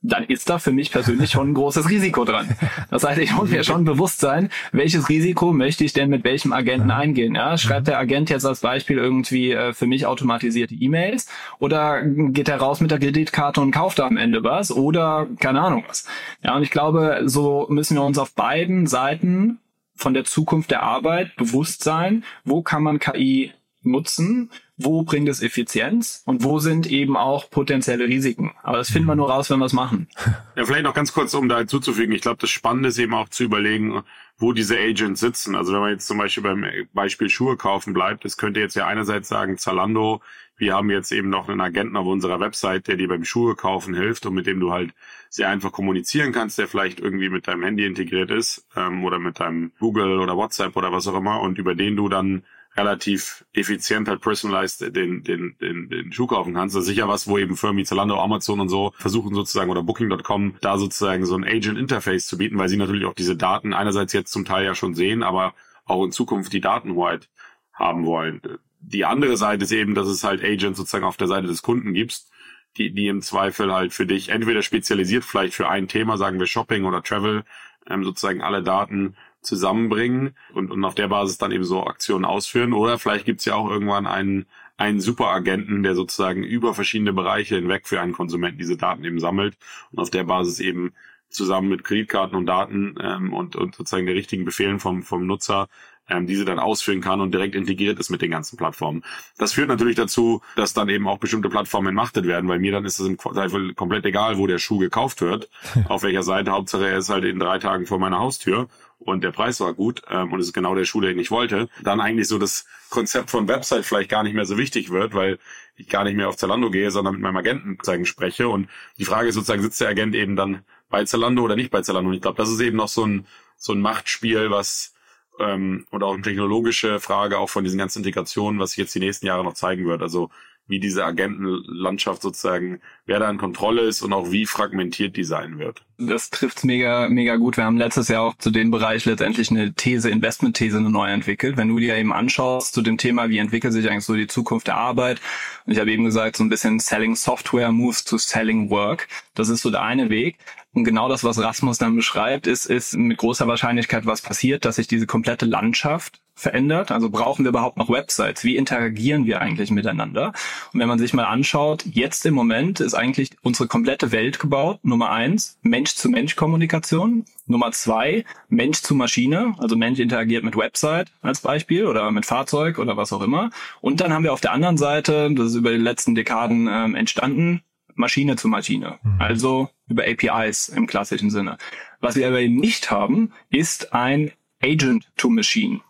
dann 0.00 0.24
ist 0.24 0.48
da 0.48 0.58
für 0.58 0.70
mich 0.70 0.92
persönlich 0.92 1.30
schon 1.30 1.50
ein 1.50 1.54
großes 1.54 1.88
Risiko 1.90 2.24
dran. 2.24 2.48
Das 2.90 3.04
heißt, 3.04 3.20
ich 3.20 3.32
muss 3.32 3.50
mir 3.50 3.64
schon 3.64 3.84
bewusst 3.84 4.20
sein, 4.20 4.48
welches 4.70 5.08
Risiko 5.08 5.52
möchte 5.52 5.84
ich 5.84 5.92
denn 5.92 6.08
mit 6.08 6.24
welchem 6.24 6.52
Agenten 6.52 6.90
eingehen. 6.90 7.34
Ja? 7.34 7.58
Schreibt 7.58 7.88
der 7.88 7.98
Agent 7.98 8.30
jetzt 8.30 8.46
als 8.46 8.60
Beispiel 8.60 8.96
irgendwie 8.96 9.52
äh, 9.52 9.72
für 9.72 9.86
mich 9.86 10.06
automatisierte 10.06 10.74
E-Mails 10.74 11.28
oder 11.58 12.02
geht 12.02 12.48
er 12.48 12.58
raus 12.58 12.80
mit 12.80 12.90
der 12.90 13.00
Kreditkarte 13.00 13.60
und 13.60 13.72
kauft 13.72 13.98
da 13.98 14.06
am 14.06 14.16
Ende 14.16 14.44
was 14.44 14.70
oder 14.70 15.26
keine 15.40 15.60
Ahnung 15.60 15.84
was. 15.88 16.06
Ja, 16.42 16.54
und 16.54 16.62
ich 16.62 16.70
glaube, 16.70 17.22
so 17.24 17.66
müssen 17.68 17.96
wir 17.96 18.04
uns 18.04 18.18
auf 18.18 18.34
beiden 18.34 18.86
Seiten 18.86 19.58
von 19.94 20.14
der 20.14 20.24
Zukunft 20.24 20.70
der 20.70 20.84
Arbeit 20.84 21.34
bewusst 21.36 21.82
sein, 21.82 22.22
wo 22.44 22.62
kann 22.62 22.84
man 22.84 23.00
KI 23.00 23.52
nutzen 23.82 24.50
wo 24.78 25.02
bringt 25.02 25.28
es 25.28 25.42
Effizienz 25.42 26.22
und 26.24 26.44
wo 26.44 26.60
sind 26.60 26.86
eben 26.86 27.16
auch 27.16 27.50
potenzielle 27.50 28.06
Risiken. 28.06 28.52
Aber 28.62 28.78
das 28.78 28.90
finden 28.90 29.08
wir 29.08 29.16
nur 29.16 29.28
raus, 29.28 29.50
wenn 29.50 29.58
wir 29.58 29.66
es 29.66 29.72
machen. 29.72 30.08
Ja, 30.56 30.64
vielleicht 30.64 30.82
noch 30.82 30.94
ganz 30.94 31.12
kurz, 31.12 31.34
um 31.34 31.48
da 31.48 31.58
hinzuzufügen. 31.58 32.12
Ich 32.12 32.20
glaube, 32.20 32.38
das 32.40 32.50
Spannende 32.50 32.88
ist 32.88 32.98
eben 32.98 33.14
auch 33.14 33.28
zu 33.28 33.44
überlegen, 33.44 34.02
wo 34.38 34.52
diese 34.52 34.76
Agents 34.76 35.20
sitzen. 35.20 35.54
Also 35.54 35.72
wenn 35.72 35.80
man 35.80 35.90
jetzt 35.90 36.08
zum 36.08 36.18
Beispiel 36.18 36.42
beim 36.42 36.64
Beispiel 36.92 37.30
Schuhe 37.30 37.56
kaufen 37.56 37.92
bleibt, 37.92 38.24
das 38.24 38.36
könnte 38.36 38.58
jetzt 38.58 38.74
ja 38.74 38.84
einerseits 38.84 39.28
sagen, 39.28 39.56
Zalando, 39.56 40.20
wir 40.56 40.74
haben 40.74 40.90
jetzt 40.90 41.12
eben 41.12 41.28
noch 41.28 41.48
einen 41.48 41.60
Agenten 41.60 41.96
auf 41.96 42.06
unserer 42.06 42.40
Website, 42.40 42.88
der 42.88 42.96
dir 42.96 43.06
beim 43.06 43.24
Schuhe 43.24 43.54
kaufen 43.54 43.94
hilft 43.94 44.26
und 44.26 44.34
mit 44.34 44.48
dem 44.48 44.58
du 44.58 44.72
halt 44.72 44.92
sehr 45.28 45.48
einfach 45.48 45.70
kommunizieren 45.70 46.32
kannst, 46.32 46.58
der 46.58 46.66
vielleicht 46.66 46.98
irgendwie 46.98 47.28
mit 47.28 47.46
deinem 47.46 47.62
Handy 47.62 47.86
integriert 47.86 48.32
ist 48.32 48.66
ähm, 48.74 49.04
oder 49.04 49.20
mit 49.20 49.38
deinem 49.38 49.70
Google 49.78 50.18
oder 50.18 50.36
WhatsApp 50.36 50.76
oder 50.76 50.90
was 50.90 51.06
auch 51.06 51.16
immer 51.16 51.40
und 51.40 51.58
über 51.58 51.76
den 51.76 51.94
du 51.94 52.08
dann 52.08 52.42
relativ 52.78 53.44
effizient 53.52 54.08
halt 54.08 54.20
personalized 54.20 54.94
den, 54.96 55.22
den, 55.22 55.56
den, 55.60 55.88
den 55.88 56.12
Schuh 56.12 56.26
kaufen 56.26 56.54
kannst. 56.54 56.74
Das 56.74 56.82
ist 56.82 56.88
sicher 56.88 57.08
was, 57.08 57.28
wo 57.28 57.36
eben 57.36 57.56
Firmen 57.56 57.78
wie 57.78 57.84
Zalando, 57.84 58.18
Amazon 58.20 58.60
und 58.60 58.68
so 58.68 58.92
versuchen 58.96 59.34
sozusagen 59.34 59.70
oder 59.70 59.82
Booking.com 59.82 60.54
da 60.60 60.78
sozusagen 60.78 61.26
so 61.26 61.36
ein 61.36 61.44
Agent-Interface 61.44 62.26
zu 62.26 62.38
bieten, 62.38 62.58
weil 62.58 62.68
sie 62.68 62.76
natürlich 62.76 63.04
auch 63.04 63.14
diese 63.14 63.36
Daten 63.36 63.74
einerseits 63.74 64.12
jetzt 64.12 64.32
zum 64.32 64.44
Teil 64.44 64.64
ja 64.64 64.74
schon 64.74 64.94
sehen, 64.94 65.22
aber 65.22 65.54
auch 65.84 66.04
in 66.04 66.12
Zukunft 66.12 66.52
die 66.52 66.60
Datenhoheit 66.60 67.28
haben 67.72 68.06
wollen. 68.06 68.40
Die 68.80 69.04
andere 69.04 69.36
Seite 69.36 69.64
ist 69.64 69.72
eben, 69.72 69.94
dass 69.94 70.06
es 70.06 70.24
halt 70.24 70.42
Agents 70.42 70.78
sozusagen 70.78 71.04
auf 71.04 71.16
der 71.16 71.28
Seite 71.28 71.48
des 71.48 71.62
Kunden 71.62 71.94
gibst, 71.94 72.30
die, 72.76 72.92
die 72.92 73.08
im 73.08 73.22
Zweifel 73.22 73.72
halt 73.72 73.92
für 73.92 74.06
dich 74.06 74.28
entweder 74.28 74.62
spezialisiert 74.62 75.24
vielleicht 75.24 75.54
für 75.54 75.68
ein 75.68 75.88
Thema, 75.88 76.16
sagen 76.16 76.38
wir 76.38 76.46
Shopping 76.46 76.84
oder 76.84 77.02
Travel, 77.02 77.44
ähm, 77.88 78.04
sozusagen 78.04 78.42
alle 78.42 78.62
Daten 78.62 79.16
zusammenbringen 79.48 80.34
und, 80.52 80.70
und 80.70 80.84
auf 80.84 80.94
der 80.94 81.08
Basis 81.08 81.38
dann 81.38 81.52
eben 81.52 81.64
so 81.64 81.84
Aktionen 81.84 82.24
ausführen. 82.24 82.72
Oder 82.72 82.98
vielleicht 82.98 83.24
gibt's 83.24 83.46
ja 83.46 83.54
auch 83.54 83.68
irgendwann 83.68 84.06
einen, 84.06 84.46
einen 84.76 85.00
Superagenten, 85.00 85.82
der 85.82 85.94
sozusagen 85.94 86.44
über 86.44 86.74
verschiedene 86.74 87.12
Bereiche 87.12 87.56
hinweg 87.56 87.88
für 87.88 88.00
einen 88.00 88.12
Konsumenten 88.12 88.58
diese 88.58 88.76
Daten 88.76 89.04
eben 89.04 89.18
sammelt 89.18 89.56
und 89.90 89.98
auf 89.98 90.10
der 90.10 90.24
Basis 90.24 90.60
eben 90.60 90.92
zusammen 91.30 91.68
mit 91.68 91.84
Kreditkarten 91.84 92.36
und 92.36 92.46
Daten 92.46 92.94
ähm, 93.00 93.32
und, 93.32 93.56
und 93.56 93.74
sozusagen 93.74 94.06
der 94.06 94.14
richtigen 94.14 94.44
Befehlen 94.44 94.78
vom, 94.80 95.02
vom 95.02 95.26
Nutzer 95.26 95.68
ähm, 96.08 96.26
diese 96.26 96.44
dann 96.44 96.58
ausführen 96.58 97.00
kann 97.00 97.20
und 97.20 97.32
direkt 97.32 97.54
integriert 97.54 97.98
ist 97.98 98.10
mit 98.10 98.22
den 98.22 98.30
ganzen 98.30 98.56
Plattformen. 98.56 99.04
Das 99.36 99.52
führt 99.52 99.68
natürlich 99.68 99.96
dazu, 99.96 100.42
dass 100.56 100.74
dann 100.74 100.88
eben 100.88 101.06
auch 101.08 101.18
bestimmte 101.18 101.48
Plattformen 101.48 101.88
entmachtet 101.88 102.26
werden, 102.26 102.48
weil 102.48 102.58
mir 102.58 102.72
dann 102.72 102.84
ist 102.84 102.98
es 102.98 103.06
im 103.06 103.18
Zweifel 103.18 103.74
komplett 103.74 104.04
egal, 104.06 104.38
wo 104.38 104.46
der 104.46 104.58
Schuh 104.58 104.78
gekauft 104.78 105.20
wird, 105.20 105.48
auf 105.88 106.02
welcher 106.02 106.22
Seite. 106.22 106.52
Hauptsache 106.52 106.88
er 106.88 106.98
ist 106.98 107.10
halt 107.10 107.24
in 107.24 107.38
drei 107.38 107.58
Tagen 107.58 107.86
vor 107.86 107.98
meiner 107.98 108.18
Haustür 108.18 108.68
und 108.98 109.22
der 109.22 109.30
Preis 109.30 109.60
war 109.60 109.74
gut 109.74 110.02
ähm, 110.10 110.32
und 110.32 110.40
es 110.40 110.46
ist 110.48 110.52
genau 110.52 110.74
der 110.74 110.84
Schuh, 110.84 111.00
den 111.00 111.18
ich 111.18 111.30
wollte, 111.30 111.68
dann 111.82 112.00
eigentlich 112.00 112.28
so 112.28 112.38
das 112.38 112.66
Konzept 112.90 113.30
von 113.30 113.48
Website 113.48 113.84
vielleicht 113.84 114.10
gar 114.10 114.22
nicht 114.22 114.34
mehr 114.34 114.46
so 114.46 114.58
wichtig 114.58 114.90
wird, 114.90 115.14
weil 115.14 115.38
ich 115.76 115.88
gar 115.88 116.04
nicht 116.04 116.16
mehr 116.16 116.28
auf 116.28 116.36
Zalando 116.36 116.70
gehe, 116.70 116.90
sondern 116.90 117.14
mit 117.14 117.22
meinem 117.22 117.36
Agenten 117.36 117.76
sozusagen 117.76 118.06
spreche. 118.06 118.48
Und 118.48 118.68
die 118.98 119.04
Frage 119.04 119.28
ist 119.28 119.36
sozusagen, 119.36 119.62
sitzt 119.62 119.80
der 119.80 119.88
Agent 119.88 120.14
eben 120.14 120.34
dann 120.34 120.64
bei 120.90 121.04
Zalando 121.04 121.42
oder 121.42 121.54
nicht 121.54 121.70
bei 121.70 121.82
Zalando? 121.82 122.08
Und 122.10 122.16
ich 122.16 122.22
glaube, 122.22 122.36
das 122.36 122.50
ist 122.50 122.60
eben 122.60 122.76
noch 122.76 122.88
so 122.88 123.06
ein, 123.06 123.26
so 123.56 123.72
ein 123.72 123.80
Machtspiel, 123.80 124.50
was 124.50 124.94
ähm, 125.38 125.86
oder 125.90 126.06
auch 126.06 126.14
eine 126.14 126.22
technologische 126.22 127.00
Frage 127.00 127.38
auch 127.38 127.50
von 127.50 127.64
diesen 127.64 127.78
ganzen 127.78 127.98
Integrationen, 127.98 128.60
was 128.60 128.70
sich 128.70 128.78
jetzt 128.78 128.94
die 128.94 129.00
nächsten 129.00 129.26
Jahre 129.26 129.44
noch 129.44 129.54
zeigen 129.54 129.86
wird. 129.86 130.02
Also 130.02 130.30
wie 130.68 130.78
diese 130.78 131.04
Agentenlandschaft 131.04 132.22
sozusagen, 132.22 132.80
wer 133.06 133.18
da 133.18 133.28
in 133.28 133.38
Kontrolle 133.38 133.82
ist 133.82 134.02
und 134.02 134.12
auch 134.12 134.30
wie 134.30 134.46
fragmentiert 134.46 135.16
die 135.16 135.24
sein 135.24 135.58
wird. 135.58 135.82
Das 135.96 136.30
trifft's 136.30 136.62
mega, 136.62 137.08
mega 137.08 137.36
gut. 137.36 137.56
Wir 137.56 137.64
haben 137.64 137.78
letztes 137.78 138.08
Jahr 138.08 138.22
auch 138.22 138.34
zu 138.36 138.50
dem 138.50 138.70
Bereich 138.70 139.04
letztendlich 139.06 139.50
eine 139.50 139.72
These, 139.72 140.10
Investment-These 140.10 140.80
neu 140.80 141.08
entwickelt. 141.08 141.56
Wenn 141.56 141.68
du 141.68 141.78
dir 141.78 141.96
eben 141.96 142.12
anschaust 142.12 142.74
zu 142.74 142.82
dem 142.82 142.98
Thema, 142.98 143.30
wie 143.30 143.38
entwickelt 143.38 143.72
sich 143.72 143.90
eigentlich 143.90 144.04
so 144.04 144.14
die 144.14 144.28
Zukunft 144.28 144.68
der 144.68 144.76
Arbeit. 144.76 145.20
Und 145.66 145.72
ich 145.72 145.80
habe 145.80 145.90
eben 145.90 146.04
gesagt, 146.04 146.36
so 146.36 146.44
ein 146.44 146.50
bisschen 146.50 146.78
Selling 146.78 147.16
Software 147.16 147.72
moves 147.72 148.04
to 148.04 148.18
Selling 148.18 148.70
Work. 148.70 149.08
Das 149.34 149.48
ist 149.48 149.62
so 149.62 149.70
der 149.70 149.82
eine 149.82 150.10
Weg. 150.10 150.36
Und 150.74 150.84
genau 150.84 151.08
das, 151.08 151.24
was 151.24 151.42
Rasmus 151.42 151.78
dann 151.78 151.96
beschreibt, 151.96 152.46
ist, 152.46 152.66
ist 152.66 152.94
mit 152.94 153.18
großer 153.18 153.48
Wahrscheinlichkeit 153.48 154.06
was 154.06 154.20
passiert, 154.20 154.64
dass 154.64 154.76
sich 154.76 154.86
diese 154.86 155.06
komplette 155.06 155.46
Landschaft 155.46 156.20
verändert? 156.38 156.90
Also 156.90 157.10
brauchen 157.10 157.44
wir 157.44 157.50
überhaupt 157.50 157.76
noch 157.76 157.90
Websites? 157.90 158.44
Wie 158.44 158.56
interagieren 158.56 159.26
wir 159.26 159.40
eigentlich 159.40 159.70
miteinander? 159.70 160.32
Und 160.72 160.80
wenn 160.80 160.88
man 160.88 160.98
sich 160.98 161.12
mal 161.12 161.24
anschaut, 161.24 161.84
jetzt 161.86 162.24
im 162.26 162.34
Moment 162.34 162.80
ist 162.80 162.94
eigentlich 162.94 163.30
unsere 163.42 163.68
komplette 163.68 164.12
Welt 164.12 164.38
gebaut. 164.38 164.80
Nummer 164.82 165.10
eins, 165.10 165.58
Mensch-zu-Mensch-Kommunikation. 165.62 167.24
Nummer 167.46 167.72
zwei, 167.72 168.24
Mensch 168.48 168.82
zu 168.82 168.94
Maschine. 168.94 169.54
Also 169.58 169.76
Mensch 169.76 169.98
interagiert 169.98 170.44
mit 170.44 170.56
Website 170.56 171.10
als 171.22 171.40
Beispiel 171.40 171.86
oder 171.86 172.10
mit 172.10 172.26
Fahrzeug 172.26 172.78
oder 172.78 172.96
was 172.96 173.12
auch 173.12 173.22
immer. 173.22 173.50
Und 173.80 174.00
dann 174.00 174.12
haben 174.12 174.24
wir 174.24 174.32
auf 174.32 174.40
der 174.40 174.52
anderen 174.52 174.76
Seite, 174.76 175.32
das 175.34 175.48
ist 175.48 175.54
über 175.56 175.70
die 175.72 175.78
letzten 175.78 176.14
Dekaden 176.14 176.68
ähm, 176.70 176.94
entstanden, 176.94 177.62
Maschine 177.94 178.36
zu 178.36 178.48
Maschine. 178.48 178.98
Mhm. 179.02 179.20
Also 179.20 179.68
über 179.88 180.04
APIs 180.04 180.68
im 180.68 180.86
klassischen 180.86 181.30
Sinne. 181.30 181.58
Was 182.00 182.16
wir 182.16 182.28
aber 182.28 182.40
eben 182.40 182.56
nicht 182.56 182.90
haben, 182.90 183.32
ist 183.50 183.92
ein 183.92 184.30
Agent 184.62 185.08
to 185.16 185.28
Machine. 185.28 185.80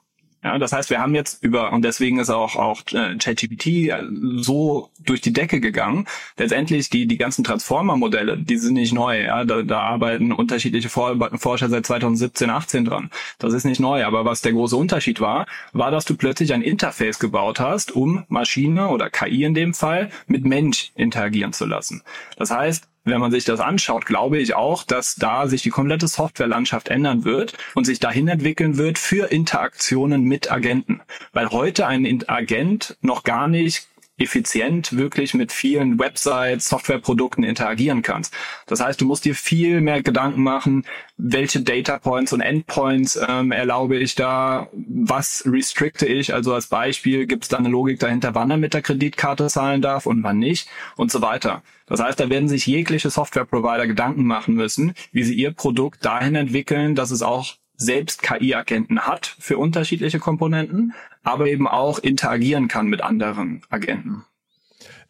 Ja, 0.44 0.56
das 0.56 0.72
heißt, 0.72 0.88
wir 0.90 1.00
haben 1.00 1.16
jetzt 1.16 1.42
über, 1.42 1.72
und 1.72 1.82
deswegen 1.82 2.20
ist 2.20 2.30
auch, 2.30 2.54
auch 2.54 2.82
äh, 2.92 3.16
ChatGPT 3.16 3.66
äh, 3.66 4.04
so 4.36 4.90
durch 5.00 5.20
die 5.20 5.32
Decke 5.32 5.60
gegangen. 5.60 6.06
Letztendlich 6.36 6.90
die, 6.90 7.06
die 7.06 7.18
ganzen 7.18 7.42
Transformer-Modelle, 7.42 8.38
die 8.38 8.56
sind 8.56 8.74
nicht 8.74 8.92
neu. 8.92 9.22
Ja, 9.22 9.44
da, 9.44 9.62
da 9.62 9.80
arbeiten 9.80 10.30
unterschiedliche 10.30 10.88
Forscher 10.88 11.68
seit 11.68 11.86
2017, 11.86 12.50
18 12.50 12.84
dran. 12.84 13.10
Das 13.38 13.52
ist 13.52 13.64
nicht 13.64 13.80
neu. 13.80 14.04
Aber 14.04 14.24
was 14.24 14.40
der 14.40 14.52
große 14.52 14.76
Unterschied 14.76 15.20
war, 15.20 15.46
war, 15.72 15.90
dass 15.90 16.04
du 16.04 16.16
plötzlich 16.16 16.54
ein 16.54 16.62
Interface 16.62 17.18
gebaut 17.18 17.58
hast, 17.58 17.90
um 17.90 18.24
Maschine 18.28 18.88
oder 18.88 19.10
KI 19.10 19.42
in 19.42 19.54
dem 19.54 19.74
Fall 19.74 20.10
mit 20.28 20.44
Mensch 20.44 20.92
interagieren 20.94 21.52
zu 21.52 21.66
lassen. 21.66 22.02
Das 22.36 22.52
heißt, 22.52 22.88
wenn 23.08 23.20
man 23.20 23.30
sich 23.30 23.44
das 23.44 23.60
anschaut, 23.60 24.06
glaube 24.06 24.38
ich 24.38 24.54
auch, 24.54 24.84
dass 24.84 25.16
da 25.16 25.46
sich 25.46 25.62
die 25.62 25.70
komplette 25.70 26.08
Softwarelandschaft 26.08 26.88
ändern 26.88 27.24
wird 27.24 27.54
und 27.74 27.84
sich 27.84 28.00
dahin 28.00 28.28
entwickeln 28.28 28.76
wird 28.76 28.98
für 28.98 29.30
Interaktionen 29.30 30.24
mit 30.24 30.50
Agenten. 30.50 31.00
Weil 31.32 31.50
heute 31.50 31.86
ein 31.86 32.28
Agent 32.28 32.96
noch 33.00 33.24
gar 33.24 33.48
nicht 33.48 33.88
effizient 34.18 34.96
wirklich 34.96 35.34
mit 35.34 35.52
vielen 35.52 35.98
Websites, 35.98 36.68
Softwareprodukten 36.68 37.44
interagieren 37.44 38.02
kannst. 38.02 38.34
Das 38.66 38.80
heißt, 38.80 39.00
du 39.00 39.06
musst 39.06 39.24
dir 39.24 39.34
viel 39.34 39.80
mehr 39.80 40.02
Gedanken 40.02 40.42
machen, 40.42 40.84
welche 41.16 41.60
Data 41.60 41.98
Points 41.98 42.32
und 42.32 42.40
Endpoints 42.40 43.18
ähm, 43.28 43.52
erlaube 43.52 43.96
ich 43.96 44.14
da, 44.14 44.68
was 44.72 45.44
restricte 45.46 46.06
ich. 46.06 46.34
Also 46.34 46.54
als 46.54 46.66
Beispiel 46.66 47.26
gibt 47.26 47.44
es 47.44 47.48
da 47.48 47.58
eine 47.58 47.68
Logik 47.68 47.98
dahinter, 48.00 48.34
wann 48.34 48.50
er 48.50 48.56
mit 48.56 48.74
der 48.74 48.82
Kreditkarte 48.82 49.46
zahlen 49.46 49.82
darf 49.82 50.06
und 50.06 50.22
wann 50.22 50.38
nicht 50.38 50.68
und 50.96 51.10
so 51.10 51.22
weiter. 51.22 51.62
Das 51.86 52.00
heißt, 52.00 52.20
da 52.20 52.28
werden 52.28 52.48
sich 52.48 52.66
jegliche 52.66 53.10
Software-Provider 53.10 53.86
Gedanken 53.86 54.24
machen 54.24 54.54
müssen, 54.54 54.94
wie 55.12 55.22
sie 55.22 55.34
ihr 55.34 55.52
Produkt 55.52 56.04
dahin 56.04 56.34
entwickeln, 56.34 56.94
dass 56.94 57.10
es 57.10 57.22
auch 57.22 57.56
selbst 57.78 58.22
KI-Agenten 58.22 59.00
hat 59.00 59.34
für 59.38 59.56
unterschiedliche 59.56 60.18
Komponenten, 60.18 60.92
aber 61.22 61.46
eben 61.46 61.66
auch 61.66 61.98
interagieren 61.98 62.68
kann 62.68 62.88
mit 62.88 63.00
anderen 63.00 63.62
Agenten. 63.70 64.24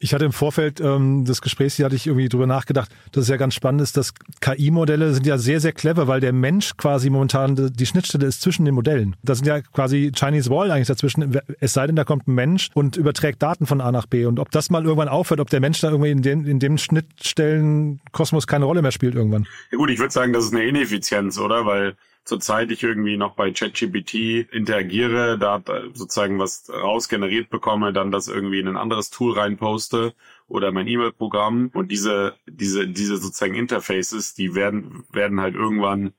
Ich 0.00 0.14
hatte 0.14 0.24
im 0.24 0.32
Vorfeld 0.32 0.80
ähm, 0.80 1.24
des 1.24 1.42
Gesprächs 1.42 1.74
hier 1.74 1.86
hatte 1.86 1.96
ich 1.96 2.06
irgendwie 2.06 2.28
drüber 2.28 2.46
nachgedacht, 2.46 2.90
dass 3.10 3.24
es 3.24 3.28
ja 3.28 3.36
ganz 3.36 3.54
spannend 3.54 3.80
ist, 3.80 3.96
dass 3.96 4.14
KI-Modelle 4.40 5.12
sind 5.12 5.26
ja 5.26 5.38
sehr, 5.38 5.58
sehr 5.58 5.72
clever, 5.72 6.06
weil 6.06 6.20
der 6.20 6.32
Mensch 6.32 6.76
quasi 6.76 7.10
momentan 7.10 7.72
die 7.74 7.86
Schnittstelle 7.86 8.26
ist 8.26 8.40
zwischen 8.40 8.64
den 8.64 8.74
Modellen. 8.74 9.16
Da 9.24 9.34
sind 9.34 9.46
ja 9.46 9.60
quasi 9.60 10.12
Chinese 10.14 10.50
Wall 10.50 10.70
eigentlich 10.70 10.86
dazwischen, 10.86 11.40
es 11.58 11.72
sei 11.72 11.88
denn, 11.88 11.96
da 11.96 12.04
kommt 12.04 12.28
ein 12.28 12.34
Mensch 12.34 12.70
und 12.74 12.96
überträgt 12.96 13.42
Daten 13.42 13.66
von 13.66 13.80
A 13.80 13.90
nach 13.90 14.06
B. 14.06 14.24
Und 14.24 14.38
ob 14.38 14.52
das 14.52 14.70
mal 14.70 14.84
irgendwann 14.84 15.08
aufhört, 15.08 15.40
ob 15.40 15.50
der 15.50 15.60
Mensch 15.60 15.80
da 15.80 15.90
irgendwie 15.90 16.12
in 16.12 16.22
dem, 16.22 16.46
in 16.46 16.60
dem 16.60 16.78
Schnittstellenkosmos 16.78 18.46
keine 18.46 18.66
Rolle 18.66 18.82
mehr 18.82 18.92
spielt 18.92 19.16
irgendwann. 19.16 19.48
Ja 19.72 19.78
gut, 19.78 19.90
ich 19.90 19.98
würde 19.98 20.12
sagen, 20.12 20.32
das 20.32 20.44
ist 20.44 20.54
eine 20.54 20.64
Ineffizienz, 20.64 21.38
oder? 21.38 21.66
Weil 21.66 21.96
zurzeit 22.28 22.70
ich 22.70 22.82
irgendwie 22.82 23.16
noch 23.16 23.34
bei 23.34 23.50
ChatGPT 23.50 24.52
interagiere, 24.52 25.38
da 25.38 25.62
sozusagen 25.94 26.38
was 26.38 26.68
rausgeneriert 26.70 27.48
bekomme, 27.48 27.94
dann 27.94 28.10
das 28.10 28.28
irgendwie 28.28 28.60
in 28.60 28.68
ein 28.68 28.76
anderes 28.76 29.08
Tool 29.08 29.32
reinposte 29.32 30.14
oder 30.46 30.70
mein 30.70 30.86
E-Mail-Programm. 30.86 31.70
Und 31.72 31.90
diese, 31.90 32.34
diese, 32.46 32.86
diese 32.86 33.16
sozusagen 33.16 33.54
Interfaces, 33.54 34.34
die 34.34 34.54
werden, 34.54 35.04
werden 35.10 35.40
halt 35.40 35.54
irgendwann 35.54 36.12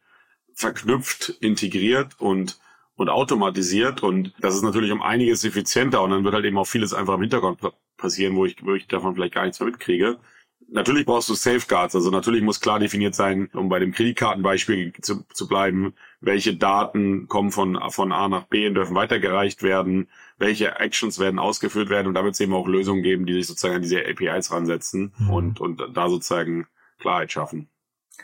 verknüpft, 0.53 1.29
integriert 1.41 2.19
und 2.19 2.59
und 2.95 3.07
automatisiert. 3.07 4.03
Und 4.03 4.33
das 4.41 4.55
ist 4.55 4.63
natürlich 4.63 4.91
um 4.91 5.01
einiges 5.01 5.45
effizienter. 5.45 6.01
Und 6.01 6.09
dann 6.09 6.25
wird 6.25 6.33
halt 6.33 6.43
eben 6.43 6.57
auch 6.57 6.67
vieles 6.67 6.93
einfach 6.93 7.13
im 7.13 7.21
Hintergrund 7.21 7.59
passieren, 7.95 8.35
wo 8.35 8.45
ich, 8.45 8.57
wo 8.61 8.73
ich 8.73 8.87
davon 8.87 9.15
vielleicht 9.15 9.35
gar 9.35 9.43
nichts 9.43 9.59
mehr 9.61 9.69
mitkriege 9.69 10.17
natürlich 10.71 11.05
brauchst 11.05 11.29
du 11.29 11.33
Safeguards. 11.33 11.95
Also 11.95 12.09
natürlich 12.09 12.41
muss 12.41 12.59
klar 12.59 12.79
definiert 12.79 13.15
sein, 13.15 13.49
um 13.53 13.69
bei 13.69 13.79
dem 13.79 13.91
Kreditkartenbeispiel 13.91 14.93
zu, 15.01 15.25
zu 15.33 15.47
bleiben, 15.47 15.93
welche 16.21 16.55
Daten 16.55 17.27
kommen 17.27 17.51
von, 17.51 17.79
von 17.89 18.11
A 18.11 18.27
nach 18.27 18.43
B 18.47 18.67
und 18.67 18.75
dürfen 18.75 18.95
weitergereicht 18.95 19.63
werden, 19.63 20.07
welche 20.37 20.79
Actions 20.79 21.19
werden 21.19 21.39
ausgeführt 21.39 21.89
werden 21.89 22.07
und 22.07 22.13
da 22.13 22.23
wird 22.23 22.33
es 22.33 22.39
eben 22.39 22.53
auch 22.53 22.67
Lösungen 22.67 23.03
geben, 23.03 23.25
die 23.25 23.33
sich 23.33 23.47
sozusagen 23.47 23.75
an 23.75 23.81
diese 23.81 24.05
APIs 24.05 24.51
ransetzen 24.51 25.13
mhm. 25.17 25.29
und, 25.29 25.59
und 25.59 25.83
da 25.93 26.09
sozusagen 26.09 26.67
Klarheit 26.99 27.31
schaffen. 27.31 27.69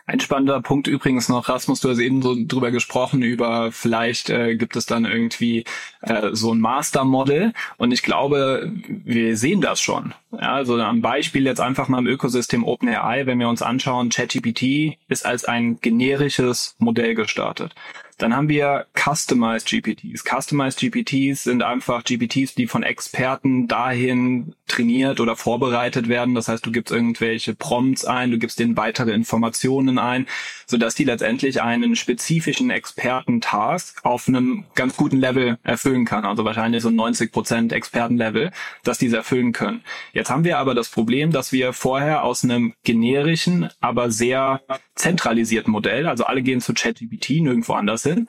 Ein 0.06 0.20
spannender 0.20 0.62
Punkt 0.62 0.88
übrigens 0.88 1.30
noch, 1.30 1.50
Rasmus, 1.50 1.82
du 1.82 1.90
hast 1.90 2.00
eben 2.00 2.22
so 2.22 2.36
drüber 2.38 2.72
gesprochen, 2.72 3.24
über 3.24 3.72
vielleicht 3.72 4.30
äh, 4.30 4.56
gibt 4.56 4.76
es 4.76 4.86
dann 4.86 5.06
irgendwie 5.06 5.64
äh, 6.02 6.30
so 6.34 6.54
ein 6.54 6.60
Master-Model 6.60 7.54
und 7.78 7.92
ich 7.92 8.04
glaube, 8.04 8.72
wir 8.88 9.36
sehen 9.36 9.62
das 9.62 9.82
schon. 9.82 10.14
Ja, 10.32 10.54
also 10.54 10.80
am 10.80 11.02
Beispiel 11.02 11.46
jetzt 11.46 11.62
einfach 11.62 11.88
mal 11.88 12.00
im 12.00 12.08
Ökosystem 12.08 12.64
OpenAI, 12.64 13.26
wenn 13.26 13.40
wir 13.40 13.50
uns 13.50 13.62
anschauen, 13.62 14.10
ChatGPT 14.10 14.98
ist 15.08 15.26
als 15.26 15.46
ein 15.46 15.80
generisches 15.82 16.76
Modell 16.78 17.16
gestartet. 17.16 17.74
Dann 18.18 18.36
haben 18.36 18.48
wir 18.48 18.86
Customized 18.96 19.68
GPTs. 19.68 20.24
Customized 20.24 20.80
GPTs 20.80 21.44
sind 21.44 21.64
einfach 21.64 22.04
GPTs, 22.04 22.56
die 22.56 22.68
von 22.68 22.84
Experten 22.84 23.68
dahin 23.68 24.56
trainiert 24.68 25.20
oder 25.20 25.36
vorbereitet 25.36 26.08
werden. 26.08 26.34
Das 26.34 26.48
heißt, 26.48 26.66
du 26.66 26.72
gibst 26.72 26.94
irgendwelche 26.94 27.54
Prompts 27.56 28.06
ein, 28.06 28.32
du 28.32 28.40
gibst 28.40 28.60
denen 28.60 28.78
weitere 28.78 29.12
Informationen 29.12 30.00
ein, 30.00 30.28
sodass 30.66 30.96
die 30.96 31.04
letztendlich 31.04 31.62
einen 31.62 31.96
spezifischen 31.96 32.70
Experten-Task 32.70 34.00
auf 34.04 34.28
einem 34.28 34.66
ganz 34.76 34.96
guten 34.96 35.18
Level 35.18 35.58
erfüllen 35.64 36.06
kann. 36.06 36.26
Also 36.26 36.46
wahrscheinlich 36.46 36.84
so 36.84 36.90
90 36.90 37.32
Prozent 37.32 37.74
Expertenlevel, 37.74 38.52
dass 38.84 38.98
diese 38.98 39.18
erfüllen 39.18 39.52
können. 39.52 39.82
Jetzt 40.14 40.30
haben 40.30 40.46
wir 40.46 40.58
aber 40.58 40.74
das 40.74 40.90
Problem, 40.90 41.32
dass 41.32 41.52
wir 41.52 41.74
vorher 41.74 42.24
aus 42.24 42.44
einem 42.44 42.74
generischen, 42.84 43.70
aber 43.82 44.10
sehr 44.10 44.62
zentralisierten 44.96 45.72
Modell, 45.72 46.08
also 46.08 46.24
alle 46.26 46.42
gehen 46.42 46.62
zu 46.62 46.74
ChatGPT, 46.74 47.42
nirgendwo 47.42 47.74
anders 47.74 48.04
hin, 48.04 48.28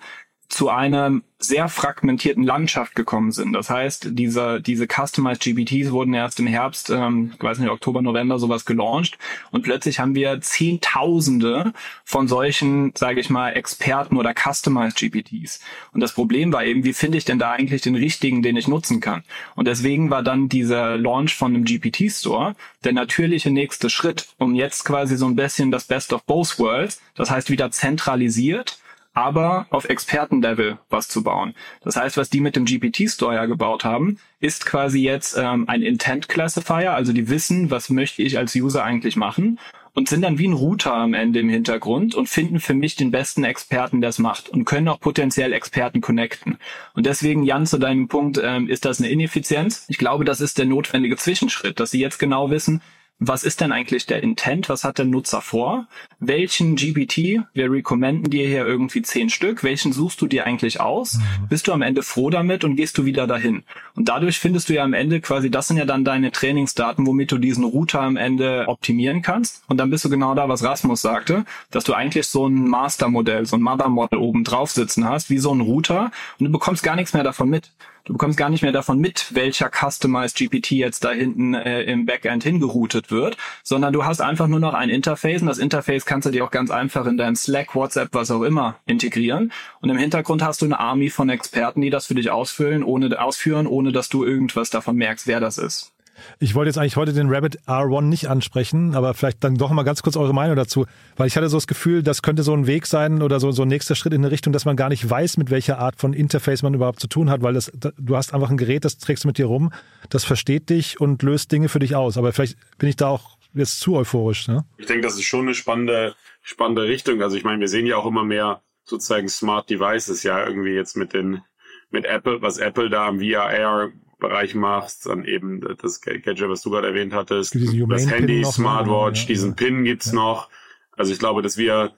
zu 0.49 0.69
einer 0.69 1.21
sehr 1.39 1.69
fragmentierten 1.69 2.43
Landschaft 2.43 2.95
gekommen 2.95 3.31
sind. 3.31 3.53
Das 3.53 3.69
heißt, 3.69 4.09
diese, 4.13 4.61
diese 4.61 4.87
Customized 4.87 5.43
GPTs 5.43 5.91
wurden 5.93 6.15
erst 6.15 6.41
im 6.41 6.47
Herbst, 6.47 6.89
ähm, 6.89 7.33
ich 7.37 7.43
weiß 7.43 7.59
nicht, 7.59 7.69
Oktober, 7.69 8.01
November 8.01 8.39
sowas 8.39 8.65
gelauncht 8.65 9.19
und 9.51 9.63
plötzlich 9.63 9.99
haben 9.99 10.15
wir 10.15 10.41
Zehntausende 10.41 11.75
von 12.05 12.27
solchen, 12.27 12.93
sage 12.97 13.21
ich 13.21 13.29
mal, 13.29 13.51
Experten 13.51 14.17
oder 14.17 14.33
Customized 14.35 14.97
GPTs. 14.97 15.61
Und 15.93 16.01
das 16.01 16.15
Problem 16.15 16.53
war 16.53 16.65
eben, 16.65 16.85
wie 16.85 16.95
finde 16.95 17.19
ich 17.19 17.27
denn 17.27 17.39
da 17.39 17.53
eigentlich 17.53 17.83
den 17.83 17.97
richtigen, 17.97 18.43
den 18.43 18.57
ich 18.57 18.67
nutzen 18.67 19.01
kann? 19.01 19.23
Und 19.57 19.69
deswegen 19.69 20.09
war 20.09 20.23
dann 20.23 20.49
dieser 20.49 20.97
Launch 20.97 21.35
von 21.35 21.55
einem 21.55 21.65
GPT-Store 21.65 22.57
der 22.85 22.93
natürliche 22.93 23.51
nächste 23.51 23.91
Schritt, 23.91 24.29
um 24.39 24.55
jetzt 24.55 24.85
quasi 24.85 25.17
so 25.17 25.27
ein 25.27 25.37
bisschen 25.37 25.71
das 25.71 25.85
Best 25.85 26.15
of 26.15 26.25
both 26.25 26.59
worlds, 26.59 27.03
das 27.15 27.31
heißt 27.31 27.51
wieder 27.51 27.71
zentralisiert, 27.71 28.79
aber 29.17 29.67
auf 29.71 29.89
Expertenlevel 29.89 30.77
was 30.91 31.09
zu 31.09 31.23
bauen. 31.23 31.55
Das 31.83 31.97
heißt, 31.97 32.19
was 32.19 32.29
die 32.29 32.41
mit 32.41 32.55
dem 32.55 32.67
GPT-Store 32.67 33.35
ja 33.35 33.47
gebaut 33.47 33.83
haben, 33.83 34.19
ist 34.41 34.67
quasi 34.67 35.01
jetzt 35.01 35.39
ähm, 35.39 35.67
ein 35.69 35.81
Intent 35.81 36.29
Classifier, 36.29 36.93
also 36.93 37.15
die 37.15 37.31
wissen, 37.31 37.71
was 37.71 37.89
möchte 37.89 38.23
ich 38.23 38.37
als 38.37 38.55
User 38.55 38.85
eigentlich 38.85 39.17
machen 39.17 39.59
und 39.95 40.11
sind 40.11 40.21
dann 40.21 40.37
wie 40.37 40.47
ein 40.47 40.53
Router 40.53 40.93
am 40.93 41.15
Ende 41.15 41.41
im 41.41 41.49
Hintergrund 41.49 42.15
und 42.15 42.29
finden 42.29 42.61
für 42.61 42.75
mich 42.75 42.95
den 42.95 43.11
besten 43.11 43.43
Experten, 43.43 44.03
der 44.03 44.11
es 44.11 44.19
macht 44.19 44.51
und 44.51 44.67
können 44.67 44.89
auch 44.89 45.01
potenziell 45.01 45.55
Experten 45.55 46.03
connecten. 46.03 46.59
Und 46.93 47.07
deswegen, 47.07 47.43
Jan, 47.43 47.65
zu 47.65 47.79
deinem 47.79 48.09
Punkt, 48.09 48.39
ähm, 48.45 48.69
ist 48.69 48.85
das 48.85 49.01
eine 49.01 49.09
Ineffizienz. 49.09 49.87
Ich 49.89 49.97
glaube, 49.97 50.27
das 50.27 50.43
ist 50.43 50.59
der 50.59 50.67
notwendige 50.67 51.17
Zwischenschritt, 51.17 51.81
dass 51.81 51.91
sie 51.91 52.01
jetzt 52.01 52.19
genau 52.19 52.51
wissen, 52.51 52.83
was 53.19 53.45
ist 53.45 53.63
denn 53.63 53.73
eigentlich 53.73 54.05
der 54.05 54.23
Intent? 54.23 54.69
Was 54.69 54.85
hat 54.85 54.99
der 54.99 55.07
Nutzer 55.07 55.41
vor? 55.41 55.87
Welchen 56.19 56.77
GPT, 56.77 57.41
wir 57.55 57.71
recommenden 57.71 58.31
dir 58.31 58.47
hier 58.47 58.67
irgendwie 58.67 59.01
zehn 59.01 59.31
Stück, 59.31 59.65
welchen 59.65 59.93
suchst 59.93 60.21
du 60.21 60.27
dir 60.27 60.45
eigentlich 60.45 60.81
aus? 60.81 61.15
Mhm. 61.15 61.49
Bist 61.49 61.67
du 61.67 61.73
am 61.73 61.81
Ende 61.81 62.03
froh 62.03 62.29
damit 62.29 62.63
und 62.63 62.77
gehst 62.77 62.99
du 62.99 63.07
wieder 63.07 63.27
dahin? 63.27 63.63
Und 63.95 64.11
dadurch 64.11 64.39
findest 64.39 64.69
du 64.69 64.75
ja 64.75 64.85
am 64.85 64.93
Ende 64.93 65.23
quasi, 65.23 65.51
das 65.51 65.69
sind 65.69 65.79
ja 65.79 65.87
dann 65.87 66.05
deine 66.05 66.31
Trainingsdaten, 66.31 67.07
womit 67.07 67.33
du 67.33 67.39
diesen 67.39 67.65
Router 67.65 68.03
am 68.03 68.19
Ende 68.19 68.65
optimieren 68.69 69.23
kannst. 69.23 69.63
Und 69.67 69.79
dann 69.79 69.89
bist 69.89 70.05
du 70.05 70.11
genau 70.11 70.35
da, 70.35 70.51
was 70.51 70.63
Rasmus 70.63 71.01
sagte, 71.01 71.47
dass 71.71 71.85
du 71.85 71.95
eigentlich 71.95 72.27
so 72.27 72.47
ein 72.47 72.69
Mastermodell, 72.69 73.47
so 73.47 73.57
ein 73.57 73.63
Mother-Model 73.63 74.19
oben 74.19 74.45
drauf 74.45 74.71
sitzen 74.71 75.09
hast, 75.09 75.31
wie 75.31 75.39
so 75.39 75.55
ein 75.55 75.63
Router 75.63 76.11
und 76.39 76.47
du 76.47 76.53
bekommst 76.53 76.83
gar 76.83 76.97
nichts 76.97 77.15
mehr 77.15 77.25
davon 77.25 77.49
mit. 77.49 77.71
Du 78.07 78.13
bekommst 78.13 78.39
gar 78.39 78.51
nicht 78.51 78.63
mehr 78.63 78.71
davon 78.71 79.01
mit, 79.01 79.35
welcher 79.35 79.69
Customized 79.69 80.37
GPT 80.37 80.71
jetzt 80.73 81.03
da 81.03 81.11
hinten 81.11 81.55
äh, 81.55 81.83
im 81.83 82.07
Backend 82.07 82.45
hingeroutet 82.45 83.11
wird, 83.11 83.37
sondern 83.65 83.93
du 83.93 84.05
hast 84.05 84.21
einfach 84.21 84.47
nur 84.47 84.61
noch 84.61 84.75
ein 84.75 84.91
Interface 84.91 85.43
und 85.43 85.49
das 85.49 85.59
Interface 85.59 86.07
kannst 86.07 86.27
du 86.27 86.31
dir 86.31 86.45
auch 86.45 86.53
ganz 86.53 86.71
einfach 86.71 87.07
in 87.07 87.17
dein 87.17 87.35
Slack, 87.35 87.75
WhatsApp, 87.75 88.11
was 88.13 88.31
auch 88.31 88.43
immer 88.43 88.77
integrieren. 88.87 89.53
Und 89.81 89.91
im 89.91 89.99
Hintergrund 89.99 90.41
hast 90.45 90.63
du 90.63 90.67
eine 90.67 90.79
Army 90.79 91.11
von 91.11 91.29
Experten, 91.29 91.81
die 91.81 91.91
das 91.91 92.07
für 92.07 92.15
dich 92.15 92.31
ausfüllen, 92.31 92.85
ohne 92.85 93.21
ausführen, 93.21 93.67
ohne 93.67 93.91
dass 93.91 94.09
du 94.09 94.25
irgendwas 94.25 94.71
davon 94.71 94.95
merkst, 94.95 95.27
wer 95.27 95.41
das 95.41 95.59
ist. 95.59 95.96
Ich 96.39 96.55
wollte 96.55 96.69
jetzt 96.69 96.79
eigentlich 96.79 96.97
heute 96.97 97.13
den 97.13 97.29
Rabbit 97.33 97.59
R1 97.67 98.03
nicht 98.03 98.29
ansprechen, 98.29 98.95
aber 98.95 99.15
vielleicht 99.15 99.43
dann 99.45 99.57
doch 99.57 99.71
mal 99.71 99.83
ganz 99.83 100.03
kurz 100.03 100.17
eure 100.17 100.35
Meinung 100.35 100.57
dazu, 100.57 100.87
weil 101.17 101.27
ich 101.27 101.37
hatte 101.37 101.49
so 101.49 101.57
das 101.57 101.67
Gefühl, 101.67 102.03
das 102.03 102.23
könnte 102.23 102.43
so 102.43 102.53
ein 102.53 102.67
Weg 102.67 102.87
sein 102.87 103.23
oder 103.23 103.41
so, 103.41 103.51
so 103.53 103.63
ein 103.63 103.69
nächster 103.69 103.95
Schritt 103.95 104.13
in 104.13 104.23
eine 104.25 104.31
Richtung, 104.31 104.53
dass 104.53 104.65
man 104.65 104.77
gar 104.77 104.89
nicht 104.89 105.09
weiß, 105.09 105.37
mit 105.37 105.51
welcher 105.51 105.79
Art 105.79 105.97
von 105.97 106.13
Interface 106.13 106.63
man 106.63 106.75
überhaupt 106.75 107.01
zu 107.01 107.09
tun 107.09 107.31
hat, 107.31 107.43
weil 107.43 107.55
das, 107.55 107.71
du 107.99 108.17
hast 108.17 108.35
einfach 108.35 108.51
ein 108.51 108.57
Gerät, 108.57 108.85
das 108.85 108.99
trägst 108.99 109.25
du 109.25 109.29
mit 109.29 109.39
dir 109.39 109.47
rum, 109.47 109.73
das 110.11 110.25
versteht 110.25 110.71
dich 110.71 111.01
und 111.01 111.23
löst 111.23 111.53
Dinge 111.53 111.69
für 111.69 111.79
dich 111.79 111.95
aus. 111.95 112.19
Aber 112.19 112.33
vielleicht 112.33 112.57
bin 112.79 112.89
ich 112.89 112.97
da 112.97 113.09
auch 113.09 113.39
jetzt 113.55 113.81
zu 113.81 113.97
euphorisch. 113.97 114.49
Ne? 114.49 114.65
Ich 114.79 114.87
denke, 114.87 115.03
das 115.03 115.15
ist 115.15 115.25
schon 115.25 115.43
eine 115.43 115.55
spannende, 115.55 116.15
spannende 116.43 116.85
Richtung. 116.85 117.23
Also 117.23 117.37
ich 117.37 117.45
meine, 117.45 117.61
wir 117.61 117.69
sehen 117.69 117.87
ja 117.87 117.97
auch 117.97 118.07
immer 118.07 118.25
mehr 118.25 118.63
sozusagen 118.85 119.29
Smart 119.29 119.69
Devices, 119.69 120.23
ja, 120.23 120.47
irgendwie 120.47 120.73
jetzt 120.73 120.97
mit 120.97 121.13
den 121.13 121.43
mit 121.91 122.05
Apple, 122.05 122.43
was 122.43 122.59
Apple 122.59 122.91
da 122.91 123.07
am 123.07 123.21
VR 123.21 123.91
Bereich 124.19 124.55
machst, 124.55 125.07
dann 125.07 125.25
eben 125.25 125.61
das 125.83 126.01
Gadget, 126.01 126.49
was 126.49 126.63
du 126.63 126.71
gerade 126.71 126.89
erwähnt 126.89 127.13
hattest, 127.13 127.55
das 127.55 128.11
Handy, 128.11 128.45
Smartwatch, 128.45 129.23
ja, 129.23 129.27
diesen. 129.27 129.57
Pin 129.57 129.85
gibt's 129.85 130.07
ja. 130.07 130.15
noch. 130.15 130.49
Also 130.93 131.13
ich 131.13 131.19
glaube, 131.19 131.43
dass 131.43 131.59
wir, 131.59 131.93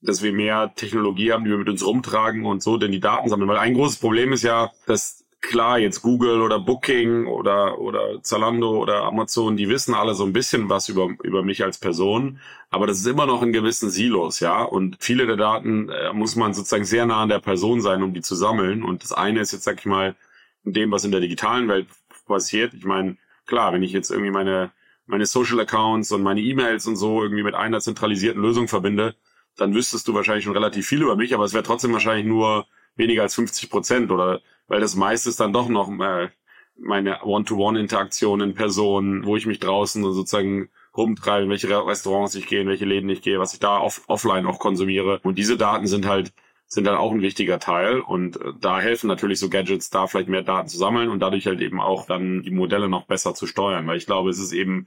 dass 0.00 0.22
wir 0.22 0.32
mehr 0.32 0.72
Technologie 0.74 1.32
haben, 1.32 1.44
die 1.44 1.50
wir 1.50 1.58
mit 1.58 1.68
uns 1.68 1.86
rumtragen 1.86 2.44
und 2.44 2.62
so, 2.62 2.76
denn 2.76 2.90
die 2.90 3.00
Daten 3.00 3.28
sammeln. 3.28 3.48
Weil 3.48 3.58
ein 3.58 3.74
großes 3.74 3.98
Problem 4.00 4.32
ist 4.32 4.42
ja, 4.42 4.72
dass 4.86 5.24
klar 5.40 5.78
jetzt 5.78 6.02
Google 6.02 6.42
oder 6.42 6.58
Booking 6.58 7.26
oder 7.26 7.78
oder 7.78 8.20
Zalando 8.22 8.76
oder 8.76 9.04
Amazon, 9.04 9.56
die 9.56 9.68
wissen 9.68 9.94
alle 9.94 10.14
so 10.14 10.24
ein 10.24 10.32
bisschen 10.32 10.68
was 10.68 10.88
über 10.88 11.08
über 11.22 11.44
mich 11.44 11.62
als 11.62 11.78
Person, 11.78 12.40
aber 12.70 12.86
das 12.86 12.98
ist 12.98 13.06
immer 13.06 13.26
noch 13.26 13.42
in 13.42 13.52
gewissen 13.52 13.90
Silos, 13.90 14.40
ja. 14.40 14.62
Und 14.62 14.96
viele 14.98 15.26
der 15.26 15.36
Daten 15.36 15.88
äh, 15.88 16.12
muss 16.12 16.34
man 16.34 16.54
sozusagen 16.54 16.84
sehr 16.84 17.06
nah 17.06 17.22
an 17.22 17.28
der 17.28 17.38
Person 17.38 17.80
sein, 17.80 18.02
um 18.02 18.12
die 18.12 18.20
zu 18.20 18.34
sammeln. 18.34 18.82
Und 18.82 19.04
das 19.04 19.12
eine 19.12 19.40
ist 19.40 19.52
jetzt 19.52 19.64
sag 19.64 19.78
ich 19.78 19.86
mal 19.86 20.16
dem, 20.64 20.90
was 20.90 21.04
in 21.04 21.10
der 21.10 21.20
digitalen 21.20 21.68
Welt 21.68 21.86
passiert. 22.26 22.74
Ich 22.74 22.84
meine, 22.84 23.16
klar, 23.46 23.72
wenn 23.72 23.82
ich 23.82 23.92
jetzt 23.92 24.10
irgendwie 24.10 24.30
meine, 24.30 24.72
meine 25.06 25.26
Social 25.26 25.60
Accounts 25.60 26.12
und 26.12 26.22
meine 26.22 26.40
E-Mails 26.40 26.86
und 26.86 26.96
so 26.96 27.22
irgendwie 27.22 27.42
mit 27.42 27.54
einer 27.54 27.80
zentralisierten 27.80 28.42
Lösung 28.42 28.68
verbinde, 28.68 29.16
dann 29.56 29.74
wüsstest 29.74 30.06
du 30.06 30.14
wahrscheinlich 30.14 30.44
schon 30.44 30.52
relativ 30.52 30.86
viel 30.86 31.02
über 31.02 31.16
mich, 31.16 31.34
aber 31.34 31.44
es 31.44 31.52
wäre 31.52 31.64
trotzdem 31.64 31.92
wahrscheinlich 31.92 32.26
nur 32.26 32.66
weniger 32.96 33.22
als 33.22 33.34
50 33.34 33.70
Prozent 33.70 34.10
oder 34.10 34.40
weil 34.68 34.80
das 34.80 34.96
meiste 34.96 35.28
ist 35.30 35.40
dann 35.40 35.52
doch 35.52 35.68
noch 35.68 35.90
äh, 36.00 36.28
meine 36.76 37.22
One-to-One-Interaktion 37.22 38.40
in 38.40 38.54
Person, 38.54 39.24
wo 39.24 39.36
ich 39.36 39.46
mich 39.46 39.58
draußen 39.58 40.02
sozusagen 40.02 40.68
rumtreibe, 40.96 41.44
in 41.44 41.50
welche 41.50 41.68
Restaurants 41.68 42.34
ich 42.34 42.46
gehe, 42.46 42.60
in 42.60 42.68
welche 42.68 42.84
Läden 42.84 43.08
ich 43.10 43.22
gehe, 43.22 43.40
was 43.40 43.54
ich 43.54 43.60
da 43.60 43.78
off 43.78 44.02
offline 44.06 44.46
auch 44.46 44.58
konsumiere. 44.58 45.20
Und 45.22 45.38
diese 45.38 45.56
Daten 45.56 45.86
sind 45.86 46.06
halt 46.06 46.32
sind 46.68 46.84
dann 46.84 46.96
auch 46.96 47.12
ein 47.12 47.22
wichtiger 47.22 47.58
Teil 47.58 48.00
und 48.00 48.40
äh, 48.40 48.52
da 48.60 48.78
helfen 48.78 49.08
natürlich 49.08 49.40
so 49.40 49.48
Gadgets, 49.48 49.90
da 49.90 50.06
vielleicht 50.06 50.28
mehr 50.28 50.42
Daten 50.42 50.68
zu 50.68 50.76
sammeln 50.76 51.08
und 51.08 51.20
dadurch 51.20 51.46
halt 51.46 51.60
eben 51.60 51.80
auch 51.80 52.06
dann 52.06 52.42
die 52.42 52.50
Modelle 52.50 52.88
noch 52.88 53.06
besser 53.06 53.34
zu 53.34 53.46
steuern, 53.46 53.86
weil 53.86 53.96
ich 53.96 54.06
glaube, 54.06 54.30
es 54.30 54.38
ist 54.38 54.52
eben 54.52 54.86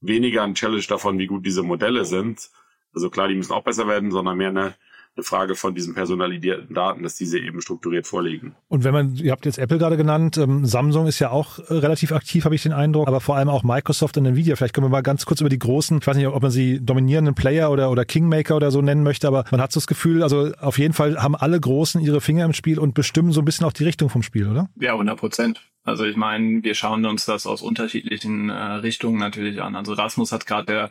weniger 0.00 0.42
ein 0.42 0.54
Challenge 0.54 0.84
davon, 0.86 1.18
wie 1.18 1.26
gut 1.26 1.46
diese 1.46 1.62
Modelle 1.62 2.04
sind. 2.04 2.50
Also 2.94 3.08
klar, 3.08 3.28
die 3.28 3.34
müssen 3.34 3.52
auch 3.52 3.64
besser 3.64 3.88
werden, 3.88 4.10
sondern 4.10 4.36
mehr 4.36 4.50
eine 4.50 4.74
eine 5.14 5.24
Frage 5.24 5.54
von 5.54 5.74
diesen 5.74 5.94
personalisierten 5.94 6.74
Daten, 6.74 7.02
dass 7.02 7.16
diese 7.16 7.38
eben 7.38 7.60
strukturiert 7.60 8.06
vorliegen. 8.06 8.54
Und 8.68 8.82
wenn 8.84 8.94
man, 8.94 9.14
ihr 9.16 9.32
habt 9.32 9.44
jetzt 9.44 9.58
Apple 9.58 9.78
gerade 9.78 9.98
genannt, 9.98 10.38
ähm, 10.38 10.64
Samsung 10.64 11.06
ist 11.06 11.18
ja 11.18 11.30
auch 11.30 11.58
äh, 11.58 11.74
relativ 11.74 12.12
aktiv, 12.12 12.46
habe 12.46 12.54
ich 12.54 12.62
den 12.62 12.72
Eindruck, 12.72 13.08
aber 13.08 13.20
vor 13.20 13.36
allem 13.36 13.50
auch 13.50 13.62
Microsoft 13.62 14.16
und 14.16 14.24
Nvidia. 14.24 14.56
Vielleicht 14.56 14.74
können 14.74 14.86
wir 14.86 14.90
mal 14.90 15.02
ganz 15.02 15.26
kurz 15.26 15.40
über 15.40 15.50
die 15.50 15.58
großen, 15.58 15.98
ich 15.98 16.06
weiß 16.06 16.16
nicht, 16.16 16.26
ob 16.26 16.42
man 16.42 16.50
sie 16.50 16.80
dominierenden 16.80 17.34
Player 17.34 17.70
oder, 17.70 17.90
oder 17.90 18.06
Kingmaker 18.06 18.56
oder 18.56 18.70
so 18.70 18.80
nennen 18.80 19.02
möchte, 19.02 19.28
aber 19.28 19.44
man 19.50 19.60
hat 19.60 19.72
so 19.72 19.80
das 19.80 19.86
Gefühl, 19.86 20.22
also 20.22 20.52
auf 20.58 20.78
jeden 20.78 20.94
Fall 20.94 21.22
haben 21.22 21.36
alle 21.36 21.60
Großen 21.60 22.00
ihre 22.00 22.22
Finger 22.22 22.46
im 22.46 22.54
Spiel 22.54 22.78
und 22.78 22.94
bestimmen 22.94 23.32
so 23.32 23.42
ein 23.42 23.44
bisschen 23.44 23.66
auch 23.66 23.72
die 23.72 23.84
Richtung 23.84 24.08
vom 24.08 24.22
Spiel, 24.22 24.48
oder? 24.48 24.70
Ja, 24.80 24.92
100 24.92 25.18
Prozent. 25.18 25.60
Also 25.84 26.04
ich 26.04 26.16
meine, 26.16 26.62
wir 26.62 26.74
schauen 26.74 27.04
uns 27.06 27.24
das 27.24 27.46
aus 27.46 27.60
unterschiedlichen 27.60 28.50
äh, 28.50 28.54
Richtungen 28.54 29.18
natürlich 29.18 29.60
an. 29.60 29.74
Also 29.74 29.94
Rasmus 29.94 30.30
hat 30.30 30.46
gerade 30.46 30.90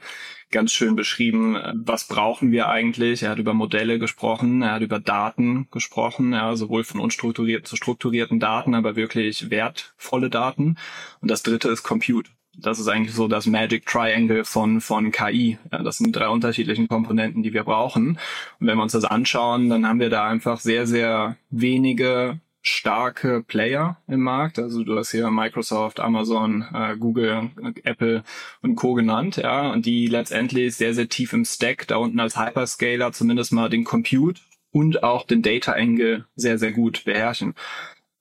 ganz 0.52 0.74
schön 0.74 0.96
beschrieben, 0.96 1.56
äh, 1.56 1.74
was 1.76 2.08
brauchen 2.08 2.52
wir 2.52 2.68
eigentlich. 2.68 3.24
Er 3.24 3.32
hat 3.32 3.39
über 3.39 3.54
Modelle 3.54 4.00
gesprochen, 4.00 4.62
er 4.62 4.74
hat 4.74 4.82
über 4.82 5.00
Daten 5.00 5.68
gesprochen, 5.72 6.34
ja, 6.34 6.56
sowohl 6.58 6.84
von 6.84 7.00
unstrukturierten 7.00 7.66
zu 7.66 7.78
strukturierten 7.78 8.39
Daten, 8.39 8.76
aber 8.76 8.98
wirklich 8.98 9.50
wertvolle 9.50 10.30
Daten. 10.30 10.78
Und 11.22 11.32
das 11.32 11.44
dritte 11.44 11.70
ist 11.70 11.84
Compute. 11.84 12.30
Das 12.58 12.80
ist 12.80 12.89
eigentlich 12.89 13.16
so 13.16 13.30
das 13.30 13.46
Magic 13.46 13.86
Triangle 13.86 14.44
von, 14.44 14.82
von 14.82 15.12
KI. 15.12 15.58
Ja, 15.72 15.84
das 15.84 16.00
sind 16.00 16.14
drei 16.14 16.28
unterschiedlichen 16.28 16.89
Komponenten, 16.89 17.44
die 17.44 17.54
wir 17.54 17.64
brauchen. 17.64 18.20
Und 18.60 18.68
wenn 18.68 18.78
wir 18.78 18.84
uns 18.84 18.92
das 18.92 19.06
anschauen, 19.06 19.70
dann 19.70 19.88
haben 19.88 20.02
wir 20.02 20.10
da 20.10 20.28
einfach 20.28 20.60
sehr, 20.60 20.86
sehr 20.86 21.38
wenige 21.50 22.42
starke 22.62 23.43
Player 23.43 23.97
im 24.07 24.22
Markt. 24.22 24.59
Also 24.59 24.84
du 24.84 24.97
hast 24.97 25.12
hier 25.12 25.30
Microsoft, 25.30 25.99
Amazon, 25.99 26.66
äh, 26.74 26.95
Google, 26.97 27.49
Apple 27.84 28.24
und 28.62 28.76
Co. 28.76 28.93
genannt, 28.93 29.38
ja, 29.38 29.72
und 29.72 29.86
die 29.86 30.07
letztendlich 30.07 30.76
sehr, 30.76 30.93
sehr 30.93 31.09
tief 31.09 31.34
im 31.34 31.45
Stack 31.45 31.88
da 31.88 31.97
unten 31.97 32.20
als 32.20 32.39
Hyperscaler 32.39 33.12
zumindest 33.12 33.51
mal 33.51 33.70
den 33.70 33.84
Compute 33.84 34.41
und 34.72 35.03
auch 35.03 35.26
den 35.26 35.41
Data 35.41 35.74
Angle 35.74 36.26
sehr, 36.36 36.57
sehr 36.57 36.72
gut 36.72 37.03
beherrschen. 37.05 37.55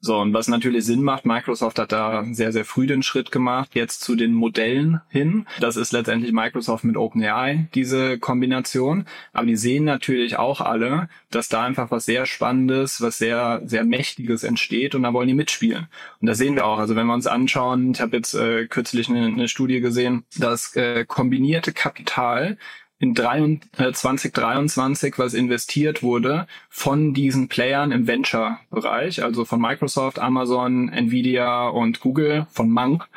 So, 0.03 0.17
und 0.17 0.33
was 0.33 0.49
natürlich 0.49 0.87
Sinn 0.87 1.03
macht, 1.03 1.27
Microsoft 1.27 1.79
hat 1.79 1.93
da 1.93 2.25
sehr, 2.31 2.53
sehr 2.53 2.65
früh 2.65 2.87
den 2.87 3.03
Schritt 3.03 3.31
gemacht, 3.31 3.71
jetzt 3.75 4.01
zu 4.01 4.17
den 4.17 4.33
Modellen 4.33 5.03
hin. 5.11 5.47
Das 5.61 5.77
ist 5.77 5.93
letztendlich 5.93 6.33
Microsoft 6.33 6.85
mit 6.85 6.97
OpenAI, 6.97 7.69
diese 7.75 8.19
Kombination. 8.19 9.05
Aber 9.35 9.45
die 9.45 9.57
sehen 9.57 9.85
natürlich 9.85 10.39
auch 10.39 10.63
alle, 10.63 11.11
dass 11.31 11.49
da 11.49 11.65
einfach 11.65 11.91
was 11.91 12.07
sehr 12.07 12.25
Spannendes, 12.25 13.03
was 13.03 13.19
sehr, 13.19 13.61
sehr 13.67 13.85
Mächtiges 13.85 14.43
entsteht 14.43 14.95
und 14.95 15.03
da 15.03 15.13
wollen 15.13 15.29
die 15.29 15.35
mitspielen. 15.35 15.89
Und 16.21 16.27
das 16.27 16.39
sehen 16.39 16.55
wir 16.55 16.65
auch. 16.65 16.79
Also 16.79 16.97
wenn 16.97 17.07
wir 17.07 17.15
uns 17.15 17.27
anschauen, 17.27 17.93
ich 17.93 18.01
habe 18.01 18.17
jetzt 18.17 18.33
äh, 18.33 18.69
kürzlich 18.69 19.11
eine, 19.11 19.27
eine 19.27 19.49
Studie 19.49 19.81
gesehen, 19.81 20.25
das 20.39 20.75
äh, 20.77 21.05
kombinierte 21.05 21.75
Kapital 21.75 22.57
in 23.01 23.17
2023, 23.17 25.19
was 25.19 25.33
investiert 25.33 26.03
wurde 26.03 26.47
von 26.69 27.15
diesen 27.15 27.49
Playern 27.49 27.93
im 27.93 28.07
Venture-Bereich, 28.07 29.25
also 29.25 29.47
von 29.47 29.59
Microsoft, 29.59 30.19
Amazon, 30.19 30.91
Nvidia 30.91 31.69
und 31.69 32.01
Google, 32.01 32.47
von 32.51 32.71
Monk, 32.71 33.09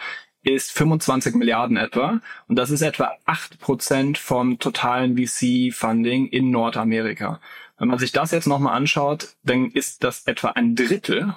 ist 0.41 0.71
25 0.71 1.35
Milliarden 1.35 1.75
etwa. 1.75 2.21
Und 2.47 2.57
das 2.57 2.69
ist 2.69 2.81
etwa 2.81 3.11
8% 3.27 4.17
vom 4.17 4.57
totalen 4.57 5.17
VC-Funding 5.17 6.27
in 6.27 6.49
Nordamerika. 6.49 7.41
Wenn 7.77 7.89
man 7.89 7.99
sich 7.99 8.13
das 8.13 8.31
jetzt 8.31 8.47
nochmal 8.47 8.77
anschaut, 8.77 9.35
dann 9.43 9.69
ist 9.69 10.05
das 10.05 10.25
etwa 10.27 10.49
ein 10.49 10.75
Drittel 10.75 11.35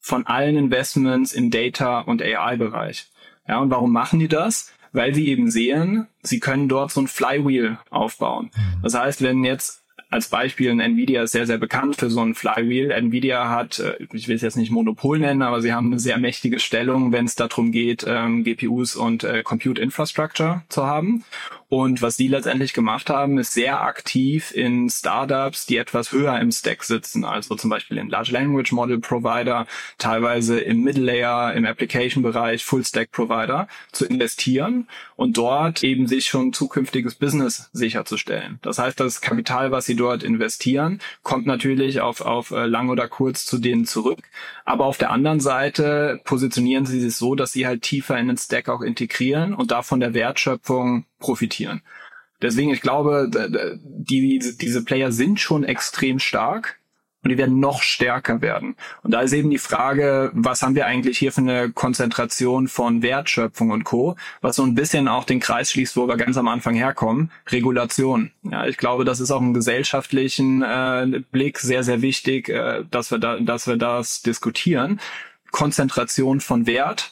von 0.00 0.26
allen 0.26 0.58
Investments 0.58 1.32
im 1.32 1.50
Data- 1.50 2.00
und 2.00 2.22
AI-Bereich. 2.22 3.06
Ja, 3.48 3.58
und 3.58 3.70
warum 3.70 3.90
machen 3.90 4.20
die 4.20 4.28
das? 4.28 4.70
Weil 4.92 5.14
sie 5.14 5.28
eben 5.28 5.50
sehen, 5.50 6.06
sie 6.22 6.40
können 6.40 6.68
dort 6.68 6.92
so 6.92 7.00
ein 7.00 7.08
Flywheel 7.08 7.78
aufbauen. 7.90 8.50
Mhm. 8.54 8.82
Das 8.82 8.94
heißt, 8.94 9.22
wenn 9.22 9.44
jetzt 9.44 9.80
als 10.10 10.28
Beispiel, 10.28 10.70
Nvidia 10.78 11.22
ist 11.22 11.32
sehr, 11.32 11.46
sehr 11.46 11.58
bekannt 11.58 11.96
für 11.96 12.10
so 12.10 12.20
ein 12.20 12.34
Flywheel. 12.34 12.90
Nvidia 12.90 13.48
hat, 13.48 13.78
äh, 13.78 13.94
ich 14.12 14.26
will 14.26 14.34
es 14.34 14.42
jetzt 14.42 14.56
nicht 14.56 14.72
Monopol 14.72 15.20
nennen, 15.20 15.42
aber 15.42 15.62
sie 15.62 15.72
haben 15.72 15.86
eine 15.86 16.00
sehr 16.00 16.18
mächtige 16.18 16.58
Stellung, 16.58 17.12
wenn 17.12 17.26
es 17.26 17.36
darum 17.36 17.70
geht, 17.70 18.04
ähm, 18.08 18.42
GPUs 18.42 18.96
und 18.96 19.22
äh, 19.22 19.44
Compute 19.44 19.80
Infrastructure 19.80 20.62
zu 20.68 20.84
haben. 20.84 21.24
Und 21.70 22.02
was 22.02 22.16
die 22.16 22.26
letztendlich 22.26 22.72
gemacht 22.72 23.10
haben, 23.10 23.38
ist 23.38 23.54
sehr 23.54 23.80
aktiv 23.82 24.50
in 24.50 24.90
Startups, 24.90 25.66
die 25.66 25.76
etwas 25.76 26.10
höher 26.10 26.36
im 26.40 26.50
Stack 26.50 26.82
sitzen, 26.82 27.24
also 27.24 27.54
zum 27.54 27.70
Beispiel 27.70 27.96
in 27.96 28.08
Large 28.08 28.32
Language 28.32 28.72
Model 28.72 28.98
Provider, 28.98 29.68
teilweise 29.96 30.58
im 30.58 30.82
Middle 30.82 31.04
Layer, 31.04 31.54
im 31.54 31.64
Application 31.64 32.24
Bereich, 32.24 32.64
Full 32.64 32.84
Stack 32.84 33.12
Provider 33.12 33.68
zu 33.92 34.04
investieren 34.04 34.88
und 35.14 35.36
dort 35.36 35.84
eben 35.84 36.08
sich 36.08 36.26
schon 36.26 36.52
zukünftiges 36.52 37.14
Business 37.14 37.70
sicherzustellen. 37.72 38.58
Das 38.62 38.80
heißt, 38.80 38.98
das 38.98 39.20
Kapital, 39.20 39.70
was 39.70 39.86
sie 39.86 39.94
dort 39.94 40.24
investieren, 40.24 40.98
kommt 41.22 41.46
natürlich 41.46 42.00
auf, 42.00 42.20
auf 42.20 42.50
äh, 42.50 42.66
lang 42.66 42.88
oder 42.88 43.06
kurz 43.06 43.44
zu 43.44 43.58
denen 43.58 43.84
zurück. 43.84 44.18
Aber 44.64 44.86
auf 44.86 44.98
der 44.98 45.12
anderen 45.12 45.38
Seite 45.38 46.20
positionieren 46.24 46.84
sie 46.84 46.98
sich 46.98 47.14
so, 47.14 47.36
dass 47.36 47.52
sie 47.52 47.68
halt 47.68 47.82
tiefer 47.82 48.18
in 48.18 48.26
den 48.26 48.38
Stack 48.38 48.68
auch 48.68 48.80
integrieren 48.80 49.54
und 49.54 49.70
davon 49.70 50.00
der 50.00 50.14
Wertschöpfung 50.14 51.04
profitieren. 51.20 51.82
Deswegen, 52.42 52.70
ich 52.70 52.80
glaube, 52.80 53.30
die, 53.84 54.38
diese 54.60 54.82
Player 54.82 55.12
sind 55.12 55.40
schon 55.40 55.62
extrem 55.62 56.18
stark 56.18 56.80
und 57.22 57.30
die 57.30 57.38
werden 57.38 57.60
noch 57.60 57.82
stärker 57.82 58.40
werden. 58.40 58.76
Und 59.02 59.10
da 59.10 59.20
ist 59.20 59.34
eben 59.34 59.50
die 59.50 59.58
Frage, 59.58 60.30
was 60.32 60.62
haben 60.62 60.74
wir 60.74 60.86
eigentlich 60.86 61.18
hier 61.18 61.32
für 61.32 61.42
eine 61.42 61.70
Konzentration 61.70 62.66
von 62.66 63.02
Wertschöpfung 63.02 63.70
und 63.70 63.84
Co., 63.84 64.16
was 64.40 64.56
so 64.56 64.62
ein 64.62 64.74
bisschen 64.74 65.06
auch 65.06 65.24
den 65.24 65.40
Kreis 65.40 65.70
schließt, 65.70 65.96
wo 65.98 66.08
wir 66.08 66.16
ganz 66.16 66.38
am 66.38 66.48
Anfang 66.48 66.74
herkommen, 66.74 67.30
Regulation. 67.48 68.30
Ja, 68.42 68.66
ich 68.66 68.78
glaube, 68.78 69.04
das 69.04 69.20
ist 69.20 69.30
auch 69.30 69.42
im 69.42 69.52
gesellschaftlichen 69.52 70.62
äh, 70.62 71.20
Blick 71.30 71.58
sehr, 71.58 71.82
sehr 71.82 72.00
wichtig, 72.00 72.48
äh, 72.48 72.84
dass 72.90 73.10
wir 73.10 73.18
da, 73.18 73.38
dass 73.38 73.66
wir 73.66 73.76
das 73.76 74.22
diskutieren. 74.22 74.98
Konzentration 75.50 76.40
von 76.40 76.66
Wert 76.66 77.10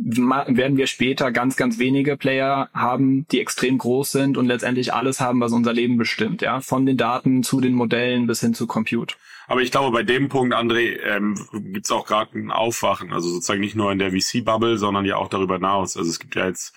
werden 0.00 0.76
wir 0.76 0.86
später 0.86 1.32
ganz, 1.32 1.56
ganz 1.56 1.80
wenige 1.80 2.16
Player 2.16 2.70
haben, 2.72 3.26
die 3.32 3.40
extrem 3.40 3.78
groß 3.78 4.12
sind 4.12 4.36
und 4.36 4.46
letztendlich 4.46 4.94
alles 4.94 5.20
haben, 5.20 5.40
was 5.40 5.52
unser 5.52 5.72
Leben 5.72 5.96
bestimmt, 5.96 6.40
ja, 6.40 6.60
von 6.60 6.86
den 6.86 6.96
Daten 6.96 7.42
zu 7.42 7.60
den 7.60 7.74
Modellen 7.74 8.28
bis 8.28 8.40
hin 8.40 8.54
zu 8.54 8.68
Compute. 8.68 9.16
Aber 9.48 9.60
ich 9.60 9.72
glaube, 9.72 9.90
bei 9.90 10.04
dem 10.04 10.28
Punkt, 10.28 10.54
André, 10.54 11.00
ähm, 11.02 11.34
gibt 11.52 11.86
es 11.86 11.90
auch 11.90 12.06
gerade 12.06 12.38
ein 12.38 12.52
Aufwachen, 12.52 13.12
also 13.12 13.28
sozusagen 13.28 13.60
nicht 13.60 13.74
nur 13.74 13.90
in 13.90 13.98
der 13.98 14.12
VC-Bubble, 14.12 14.78
sondern 14.78 15.04
ja 15.04 15.16
auch 15.16 15.28
darüber 15.28 15.54
hinaus. 15.54 15.96
Also 15.96 16.08
es 16.08 16.20
gibt 16.20 16.36
ja 16.36 16.46
jetzt 16.46 16.74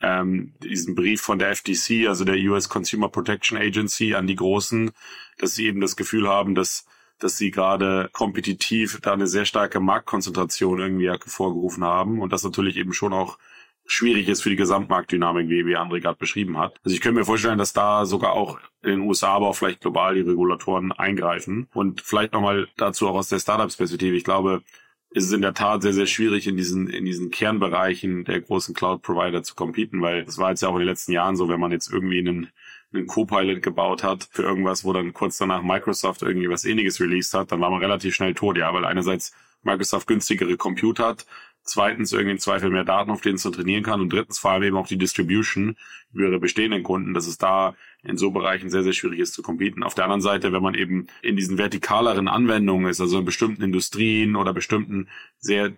ähm, 0.00 0.54
diesen 0.62 0.96
Brief 0.96 1.20
von 1.20 1.38
der 1.38 1.54
FTC, 1.54 2.08
also 2.08 2.24
der 2.24 2.36
US 2.50 2.68
Consumer 2.68 3.08
Protection 3.08 3.56
Agency, 3.56 4.14
an 4.14 4.26
die 4.26 4.36
Großen, 4.36 4.90
dass 5.38 5.54
sie 5.54 5.66
eben 5.66 5.80
das 5.80 5.96
Gefühl 5.96 6.28
haben, 6.28 6.56
dass 6.56 6.86
dass 7.18 7.38
sie 7.38 7.50
gerade 7.50 8.10
kompetitiv 8.12 9.00
da 9.00 9.12
eine 9.12 9.26
sehr 9.26 9.44
starke 9.44 9.80
Marktkonzentration 9.80 10.78
irgendwie 10.78 11.08
hervorgerufen 11.08 11.84
haben 11.84 12.20
und 12.20 12.32
das 12.32 12.44
natürlich 12.44 12.76
eben 12.76 12.92
schon 12.92 13.12
auch 13.12 13.38
schwierig 13.86 14.28
ist 14.28 14.42
für 14.42 14.50
die 14.50 14.56
Gesamtmarktdynamik, 14.56 15.48
wie, 15.48 15.66
wie 15.66 15.76
André 15.76 16.00
gerade 16.00 16.18
beschrieben 16.18 16.58
hat. 16.58 16.80
Also 16.84 16.94
ich 16.94 17.00
könnte 17.00 17.18
mir 17.18 17.24
vorstellen, 17.24 17.58
dass 17.58 17.72
da 17.72 18.06
sogar 18.06 18.32
auch 18.32 18.58
in 18.82 18.90
den 18.90 19.00
USA, 19.00 19.34
aber 19.34 19.48
auch 19.48 19.56
vielleicht 19.56 19.80
global 19.80 20.14
die 20.14 20.22
Regulatoren 20.22 20.92
eingreifen. 20.92 21.68
Und 21.74 22.00
vielleicht 22.00 22.32
nochmal 22.32 22.68
dazu 22.76 23.08
auch 23.08 23.14
aus 23.14 23.28
der 23.28 23.38
Startups-Perspektive. 23.38 24.16
Ich 24.16 24.24
glaube, 24.24 24.62
es 25.10 25.24
ist 25.24 25.32
in 25.32 25.42
der 25.42 25.54
Tat 25.54 25.82
sehr, 25.82 25.92
sehr 25.92 26.06
schwierig, 26.06 26.46
in 26.46 26.56
diesen, 26.56 26.88
in 26.88 27.04
diesen 27.04 27.30
Kernbereichen 27.30 28.24
der 28.24 28.40
großen 28.40 28.74
Cloud-Provider 28.74 29.42
zu 29.42 29.54
competen, 29.54 30.02
weil 30.02 30.24
das 30.24 30.38
war 30.38 30.50
jetzt 30.50 30.62
ja 30.62 30.68
auch 30.68 30.74
in 30.74 30.80
den 30.80 30.88
letzten 30.88 31.12
Jahren 31.12 31.36
so, 31.36 31.48
wenn 31.48 31.60
man 31.60 31.70
jetzt 31.70 31.92
irgendwie 31.92 32.18
einen 32.18 32.50
einen 32.94 33.06
Copilot 33.06 33.62
gebaut 33.62 34.02
hat 34.02 34.28
für 34.30 34.42
irgendwas, 34.42 34.84
wo 34.84 34.92
dann 34.92 35.12
kurz 35.12 35.38
danach 35.38 35.62
Microsoft 35.62 36.22
irgendwie 36.22 36.48
was 36.48 36.64
ähnliches 36.64 37.00
released 37.00 37.34
hat, 37.34 37.52
dann 37.52 37.60
war 37.60 37.70
man 37.70 37.80
relativ 37.80 38.14
schnell 38.14 38.34
tot, 38.34 38.56
ja, 38.56 38.72
weil 38.72 38.84
einerseits 38.84 39.34
Microsoft 39.62 40.06
günstigere 40.06 40.56
Compute 40.56 41.02
hat, 41.02 41.26
zweitens 41.62 42.12
irgendwie 42.12 42.32
im 42.32 42.38
Zweifel 42.38 42.70
mehr 42.70 42.84
Daten, 42.84 43.10
auf 43.10 43.22
denen 43.22 43.36
es 43.36 43.42
trainieren 43.42 43.82
kann 43.82 44.00
und 44.00 44.12
drittens 44.12 44.38
vor 44.38 44.52
allem 44.52 44.62
eben 44.62 44.76
auch 44.76 44.86
die 44.86 44.98
Distribution 44.98 45.76
über 46.12 46.24
ihre 46.28 46.38
bestehenden 46.38 46.82
Kunden, 46.82 47.14
dass 47.14 47.26
es 47.26 47.38
da 47.38 47.74
in 48.02 48.18
so 48.18 48.30
Bereichen 48.30 48.70
sehr, 48.70 48.82
sehr 48.82 48.92
schwierig 48.92 49.20
ist 49.20 49.32
zu 49.32 49.42
competen. 49.42 49.82
Auf 49.82 49.94
der 49.94 50.04
anderen 50.04 50.20
Seite, 50.20 50.52
wenn 50.52 50.62
man 50.62 50.74
eben 50.74 51.06
in 51.22 51.36
diesen 51.36 51.56
vertikaleren 51.56 52.28
Anwendungen 52.28 52.88
ist, 52.88 53.00
also 53.00 53.18
in 53.18 53.24
bestimmten 53.24 53.62
Industrien 53.62 54.36
oder 54.36 54.52
bestimmten 54.52 55.08
sehr 55.38 55.72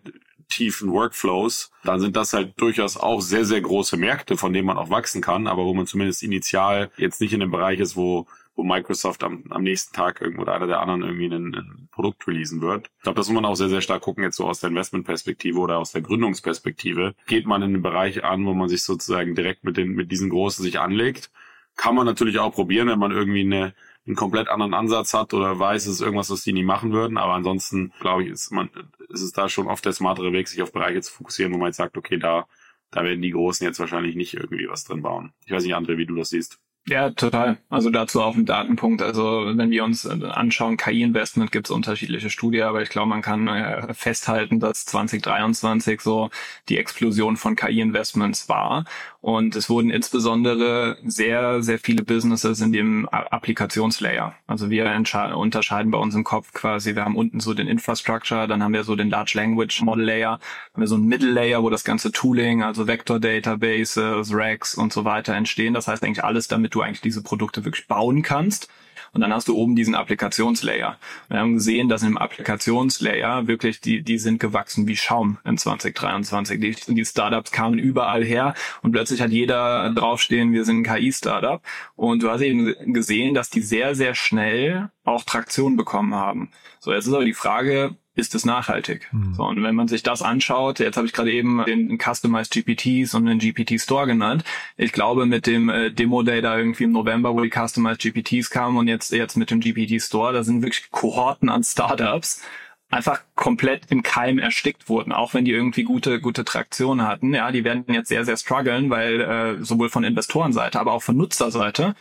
tiefen 0.49 0.91
Workflows, 0.91 1.71
dann 1.85 2.01
sind 2.01 2.17
das 2.17 2.33
halt 2.33 2.61
durchaus 2.61 2.97
auch 2.97 3.21
sehr, 3.21 3.45
sehr 3.45 3.61
große 3.61 3.97
Märkte, 3.97 4.37
von 4.37 4.53
denen 4.53 4.67
man 4.67 4.79
auch 4.79 4.91
wachsen 4.91 5.21
kann, 5.21 5.47
aber 5.47 5.65
wo 5.65 5.75
man 5.75 5.87
zumindest 5.87 6.23
initial 6.23 6.91
jetzt 6.97 7.21
nicht 7.21 7.33
in 7.33 7.41
dem 7.41 7.51
Bereich 7.51 7.81
ist, 7.81 7.97
wo 7.97 8.27
wo 8.57 8.65
Microsoft 8.65 9.23
am, 9.23 9.45
am 9.51 9.63
nächsten 9.63 9.95
Tag 9.95 10.21
irgendwo 10.21 10.43
oder 10.43 10.55
einer 10.55 10.67
der 10.67 10.81
anderen 10.81 11.03
irgendwie 11.03 11.27
ein, 11.27 11.55
ein 11.55 11.89
Produkt 11.93 12.27
releasen 12.27 12.63
wird. 12.63 12.91
Ich 12.97 13.03
glaube, 13.03 13.17
das 13.17 13.29
muss 13.29 13.35
man 13.35 13.45
auch 13.45 13.55
sehr, 13.55 13.69
sehr 13.69 13.83
stark 13.83 14.03
gucken, 14.03 14.25
jetzt 14.25 14.37
so 14.37 14.47
aus 14.47 14.61
der 14.61 14.71
Investmentperspektive 14.71 15.59
oder 15.59 15.79
aus 15.79 15.93
der 15.93 16.01
Gründungsperspektive. 16.01 17.15
Geht 17.27 17.47
man 17.47 17.63
in 17.63 17.75
den 17.75 17.83
Bereich 17.83 18.25
an, 18.25 18.47
wo 18.47 18.55
man 18.55 18.69
sich 18.69 18.83
sozusagen 18.83 19.35
direkt 19.35 19.65
mit 19.65 19.77
den, 19.77 19.91
mit 19.91 20.11
diesen 20.11 20.31
Großen 20.31 20.65
sich 20.65 20.81
anlegt. 20.81 21.31
Kann 21.77 21.95
man 21.95 22.07
natürlich 22.07 22.39
auch 22.39 22.55
probieren, 22.55 22.89
wenn 22.89 22.99
man 22.99 23.13
irgendwie 23.13 23.43
eine, 23.43 23.75
einen 24.07 24.17
komplett 24.17 24.49
anderen 24.49 24.75
Ansatz 24.75 25.15
hat 25.15 25.35
oder 25.35 25.59
weiß, 25.59 25.87
es 25.87 25.95
ist 25.95 26.01
irgendwas, 26.01 26.31
was 26.31 26.43
die 26.43 26.53
nie 26.53 26.65
machen 26.65 26.93
würden. 26.93 27.19
Aber 27.19 27.35
ansonsten, 27.35 27.93
glaube 28.01 28.25
ich, 28.25 28.31
ist 28.31 28.53
man, 28.53 28.71
ist 29.09 29.23
es 29.23 29.33
da 29.33 29.49
schon 29.49 29.67
oft 29.67 29.85
der 29.85 29.93
smartere 29.93 30.33
Weg, 30.33 30.49
sich 30.49 30.63
auf 30.63 30.73
Bereiche 30.73 31.01
zu 31.01 31.13
fokussieren, 31.13 31.53
wo 31.53 31.59
man 31.59 31.69
jetzt 31.69 31.77
sagt, 31.77 31.97
okay, 31.97 32.19
da, 32.19 32.47
da 32.91 33.03
werden 33.03 33.23
die 33.23 33.31
Großen 33.31 33.67
jetzt 33.67 33.81
wahrscheinlich 33.81 34.15
nicht 34.15 34.35
irgendwie 34.35 34.69
was 34.69 34.85
drin 34.85 35.03
bauen. 35.03 35.33
Ich 35.45 35.53
weiß 35.53 35.65
nicht, 35.65 35.75
André, 35.75 35.97
wie 35.97 36.07
du 36.07 36.15
das 36.15 36.31
siehst. 36.31 36.61
Ja, 36.89 37.11
total. 37.11 37.59
Also 37.69 37.91
dazu 37.91 38.23
auch 38.23 38.37
ein 38.37 38.47
Datenpunkt. 38.47 39.03
Also 39.03 39.53
wenn 39.57 39.71
wir 39.71 39.83
uns 39.83 40.07
anschauen, 40.07 40.77
KI-Investment 40.77 41.51
gibt 41.51 41.67
es 41.67 41.73
unterschiedliche 41.73 42.31
Studien, 42.31 42.63
aber 42.63 42.81
ich 42.81 42.91
glaube, 42.91 43.09
man 43.09 43.23
kann 43.23 43.49
äh, 43.49 43.93
festhalten, 43.93 44.61
dass 44.61 44.87
2023 44.87 46.01
so 46.01 46.31
die 46.69 46.79
Explosion 46.79 47.37
von 47.37 47.57
KI-Investments 47.57 48.49
war. 48.49 48.85
Und 49.27 49.57
es 49.57 49.69
wurden 49.69 49.91
insbesondere 49.91 50.99
sehr, 51.05 51.61
sehr 51.61 51.81
viele 51.81 52.05
Businesses 52.05 52.61
in 52.61 52.71
dem 52.71 53.09
Applikationslayer. 53.09 54.37
Also 54.47 54.71
wir 54.71 54.89
unterscheiden 55.35 55.91
bei 55.91 55.99
uns 55.99 56.15
im 56.15 56.23
Kopf 56.23 56.53
quasi, 56.53 56.95
wir 56.95 57.05
haben 57.05 57.17
unten 57.17 57.41
so 57.41 57.53
den 57.53 57.67
Infrastructure, 57.67 58.47
dann 58.47 58.63
haben 58.63 58.73
wir 58.73 58.85
so 58.85 58.95
den 58.95 59.11
Large 59.11 59.33
Language 59.35 59.83
Model 59.83 60.05
Layer, 60.05 60.39
haben 60.75 60.81
wir 60.81 60.87
so 60.87 60.95
ein 60.95 61.07
Middle 61.07 61.33
Layer, 61.33 61.65
wo 61.65 61.71
das 61.71 61.83
ganze 61.83 62.13
Tooling, 62.13 62.63
also 62.63 62.87
Vector 62.87 63.19
Databases, 63.19 64.33
Racks 64.33 64.77
und 64.77 64.93
so 64.93 65.05
weiter 65.05 65.35
entstehen. 65.35 65.75
Das 65.75 65.89
heißt 65.89 66.05
eigentlich 66.05 66.23
alles, 66.23 66.47
damit 66.47 66.77
du 66.77 66.83
eigentlich 66.83 67.01
diese 67.01 67.25
Produkte 67.25 67.65
wirklich 67.65 67.89
bauen 67.89 68.23
kannst. 68.23 68.69
Und 69.13 69.21
dann 69.21 69.33
hast 69.33 69.49
du 69.49 69.57
oben 69.57 69.77
diesen 69.77 69.95
Applikationslayer. 69.95 70.99
Wir 71.29 71.39
haben 71.39 71.55
gesehen, 71.55 71.89
dass 71.89 72.03
im 72.03 72.19
Applikationslayer 72.19 73.47
wirklich 73.47 73.81
die, 73.81 74.03
die 74.03 74.19
sind 74.19 74.41
gewachsen 74.41 74.87
wie 74.87 74.97
Schaum 74.97 75.39
in 75.45 75.59
2023. 75.59 76.61
Die, 76.61 76.77
die 76.95 77.05
Startups 77.05 77.51
kamen 77.51 77.79
überall 77.79 78.25
her 78.25 78.55
und 78.83 78.93
plötzlich 78.93 79.21
hat 79.21 79.31
jeder 79.31 79.91
draufstehen, 79.95 80.53
wir 80.53 80.65
sind 80.65 80.87
ein 80.87 80.97
KI-Startup. 80.97 81.63
Und 81.95 82.23
du 82.23 82.31
hast 82.31 82.41
eben 82.43 82.93
gesehen, 82.93 83.35
dass 83.35 83.51
die 83.51 83.61
sehr, 83.61 83.95
sehr 83.95 84.15
schnell 84.15 84.91
auch 85.05 85.25
Traktion 85.25 85.77
bekommen 85.77 86.15
haben. 86.15 86.51
So, 86.81 86.93
jetzt 86.93 87.07
ist 87.07 87.15
aber 87.15 87.25
die 87.25 87.35
Frage, 87.35 87.97
ist 88.17 88.35
es 88.35 88.45
nachhaltig. 88.45 89.09
Mhm. 89.13 89.35
So, 89.35 89.45
und 89.45 89.63
wenn 89.63 89.75
man 89.75 89.89
sich 89.89 90.03
das 90.03 90.23
anschaut, 90.23 90.81
jetzt 90.81 90.97
habe 90.97 91.07
ich 91.07 91.13
gerade 91.13 91.31
eben 91.31 91.63
den 91.67 91.99
Customized 91.99 92.51
GPTs 92.51 93.15
und 93.15 93.27
den 93.27 93.39
GPT 93.39 93.81
Store 93.81 94.07
genannt. 94.07 94.43
Ich 94.77 94.93
glaube, 94.93 95.27
mit 95.27 95.47
dem 95.47 95.69
äh, 95.69 95.91
Demo 95.91 96.23
Day 96.23 96.41
da 96.41 96.59
irgendwie 96.59 96.85
im 96.85 96.93
November, 96.93 97.35
wo 97.35 97.41
die 97.41 97.51
Customized 97.51 98.01
GPTs 98.01 98.51
kamen 98.51 98.79
und 98.79 98.89
jetzt, 98.89 99.13
jetzt 99.13 99.37
mit 99.37 99.51
dem 99.51 99.61
GPT 99.61 100.03
Store, 100.03 100.33
da 100.33 100.43
sind 100.43 100.63
wirklich 100.63 100.91
Kohorten 100.91 101.51
an 101.51 101.63
Startups, 101.63 102.43
einfach 102.89 103.21
komplett 103.35 103.83
im 103.91 104.03
Keim 104.03 104.39
erstickt 104.39 104.89
wurden, 104.89 105.13
auch 105.13 105.35
wenn 105.35 105.45
die 105.45 105.53
irgendwie 105.53 105.83
gute 105.83 106.21
gute 106.21 106.45
Traktion 106.45 107.03
hatten. 107.03 107.35
Ja, 107.35 107.51
die 107.53 107.65
werden 107.65 107.85
jetzt 107.89 108.09
sehr 108.09 108.25
sehr 108.25 108.37
strugglen, 108.37 108.91
weil 108.91 109.21
äh, 109.21 109.65
sowohl 109.65 109.91
von 109.91 110.05
Investorenseite, 110.05 110.81
aber 110.81 110.93
auch 110.93 111.03
von 111.03 111.17
Nutzerseite 111.17 111.95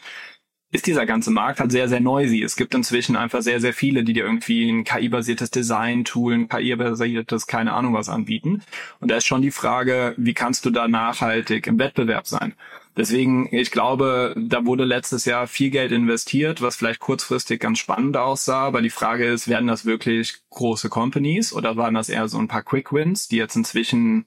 ist 0.75 0.87
dieser 0.87 1.05
ganze 1.05 1.31
Markt 1.31 1.59
halt 1.59 1.71
sehr, 1.71 1.87
sehr 1.87 2.01
noisy. 2.01 2.43
Es 2.43 2.55
gibt 2.55 2.75
inzwischen 2.75 3.15
einfach 3.15 3.41
sehr, 3.41 3.59
sehr 3.59 3.73
viele, 3.73 4.03
die 4.03 4.13
dir 4.13 4.25
irgendwie 4.25 4.69
ein 4.69 4.83
KI-basiertes 4.83 5.49
Design-Tool, 5.49 6.33
ein 6.33 6.49
KI-basiertes 6.49 7.47
keine 7.47 7.73
Ahnung 7.73 7.93
was 7.93 8.09
anbieten. 8.09 8.61
Und 8.99 9.09
da 9.09 9.17
ist 9.17 9.25
schon 9.25 9.41
die 9.41 9.51
Frage, 9.51 10.13
wie 10.17 10.33
kannst 10.33 10.65
du 10.65 10.69
da 10.69 10.87
nachhaltig 10.87 11.67
im 11.67 11.79
Wettbewerb 11.79 12.27
sein? 12.27 12.53
Deswegen, 12.97 13.53
ich 13.53 13.71
glaube, 13.71 14.35
da 14.37 14.65
wurde 14.65 14.85
letztes 14.85 15.25
Jahr 15.25 15.47
viel 15.47 15.69
Geld 15.69 15.91
investiert, 15.91 16.61
was 16.61 16.77
vielleicht 16.77 16.99
kurzfristig 16.99 17.59
ganz 17.59 17.79
spannend 17.79 18.15
aussah. 18.15 18.65
Aber 18.65 18.81
die 18.81 18.89
Frage 18.89 19.25
ist, 19.25 19.47
werden 19.47 19.67
das 19.67 19.85
wirklich 19.85 20.37
große 20.49 20.89
Companies 20.89 21.51
oder 21.51 21.75
waren 21.75 21.93
das 21.93 22.09
eher 22.09 22.27
so 22.27 22.37
ein 22.37 22.47
paar 22.47 22.63
Quick 22.63 22.93
Wins, 22.93 23.27
die 23.27 23.37
jetzt 23.37 23.55
inzwischen 23.55 24.25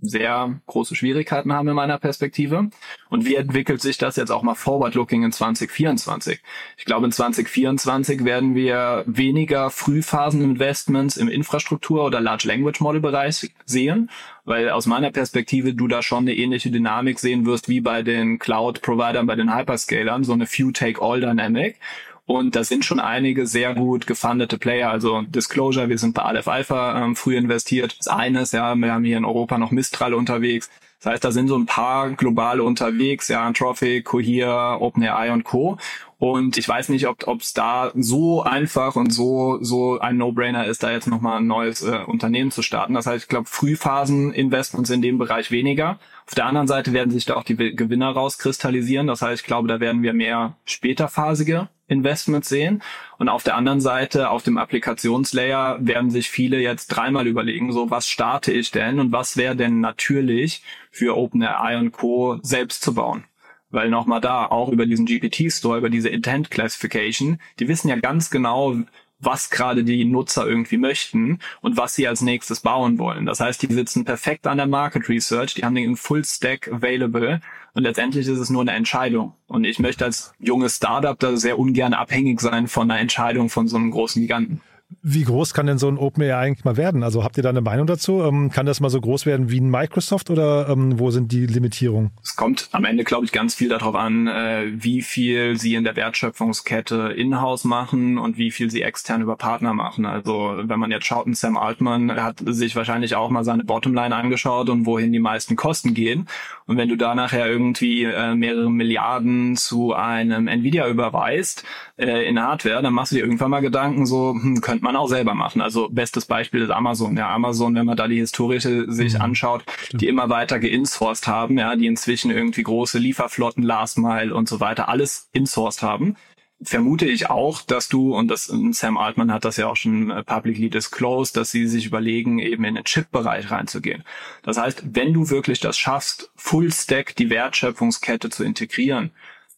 sehr 0.00 0.60
große 0.66 0.94
Schwierigkeiten 0.94 1.52
haben 1.52 1.68
in 1.68 1.74
meiner 1.74 1.98
Perspektive. 1.98 2.68
Und 3.08 3.24
wie 3.24 3.36
entwickelt 3.36 3.80
sich 3.80 3.98
das 3.98 4.16
jetzt 4.16 4.30
auch 4.30 4.42
mal 4.42 4.54
forward-looking 4.54 5.22
in 5.22 5.32
2024? 5.32 6.40
Ich 6.76 6.84
glaube, 6.84 7.06
in 7.06 7.12
2024 7.12 8.24
werden 8.24 8.54
wir 8.54 9.04
weniger 9.06 9.70
Frühphasen-Investments 9.70 11.16
im 11.16 11.28
Infrastruktur- 11.28 12.04
oder 12.04 12.20
Large 12.20 12.46
Language 12.48 12.80
Model-Bereich 12.80 13.52
sehen, 13.64 14.10
weil 14.44 14.68
aus 14.70 14.86
meiner 14.86 15.10
Perspektive 15.10 15.74
du 15.74 15.88
da 15.88 16.02
schon 16.02 16.24
eine 16.24 16.34
ähnliche 16.34 16.70
Dynamik 16.70 17.18
sehen 17.18 17.46
wirst 17.46 17.68
wie 17.68 17.80
bei 17.80 18.02
den 18.02 18.38
Cloud-Providern, 18.38 19.26
bei 19.26 19.36
den 19.36 19.54
Hyperscalern, 19.54 20.24
so 20.24 20.32
eine 20.32 20.46
Few-Take-All-Dynamic. 20.46 21.78
Und 22.26 22.56
da 22.56 22.64
sind 22.64 22.86
schon 22.86 23.00
einige 23.00 23.46
sehr 23.46 23.74
gut 23.74 24.06
gefundete 24.06 24.56
Player. 24.56 24.90
Also 24.90 25.22
Disclosure, 25.22 25.90
wir 25.90 25.98
sind 25.98 26.14
bei 26.14 26.22
Aleph 26.22 26.48
Alpha 26.48 27.04
ähm, 27.04 27.16
früh 27.16 27.36
investiert. 27.36 27.96
Das 27.98 28.08
eine 28.08 28.40
ist 28.40 28.54
ja, 28.54 28.74
wir 28.74 28.92
haben 28.92 29.04
hier 29.04 29.18
in 29.18 29.26
Europa 29.26 29.58
noch 29.58 29.70
Mistral 29.70 30.14
unterwegs. 30.14 30.70
Das 31.00 31.12
heißt, 31.12 31.24
da 31.24 31.32
sind 31.32 31.48
so 31.48 31.56
ein 31.56 31.66
paar 31.66 32.12
globale 32.12 32.62
unterwegs, 32.62 33.28
ja, 33.28 33.44
Anthropic, 33.44 34.04
Cohere, 34.04 34.80
OpenAI 34.80 35.32
und 35.32 35.44
Co. 35.44 35.76
Und 36.18 36.56
ich 36.56 36.66
weiß 36.66 36.88
nicht, 36.88 37.06
ob 37.06 37.42
es 37.42 37.52
da 37.52 37.92
so 37.94 38.42
einfach 38.42 38.96
und 38.96 39.12
so 39.12 39.58
so 39.60 39.98
ein 40.00 40.16
No-Brainer 40.16 40.64
ist, 40.64 40.82
da 40.82 40.90
jetzt 40.90 41.06
nochmal 41.06 41.40
ein 41.40 41.46
neues 41.46 41.82
äh, 41.82 41.98
Unternehmen 42.06 42.50
zu 42.50 42.62
starten. 42.62 42.94
Das 42.94 43.06
heißt, 43.06 43.24
ich 43.24 43.28
glaube, 43.28 43.46
Frühphasen-Investments 43.50 44.88
in 44.88 45.02
dem 45.02 45.18
Bereich 45.18 45.50
weniger. 45.50 45.98
Auf 46.26 46.34
der 46.34 46.46
anderen 46.46 46.68
Seite 46.68 46.94
werden 46.94 47.10
sich 47.10 47.26
da 47.26 47.34
auch 47.34 47.44
die 47.44 47.56
Gewinner 47.56 48.12
rauskristallisieren. 48.12 49.06
Das 49.06 49.20
heißt, 49.20 49.42
ich 49.42 49.46
glaube, 49.46 49.68
da 49.68 49.80
werden 49.80 50.02
wir 50.02 50.14
mehr 50.14 50.56
späterphasige 50.64 51.68
Investments 51.94 52.48
sehen. 52.48 52.82
Und 53.18 53.28
auf 53.28 53.42
der 53.42 53.56
anderen 53.56 53.80
Seite, 53.80 54.28
auf 54.28 54.42
dem 54.42 54.58
Applikationslayer, 54.58 55.78
werden 55.80 56.10
sich 56.10 56.28
viele 56.28 56.58
jetzt 56.60 56.88
dreimal 56.88 57.26
überlegen, 57.26 57.72
so 57.72 57.90
was 57.90 58.08
starte 58.08 58.52
ich 58.52 58.70
denn 58.70 59.00
und 59.00 59.12
was 59.12 59.36
wäre 59.36 59.56
denn 59.56 59.80
natürlich 59.80 60.62
für 60.90 61.16
OpenAI 61.16 61.78
und 61.78 61.92
Co. 61.92 62.38
selbst 62.42 62.82
zu 62.82 62.94
bauen. 62.94 63.24
Weil 63.70 63.88
nochmal 63.88 64.20
da, 64.20 64.46
auch 64.46 64.68
über 64.68 64.86
diesen 64.86 65.06
GPT-Store, 65.06 65.78
über 65.78 65.90
diese 65.90 66.08
Intent 66.08 66.50
Classification, 66.50 67.40
die 67.58 67.68
wissen 67.68 67.88
ja 67.88 67.96
ganz 67.96 68.30
genau, 68.30 68.76
was 69.24 69.50
gerade 69.50 69.84
die 69.84 70.04
Nutzer 70.04 70.46
irgendwie 70.46 70.76
möchten 70.76 71.38
und 71.60 71.76
was 71.76 71.94
sie 71.94 72.06
als 72.08 72.20
nächstes 72.20 72.60
bauen 72.60 72.98
wollen. 72.98 73.26
Das 73.26 73.40
heißt, 73.40 73.62
die 73.62 73.72
sitzen 73.72 74.04
perfekt 74.04 74.46
an 74.46 74.58
der 74.58 74.66
Market 74.66 75.08
Research, 75.08 75.54
die 75.54 75.64
haben 75.64 75.74
den 75.74 75.96
Full 75.96 76.24
Stack 76.24 76.70
available 76.72 77.40
und 77.74 77.82
letztendlich 77.82 78.26
ist 78.26 78.38
es 78.38 78.50
nur 78.50 78.62
eine 78.62 78.72
Entscheidung. 78.72 79.34
Und 79.46 79.64
ich 79.64 79.78
möchte 79.78 80.04
als 80.04 80.32
junges 80.38 80.76
Startup 80.76 81.18
da 81.18 81.36
sehr 81.36 81.58
ungern 81.58 81.92
abhängig 81.92 82.40
sein 82.40 82.68
von 82.68 82.90
einer 82.90 83.00
Entscheidung 83.00 83.50
von 83.50 83.68
so 83.68 83.76
einem 83.76 83.90
großen 83.90 84.22
Giganten. 84.22 84.60
Wie 85.02 85.24
groß 85.24 85.54
kann 85.54 85.66
denn 85.66 85.78
so 85.78 85.88
ein 85.88 85.98
OpenAI 85.98 86.34
eigentlich 86.34 86.64
mal 86.64 86.76
werden? 86.76 87.02
Also 87.02 87.24
habt 87.24 87.36
ihr 87.36 87.42
da 87.42 87.48
eine 87.48 87.60
Meinung 87.60 87.86
dazu? 87.86 88.22
Ähm, 88.22 88.50
kann 88.50 88.66
das 88.66 88.80
mal 88.80 88.90
so 88.90 89.00
groß 89.00 89.26
werden 89.26 89.50
wie 89.50 89.60
ein 89.60 89.70
Microsoft 89.70 90.30
oder 90.30 90.68
ähm, 90.68 90.98
wo 90.98 91.10
sind 91.10 91.32
die 91.32 91.46
Limitierungen? 91.46 92.10
Es 92.22 92.36
kommt 92.36 92.68
am 92.72 92.84
Ende, 92.84 93.04
glaube 93.04 93.24
ich, 93.24 93.32
ganz 93.32 93.54
viel 93.54 93.68
darauf 93.68 93.94
an, 93.94 94.26
äh, 94.28 94.72
wie 94.74 95.02
viel 95.02 95.56
sie 95.58 95.74
in 95.74 95.84
der 95.84 95.96
Wertschöpfungskette 95.96 97.14
in-house 97.16 97.64
machen 97.64 98.18
und 98.18 98.38
wie 98.38 98.50
viel 98.50 98.70
sie 98.70 98.82
extern 98.82 99.22
über 99.22 99.36
Partner 99.36 99.74
machen. 99.74 100.06
Also 100.06 100.54
wenn 100.62 100.78
man 100.78 100.90
jetzt 100.90 101.06
schaut, 101.06 101.24
Sam 101.34 101.56
Altman 101.56 102.22
hat 102.22 102.42
sich 102.44 102.76
wahrscheinlich 102.76 103.14
auch 103.14 103.30
mal 103.30 103.44
seine 103.44 103.64
Bottomline 103.64 104.14
angeschaut 104.14 104.68
und 104.68 104.86
wohin 104.86 105.12
die 105.12 105.18
meisten 105.18 105.56
Kosten 105.56 105.94
gehen. 105.94 106.28
Und 106.66 106.76
wenn 106.76 106.88
du 106.88 106.96
da 106.96 107.14
nachher 107.14 107.46
irgendwie 107.46 108.04
äh, 108.04 108.34
mehrere 108.34 108.70
Milliarden 108.70 109.56
zu 109.56 109.92
einem 109.94 110.48
Nvidia 110.48 110.88
überweist 110.88 111.64
äh, 111.96 112.26
in 112.28 112.40
Hardware, 112.40 112.82
dann 112.82 112.94
machst 112.94 113.12
du 113.12 113.16
dir 113.16 113.22
irgendwann 113.22 113.50
mal 113.50 113.60
Gedanken, 113.60 114.06
so 114.06 114.34
hm, 114.34 114.60
könnte 114.74 114.84
man 114.84 114.96
auch 114.96 115.06
selber 115.06 115.34
machen. 115.34 115.60
Also 115.60 115.88
bestes 115.88 116.26
Beispiel 116.26 116.62
ist 116.62 116.70
Amazon. 116.70 117.16
Ja, 117.16 117.32
Amazon, 117.32 117.76
wenn 117.76 117.86
man 117.86 117.96
da 117.96 118.08
die 118.08 118.18
historische 118.18 118.90
sich 118.90 119.14
mhm. 119.14 119.20
anschaut, 119.20 119.64
Stimmt. 119.84 120.02
die 120.02 120.08
immer 120.08 120.28
weiter 120.30 120.58
geinsourced 120.58 121.28
haben, 121.28 121.58
ja, 121.58 121.76
die 121.76 121.86
inzwischen 121.86 122.32
irgendwie 122.32 122.64
große 122.64 122.98
Lieferflotten, 122.98 123.62
Last 123.62 123.98
Mile 123.98 124.34
und 124.34 124.48
so 124.48 124.58
weiter, 124.58 124.88
alles 124.88 125.28
insourced 125.32 125.82
haben 125.82 126.16
vermute 126.62 127.04
ich 127.04 127.28
auch, 127.28 127.60
dass 127.62 127.88
du, 127.88 128.16
und 128.16 128.28
das 128.28 128.46
Sam 128.46 128.96
Altman 128.96 129.32
hat 129.32 129.44
das 129.44 129.56
ja 129.58 129.66
auch 129.66 129.76
schon 129.76 130.10
äh, 130.10 130.22
publicly 130.22 130.70
disclosed, 130.70 131.36
dass 131.36 131.50
sie 131.50 131.66
sich 131.66 131.84
überlegen, 131.84 132.38
eben 132.38 132.64
in 132.64 132.76
den 132.76 132.84
Chip-Bereich 132.84 133.50
reinzugehen. 133.50 134.02
Das 134.44 134.56
heißt, 134.56 134.84
wenn 134.92 135.12
du 135.12 135.28
wirklich 135.28 135.60
das 135.60 135.76
schaffst, 135.76 136.30
Full 136.36 136.72
Stack 136.72 137.16
die 137.16 137.28
Wertschöpfungskette 137.28 138.30
zu 138.30 138.44
integrieren, 138.44 139.10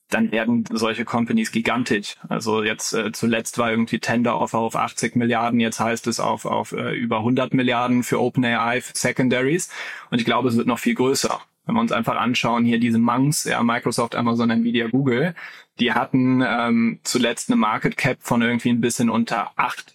dann 0.08 0.30
werden 0.30 0.64
solche 0.70 1.04
Companies 1.04 1.50
gigantisch. 1.50 2.16
Also 2.28 2.62
jetzt 2.62 2.92
äh, 2.92 3.12
zuletzt 3.12 3.58
war 3.58 3.70
irgendwie 3.70 3.98
Tender 3.98 4.38
Offer 4.40 4.58
auf 4.58 4.76
80 4.76 5.16
Milliarden, 5.16 5.58
jetzt 5.60 5.80
heißt 5.80 6.06
es 6.06 6.20
auf, 6.20 6.44
auf 6.44 6.72
äh, 6.72 6.94
über 6.94 7.18
100 7.18 7.54
Milliarden 7.54 8.02
für 8.02 8.20
OpenAI 8.20 8.80
Secondaries 8.80 9.70
und 10.10 10.20
ich 10.20 10.24
glaube, 10.24 10.48
es 10.48 10.56
wird 10.56 10.66
noch 10.66 10.78
viel 10.78 10.94
größer. 10.94 11.40
Wenn 11.64 11.74
wir 11.74 11.80
uns 11.80 11.90
einfach 11.90 12.16
anschauen, 12.16 12.64
hier 12.64 12.78
diese 12.78 12.98
Monks, 13.00 13.44
ja, 13.44 13.60
Microsoft, 13.62 14.14
Amazon, 14.14 14.50
Nvidia, 14.50 14.86
Google, 14.86 15.34
die 15.80 15.92
hatten 15.92 16.40
ähm, 16.46 17.00
zuletzt 17.02 17.50
eine 17.50 17.56
Market 17.56 17.96
Cap 17.96 18.18
von 18.20 18.40
irgendwie 18.42 18.70
ein 18.70 18.80
bisschen 18.80 19.10
unter 19.10 19.50
8, 19.56 19.94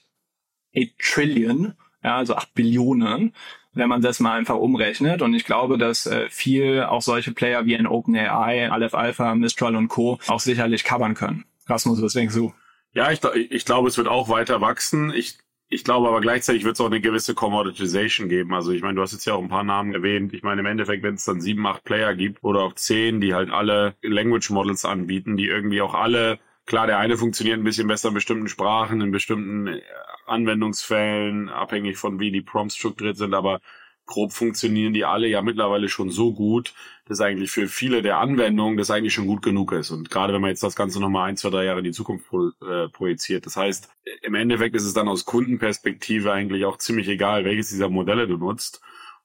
8 0.76 1.00
Trillion, 1.00 1.74
ja, 2.04 2.18
also 2.18 2.36
8 2.36 2.54
Billionen 2.54 3.34
wenn 3.74 3.90
man 3.90 4.02
das 4.02 4.20
mal 4.20 4.38
einfach 4.38 4.56
umrechnet. 4.56 5.22
Und 5.22 5.34
ich 5.34 5.46
glaube, 5.46 5.78
dass 5.78 6.06
äh, 6.06 6.30
viel 6.30 6.84
auch 6.84 7.02
solche 7.02 7.32
Player 7.32 7.66
wie 7.66 7.76
ein 7.76 7.88
OpenAI, 7.88 8.70
Aleph 8.70 8.94
Alpha, 8.94 9.36
Mistral 9.36 9.76
und 9.76 9.88
Co. 9.88 10.20
auch 10.28 10.40
sicherlich 10.40 10.84
covern 10.84 11.14
können. 11.14 11.46
Rasmus, 11.68 12.02
was 12.02 12.14
denkst 12.14 12.36
du? 12.36 12.54
Ja, 12.94 13.12
ich, 13.12 13.22
ich 13.34 13.66
glaube, 13.66 13.88
es 13.88 13.98
wird 13.98 14.08
auch 14.08 14.28
weiter 14.28 14.60
wachsen. 14.60 15.14
Ich, 15.16 15.38
ich 15.70 15.86
glaube 15.86 16.10
aber 16.10 16.20
gleichzeitig 16.20 16.66
wird 16.66 16.76
es 16.76 16.82
auch 16.82 16.88
eine 16.88 17.00
gewisse 17.00 17.34
Commoditization 17.34 18.28
geben. 18.28 18.54
Also 18.54 18.72
ich 18.72 18.82
meine, 18.82 18.96
du 18.96 19.02
hast 19.02 19.14
jetzt 19.14 19.26
ja 19.26 19.34
auch 19.34 19.42
ein 19.42 19.48
paar 19.48 19.64
Namen 19.64 19.94
erwähnt. 19.94 20.34
Ich 20.34 20.44
meine, 20.44 20.60
im 20.60 20.68
Endeffekt, 20.68 21.04
wenn 21.04 21.16
es 21.16 21.24
dann 21.24 21.40
sieben, 21.40 21.66
acht 21.66 21.86
Player 21.86 22.14
gibt 22.14 22.44
oder 22.44 22.62
auch 22.62 22.74
zehn, 22.74 23.22
die 23.22 23.34
halt 23.34 23.52
alle 23.52 23.96
Language 24.02 24.50
Models 24.50 24.84
anbieten, 24.84 25.38
die 25.38 25.48
irgendwie 25.48 25.82
auch 25.82 25.94
alle 25.94 26.40
Klar, 26.72 26.88
der 26.88 27.00
eine 27.00 27.18
funktioniert 27.18 27.60
ein 27.60 27.66
bisschen 27.66 27.90
besser 27.90 28.08
in 28.08 28.14
bestimmten 28.14 28.48
Sprachen, 28.48 29.02
in 29.02 29.12
bestimmten 29.12 29.68
äh, 29.68 29.82
Anwendungsfällen, 30.26 31.50
abhängig 31.50 31.98
von 31.98 32.22
wie 32.22 32.32
die 32.32 32.42
Prompts 32.42 32.78
strukturiert 32.78 33.18
sind, 33.18 33.34
aber 33.34 33.60
grob 34.06 34.32
funktionieren 34.32 34.94
die 34.94 35.04
alle 35.04 35.28
ja 35.28 35.42
mittlerweile 35.42 35.90
schon 35.90 36.12
so 36.12 36.32
gut, 36.32 36.74
dass 37.10 37.20
eigentlich 37.20 37.52
für 37.52 37.68
viele 37.68 38.02
der 38.02 38.20
Anwendungen 38.20 38.78
das 38.78 38.90
eigentlich 38.90 39.14
schon 39.14 39.28
gut 39.28 39.42
genug 39.42 39.74
ist. 39.74 39.92
Und 39.92 40.10
gerade 40.10 40.32
wenn 40.32 40.40
man 40.40 40.52
jetzt 40.52 40.64
das 40.64 40.78
Ganze 40.78 41.02
nochmal 41.02 41.28
ein, 41.28 41.36
zwei, 41.36 41.50
drei 41.50 41.66
Jahre 41.66 41.80
in 41.80 41.84
die 41.84 41.92
Zukunft 41.92 42.30
pro, 42.30 42.52
äh, 42.66 42.88
projiziert. 42.88 43.46
Das 43.46 43.58
heißt, 43.58 43.90
im 44.22 44.36
Endeffekt 44.36 44.74
ist 44.74 44.86
es 44.86 44.94
dann 44.94 45.10
aus 45.10 45.26
Kundenperspektive 45.26 46.32
eigentlich 46.32 46.64
auch 46.64 46.78
ziemlich 46.78 47.10
egal, 47.10 47.44
welches 47.44 47.68
dieser 47.68 47.90
Modelle 47.90 48.30
du 48.30 48.38
nutzt. 48.38 48.82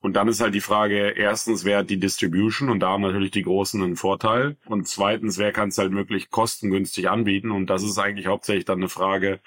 Und 0.07 0.13
dann 0.13 0.29
ist 0.29 0.41
halt 0.41 0.55
die 0.55 0.61
Frage, 0.61 1.09
erstens, 1.17 1.65
wer 1.65 1.79
hat 1.79 1.91
die 1.91 1.99
Distribution? 1.99 2.71
Und 2.71 2.79
da 2.79 2.91
haben 2.91 3.03
natürlich 3.03 3.33
die 3.33 3.43
Großen 3.43 3.83
einen 3.83 3.97
Vorteil. 3.97 4.57
Und 4.65 4.87
zweitens, 4.87 5.37
wer 5.37 5.51
kann 5.51 5.71
es 5.71 5.79
halt 5.79 5.91
wirklich 5.95 6.31
kostengünstig 6.31 7.11
anbieten? 7.11 7.51
Und 7.51 7.67
das 7.67 7.83
ist 7.83 7.99
eigentlich 7.99 8.29
hauptsächlich 8.29 8.65
dann 8.65 8.79
eine 8.79 8.89
Frage 8.89 9.41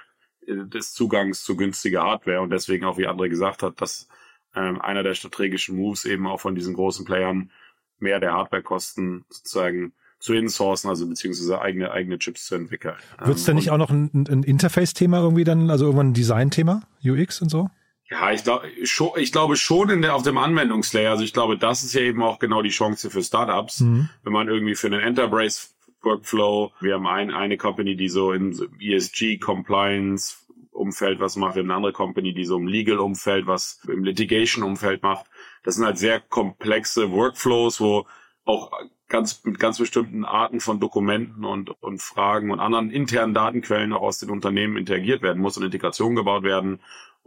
äh, 0.45 0.65
des 0.65 0.91
Zugangs 0.91 1.45
zu 1.45 1.55
günstiger 1.55 2.03
Hardware. 2.03 2.41
Und 2.41 2.49
deswegen 2.49 2.83
auch, 2.83 2.97
wie 2.97 3.07
André 3.07 3.29
gesagt 3.29 3.63
hat, 3.63 3.79
dass 3.79 4.09
ähm, 4.53 4.81
einer 4.81 5.01
der 5.01 5.13
strategischen 5.13 5.77
Moves 5.77 6.03
eben 6.03 6.27
auch 6.27 6.41
von 6.41 6.55
diesen 6.55 6.73
großen 6.73 7.05
Playern 7.05 7.51
mehr 7.99 8.19
der 8.19 8.33
Hardwarekosten 8.33 9.23
sozusagen 9.29 9.93
zu 10.19 10.33
insourcen, 10.33 10.89
also 10.89 11.07
beziehungsweise 11.07 11.61
eigene 11.61 11.91
eigene 11.91 12.19
Chips 12.19 12.47
zu 12.47 12.55
entwickeln. 12.55 12.95
Wird 13.23 13.37
es 13.37 13.45
denn 13.45 13.55
nicht 13.55 13.71
auch 13.71 13.77
noch 13.77 13.91
ein, 13.91 14.25
ein 14.27 14.43
Interface-Thema 14.43 15.19
irgendwie 15.19 15.45
dann, 15.45 15.69
also 15.69 15.85
irgendwann 15.85 16.09
ein 16.09 16.13
Design-Thema, 16.13 16.81
UX 17.01 17.41
und 17.41 17.47
so? 17.47 17.69
Ja, 18.09 18.31
ich 18.31 18.43
glaube 18.43 18.67
schon, 18.83 19.11
ich 19.17 19.31
glaube 19.31 19.55
schon 19.55 19.89
in 19.89 20.01
der, 20.01 20.15
auf 20.15 20.23
dem 20.23 20.37
Anwendungslayer. 20.37 21.11
Also 21.11 21.23
ich 21.23 21.33
glaube, 21.33 21.57
das 21.57 21.83
ist 21.83 21.93
ja 21.93 22.01
eben 22.01 22.23
auch 22.23 22.39
genau 22.39 22.61
die 22.61 22.69
Chance 22.69 23.09
für 23.11 23.21
Startups, 23.21 23.81
mhm. 23.81 24.09
wenn 24.23 24.33
man 24.33 24.47
irgendwie 24.47 24.75
für 24.75 24.87
einen 24.87 25.01
Enterprise 25.01 25.69
Workflow, 26.01 26.71
wir 26.79 26.95
haben 26.95 27.07
ein, 27.07 27.31
eine 27.31 27.57
Company, 27.57 27.95
die 27.95 28.09
so 28.09 28.31
im 28.31 28.57
ESG 28.79 29.37
Compliance 29.37 30.37
Umfeld 30.71 31.19
was 31.19 31.35
macht, 31.35 31.55
wir 31.55 31.61
haben 31.61 31.69
eine 31.69 31.75
andere 31.75 31.93
Company, 31.93 32.33
die 32.33 32.45
so 32.45 32.57
im 32.57 32.67
Legal 32.67 32.99
Umfeld 32.99 33.47
was 33.47 33.81
im 33.87 34.03
Litigation 34.03 34.63
Umfeld 34.63 35.03
macht. 35.03 35.25
Das 35.63 35.75
sind 35.75 35.85
halt 35.85 35.97
sehr 35.97 36.21
komplexe 36.21 37.11
Workflows, 37.11 37.81
wo 37.81 38.07
auch 38.45 38.71
ganz 39.09 39.43
mit 39.43 39.59
ganz 39.59 39.77
bestimmten 39.77 40.23
Arten 40.23 40.61
von 40.61 40.79
Dokumenten 40.79 41.43
und, 41.43 41.69
und 41.81 42.01
Fragen 42.01 42.51
und 42.51 42.59
anderen 42.59 42.91
internen 42.91 43.33
Datenquellen 43.33 43.91
auch 43.91 44.03
aus 44.03 44.19
den 44.19 44.29
Unternehmen 44.29 44.77
interagiert 44.77 45.21
werden 45.21 45.41
muss 45.41 45.57
und 45.57 45.63
Integration 45.63 46.15
gebaut 46.15 46.43
werden 46.43 46.79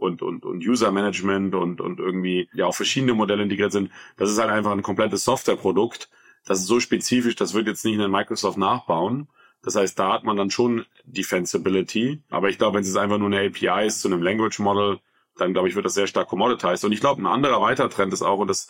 und, 0.03 0.21
und, 0.21 0.45
und 0.45 0.65
User 0.67 0.91
Management 0.91 1.55
und, 1.55 1.79
und 1.79 1.99
irgendwie 1.99 2.49
ja 2.53 2.65
auch 2.65 2.75
verschiedene 2.75 3.13
Modelle 3.13 3.43
integriert 3.43 3.71
sind. 3.71 3.89
Das 4.17 4.29
ist 4.29 4.37
halt 4.37 4.51
einfach 4.51 4.71
ein 4.71 4.83
komplettes 4.83 5.23
Softwareprodukt. 5.23 6.09
Das 6.45 6.59
ist 6.59 6.67
so 6.67 6.79
spezifisch, 6.79 7.35
das 7.35 7.53
wird 7.53 7.67
jetzt 7.67 7.85
nicht 7.85 7.97
in 7.97 8.11
Microsoft 8.11 8.57
nachbauen. 8.57 9.27
Das 9.63 9.75
heißt, 9.75 9.97
da 9.97 10.11
hat 10.11 10.25
man 10.25 10.35
dann 10.35 10.51
schon 10.51 10.85
Defensibility. 11.05 12.21
Aber 12.29 12.49
ich 12.49 12.57
glaube, 12.57 12.75
wenn 12.75 12.83
es 12.83 12.97
einfach 12.97 13.17
nur 13.17 13.27
eine 13.27 13.47
API 13.47 13.87
ist 13.87 14.01
zu 14.01 14.09
einem 14.09 14.21
Language 14.21 14.59
Model, 14.59 14.99
dann 15.37 15.53
glaube 15.53 15.69
ich, 15.69 15.75
wird 15.75 15.85
das 15.85 15.93
sehr 15.93 16.07
stark 16.07 16.27
commoditized. 16.27 16.83
Und 16.83 16.91
ich 16.91 16.99
glaube, 16.99 17.21
ein 17.21 17.27
anderer 17.27 17.61
weiterer 17.61 17.89
Trend 17.89 18.11
ist 18.11 18.21
auch, 18.21 18.39
und 18.39 18.49
das, 18.49 18.69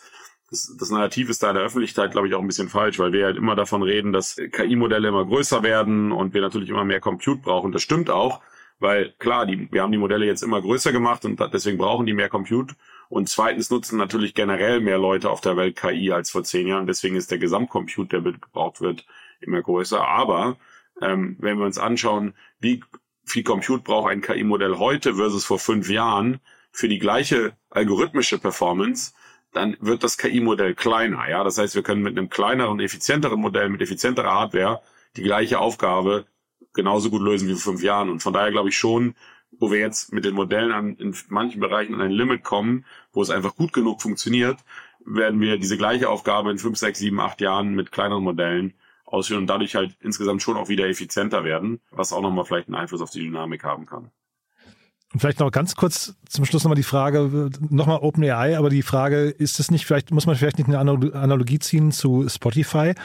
das, 0.52 0.76
das 0.80 0.92
Narrativ 0.92 1.30
ist 1.30 1.42
da 1.42 1.50
in 1.50 1.56
der 1.56 1.64
Öffentlichkeit, 1.64 2.12
glaube 2.12 2.28
ich, 2.28 2.36
auch 2.36 2.42
ein 2.42 2.48
bisschen 2.48 2.70
falsch, 2.70 3.00
weil 3.00 3.12
wir 3.12 3.26
halt 3.26 3.38
immer 3.38 3.56
davon 3.56 3.82
reden, 3.82 4.14
dass 4.14 4.36
KI-Modelle 4.36 5.08
immer 5.08 5.26
größer 5.26 5.64
werden 5.64 6.12
und 6.12 6.36
wir 6.36 6.42
natürlich 6.42 6.70
immer 6.70 6.86
mehr 6.86 7.00
Compute 7.00 7.42
brauchen. 7.42 7.72
Das 7.72 7.82
stimmt 7.82 8.12
auch. 8.12 8.40
Weil 8.80 9.14
klar, 9.20 9.46
die, 9.46 9.72
wir 9.72 9.82
haben 9.82 9.92
die 9.92 9.98
Modelle 9.98 10.26
jetzt 10.26 10.44
immer 10.44 10.62
größer 10.62 10.92
gemacht 10.92 11.26
und 11.26 11.40
deswegen 11.54 11.78
brauchen 11.78 12.06
die 12.06 12.14
mehr 12.14 12.30
Compute. 12.30 12.76
Und 13.10 13.30
zweitens 13.30 13.70
nutzen 13.70 13.98
natürlich 13.98 14.34
generell 14.34 14.82
mehr 14.82 14.98
Leute 14.98 15.30
auf 15.30 15.42
der 15.42 15.56
Welt 15.56 15.76
KI 15.76 16.12
als 16.12 16.32
vor 16.32 16.44
zehn 16.44 16.68
Jahren. 16.68 16.88
Deswegen 16.88 17.16
ist 17.16 17.32
der 17.32 17.38
Gesamtcompute, 17.38 18.22
der 18.22 18.34
gebraucht 18.34 18.82
wird, 18.82 19.06
immer 19.40 19.62
größer. 19.62 20.06
Aber 20.06 20.58
ähm, 21.02 21.38
wenn 21.40 21.58
wir 21.58 21.66
uns 21.66 21.78
anschauen, 21.78 22.34
wie 22.60 22.84
viel 23.26 23.44
Compute 23.44 23.84
braucht 23.84 24.12
ein 24.12 24.22
KI-Modell 24.22 24.78
heute 24.78 25.16
versus 25.16 25.46
vor 25.46 25.60
fünf 25.60 25.90
Jahren 25.90 26.40
für 26.72 26.90
die 26.90 27.00
gleiche 27.00 27.56
algorithmische 27.70 28.40
Performance, 28.40 29.14
dann 29.54 29.78
wird 29.80 30.04
das 30.04 30.18
KI-Modell 30.18 30.74
kleiner. 30.74 31.30
Ja, 31.30 31.44
das 31.44 31.58
heißt, 31.58 31.76
wir 31.76 31.84
können 31.84 32.02
mit 32.02 32.18
einem 32.18 32.30
kleineren, 32.30 32.80
effizienteren 32.80 33.40
Modell, 33.40 33.70
mit 33.70 33.82
effizienterer 33.82 34.32
Hardware 34.32 34.82
die 35.16 35.24
gleiche 35.24 35.60
Aufgabe 35.60 36.26
genauso 36.74 37.10
gut 37.10 37.22
lösen 37.22 37.48
wie 37.48 37.54
vor 37.54 37.74
fünf 37.74 37.84
Jahren. 37.84 38.10
Und 38.10 38.22
von 38.22 38.34
daher 38.34 38.52
glaube 38.52 38.70
ich 38.70 38.78
schon, 38.78 39.16
wo 39.60 39.72
wir 39.72 39.80
jetzt 39.80 40.12
mit 40.12 40.26
den 40.26 40.36
Modellen 40.36 40.72
an, 40.72 40.96
in 40.96 41.16
manchen 41.30 41.60
Bereichen 41.60 41.94
an 41.96 42.02
ein 42.02 42.12
Limit 42.12 42.44
kommen, 42.44 42.86
wo 43.12 43.22
es 43.22 43.30
einfach 43.30 43.56
gut 43.56 43.74
genug 43.74 44.02
funktioniert, 44.02 44.58
werden 45.06 45.40
wir 45.40 45.58
diese 45.58 45.78
gleiche 45.78 46.10
Aufgabe 46.10 46.52
in 46.52 46.58
fünf, 46.58 46.78
sechs, 46.78 47.00
sieben, 47.00 47.20
acht 47.20 47.42
Jahren 47.42 47.76
mit 47.76 47.92
kleineren 47.92 48.24
Modellen 48.24 48.74
ausführen 49.06 49.42
und 49.42 49.48
dadurch 49.48 49.76
halt 49.76 49.96
insgesamt 50.02 50.42
schon 50.42 50.58
auch 50.58 50.70
wieder 50.70 50.88
effizienter 50.88 51.44
werden, 51.44 51.82
was 51.92 52.14
auch 52.14 52.22
nochmal 52.22 52.46
vielleicht 52.46 52.68
einen 52.68 52.76
Einfluss 52.76 53.02
auf 53.02 53.12
die 53.12 53.20
Dynamik 53.20 53.64
haben 53.64 53.86
kann. 53.86 54.10
Und 55.14 55.20
vielleicht 55.20 55.40
noch 55.40 55.52
ganz 55.52 55.76
kurz 55.76 56.16
zum 56.28 56.44
Schluss 56.46 56.64
nochmal 56.64 56.76
die 56.76 56.82
Frage, 56.82 57.52
nochmal 57.70 58.00
OpenAI, 58.00 58.58
aber 58.58 58.72
die 58.72 58.82
Frage, 58.82 59.26
ist 59.26 59.60
es 59.60 59.70
nicht, 59.70 59.86
vielleicht 59.86 60.10
muss 60.10 60.26
man 60.26 60.36
vielleicht 60.36 60.58
nicht 60.58 60.68
eine 60.68 60.80
Analogie 60.80 61.60
ziehen 61.60 61.92
zu 61.92 62.28
Spotify? 62.28 62.96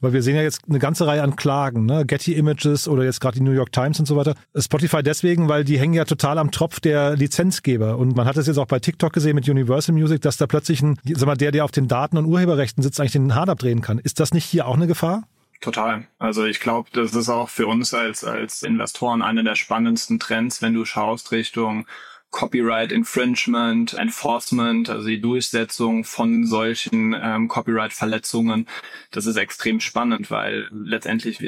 Weil 0.00 0.12
wir 0.12 0.22
sehen 0.22 0.36
ja 0.36 0.42
jetzt 0.42 0.62
eine 0.68 0.78
ganze 0.78 1.06
Reihe 1.06 1.22
an 1.22 1.34
Klagen, 1.34 1.84
ne? 1.84 2.06
Getty 2.06 2.34
Images 2.34 2.86
oder 2.86 3.04
jetzt 3.04 3.20
gerade 3.20 3.38
die 3.38 3.42
New 3.42 3.50
York 3.50 3.72
Times 3.72 3.98
und 3.98 4.06
so 4.06 4.16
weiter. 4.16 4.34
Spotify 4.56 5.02
deswegen, 5.02 5.48
weil 5.48 5.64
die 5.64 5.78
hängen 5.78 5.94
ja 5.94 6.04
total 6.04 6.38
am 6.38 6.52
Tropf 6.52 6.78
der 6.78 7.16
Lizenzgeber. 7.16 7.98
Und 7.98 8.16
man 8.16 8.26
hat 8.26 8.36
es 8.36 8.46
jetzt 8.46 8.58
auch 8.58 8.66
bei 8.66 8.78
TikTok 8.78 9.12
gesehen 9.12 9.34
mit 9.34 9.48
Universal 9.48 9.94
Music, 9.94 10.20
dass 10.20 10.36
da 10.36 10.46
plötzlich 10.46 10.82
ein, 10.82 10.98
sag 11.04 11.26
mal, 11.26 11.36
der, 11.36 11.50
der 11.50 11.64
auf 11.64 11.72
den 11.72 11.88
Daten 11.88 12.16
und 12.16 12.26
Urheberrechten 12.26 12.82
sitzt, 12.82 13.00
eigentlich 13.00 13.12
den 13.12 13.34
Hahn 13.34 13.48
abdrehen 13.48 13.80
kann. 13.80 13.98
Ist 13.98 14.20
das 14.20 14.32
nicht 14.32 14.44
hier 14.44 14.68
auch 14.68 14.76
eine 14.76 14.86
Gefahr? 14.86 15.24
Total. 15.60 16.06
Also 16.18 16.44
ich 16.44 16.60
glaube, 16.60 16.88
das 16.92 17.14
ist 17.14 17.28
auch 17.28 17.48
für 17.48 17.66
uns 17.66 17.92
als, 17.92 18.22
als 18.22 18.62
Investoren 18.62 19.22
einer 19.22 19.42
der 19.42 19.56
spannendsten 19.56 20.20
Trends, 20.20 20.62
wenn 20.62 20.74
du 20.74 20.84
schaust 20.84 21.32
Richtung 21.32 21.86
Copyright 22.30 22.92
Infringement, 22.92 23.94
Enforcement, 23.94 24.90
also 24.90 25.08
die 25.08 25.20
Durchsetzung 25.20 26.04
von 26.04 26.44
solchen 26.44 27.16
ähm, 27.20 27.48
Copyright-Verletzungen. 27.48 28.66
Das 29.10 29.26
ist 29.26 29.36
extrem 29.36 29.80
spannend, 29.80 30.30
weil 30.30 30.68
letztendlich, 30.70 31.42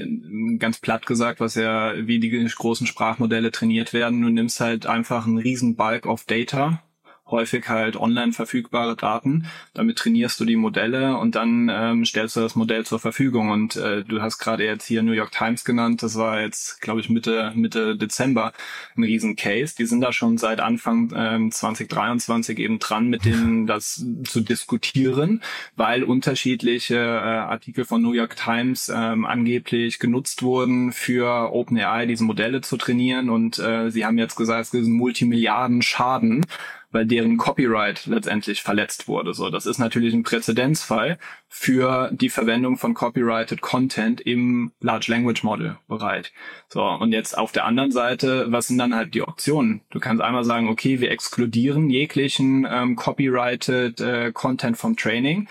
ganz 0.59 0.79
platt 0.79 1.07
gesagt, 1.07 1.41
was 1.41 1.55
ja 1.55 1.95
wie 2.07 2.19
die 2.19 2.31
großen 2.31 2.87
Sprachmodelle 2.87 3.51
trainiert 3.51 3.93
werden, 3.93 4.23
du 4.23 4.29
nimmst 4.31 4.61
halt 4.61 4.87
einfach 4.87 5.27
einen 5.27 5.39
riesen 5.39 5.77
Bulk 5.77 6.07
of 6.07 6.25
Data 6.25 6.83
häufig 7.31 7.69
halt 7.69 7.97
online 7.97 8.33
verfügbare 8.33 8.97
Daten. 8.97 9.47
Damit 9.75 9.99
trainierst 9.99 10.39
du 10.41 10.45
die 10.45 10.57
Modelle 10.57 11.17
und 11.17 11.35
dann 11.35 11.71
ähm, 11.73 12.05
stellst 12.05 12.37
du 12.37 12.41
das 12.41 12.57
Modell 12.57 12.85
zur 12.85 12.99
Verfügung. 12.99 13.51
Und 13.51 13.77
äh, 13.77 14.05
du 14.05 14.23
hast 14.23 14.39
gerade 14.39 14.65
jetzt 14.65 14.87
hier 14.87 15.03
New 15.03 15.13
York 15.13 15.33
Times 15.33 15.65
genannt. 15.65 16.03
Das 16.03 16.17
war 16.17 16.41
jetzt, 16.41 16.81
glaube 16.81 17.01
ich, 17.01 17.09
Mitte 17.09 17.53
Mitte 17.55 17.97
Dezember 17.97 18.53
ein 18.97 19.05
Riesen-Case. 19.05 19.75
Die 19.79 19.87
sind 19.87 20.01
da 20.01 20.13
schon 20.13 20.39
seit 20.39 20.61
Anfang 20.61 21.13
ähm, 21.15 21.51
2023 21.51 22.59
eben 22.59 22.79
dran, 22.79 23.09
mit 23.09 23.25
denen 23.25 23.67
das 23.67 24.05
zu 24.25 24.41
diskutieren, 24.41 25.43
weil 25.77 26.05
unterschiedliche 26.05 26.97
äh, 26.97 26.99
Artikel 26.99 27.85
von 27.85 28.03
New 28.03 28.13
York 28.13 28.37
Times 28.37 28.91
ähm, 28.95 29.25
angeblich 29.25 29.99
genutzt 29.99 30.43
wurden 30.43 30.93
für 30.93 31.53
OpenAI 31.53 32.07
diese 32.07 32.25
Modelle 32.25 32.61
zu 32.61 32.77
trainieren. 32.77 33.31
Und 33.31 33.59
äh, 33.59 33.91
sie 33.91 34.05
haben 34.05 34.19
jetzt 34.19 34.37
gesagt, 34.37 34.61
es 34.61 34.75
ist 34.75 34.87
ein 34.87 34.93
Multimilliarden 34.93 35.83
Schaden 35.83 36.45
weil 36.91 37.07
deren 37.07 37.37
Copyright 37.37 38.07
letztendlich 38.07 38.63
verletzt 38.63 39.09
wurde. 39.09 39.35
So, 39.35 39.51
das 39.51 39.67
ist 39.67 39.79
natürlich 39.79 40.13
ein 40.13 40.23
Präzedenzfall 40.23 41.19
für 41.49 42.11
die 42.13 42.31
Verwendung 42.31 42.77
von 42.77 42.95
copyrighted 42.95 43.61
Content 43.61 44.21
im 44.21 44.73
Large 44.81 45.11
Language 45.11 45.43
Model 45.43 45.79
Bereich. 45.89 46.33
So, 46.69 46.83
und 46.83 47.13
jetzt 47.13 47.37
auf 47.37 47.53
der 47.53 47.65
anderen 47.65 47.93
Seite, 47.93 48.47
was 48.51 48.69
sind 48.69 48.79
dann 48.79 48.95
halt 48.95 49.15
die 49.15 49.23
Optionen? 49.23 49.83
Du 49.91 50.01
kannst 50.01 50.23
einmal 50.23 50.45
sagen, 50.45 50.69
okay, 50.69 51.01
wir 51.01 51.11
exkludieren 51.11 51.91
jeglichen 51.91 52.67
ähm, 52.69 52.97
copyrighted 52.97 54.01
äh, 54.01 54.33
Content 54.33 54.77
vom 54.77 54.97
Training. 54.97 55.49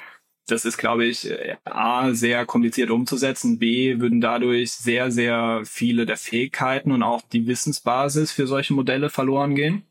Das 0.47 0.65
ist, 0.65 0.77
glaube 0.77 1.05
ich, 1.05 1.29
äh, 1.29 1.57
A, 1.65 2.13
sehr 2.13 2.45
kompliziert 2.45 2.89
umzusetzen. 2.89 3.59
B, 3.59 3.99
würden 3.99 4.19
dadurch 4.19 4.71
sehr, 4.71 5.11
sehr 5.11 5.61
viele 5.63 6.05
der 6.05 6.17
Fähigkeiten 6.17 6.91
und 6.91 7.03
auch 7.03 7.21
die 7.21 7.47
Wissensbasis 7.47 8.31
für 8.31 8.47
solche 8.47 8.73
Modelle 8.73 9.09
verloren 9.09 9.55
gehen. 9.55 9.83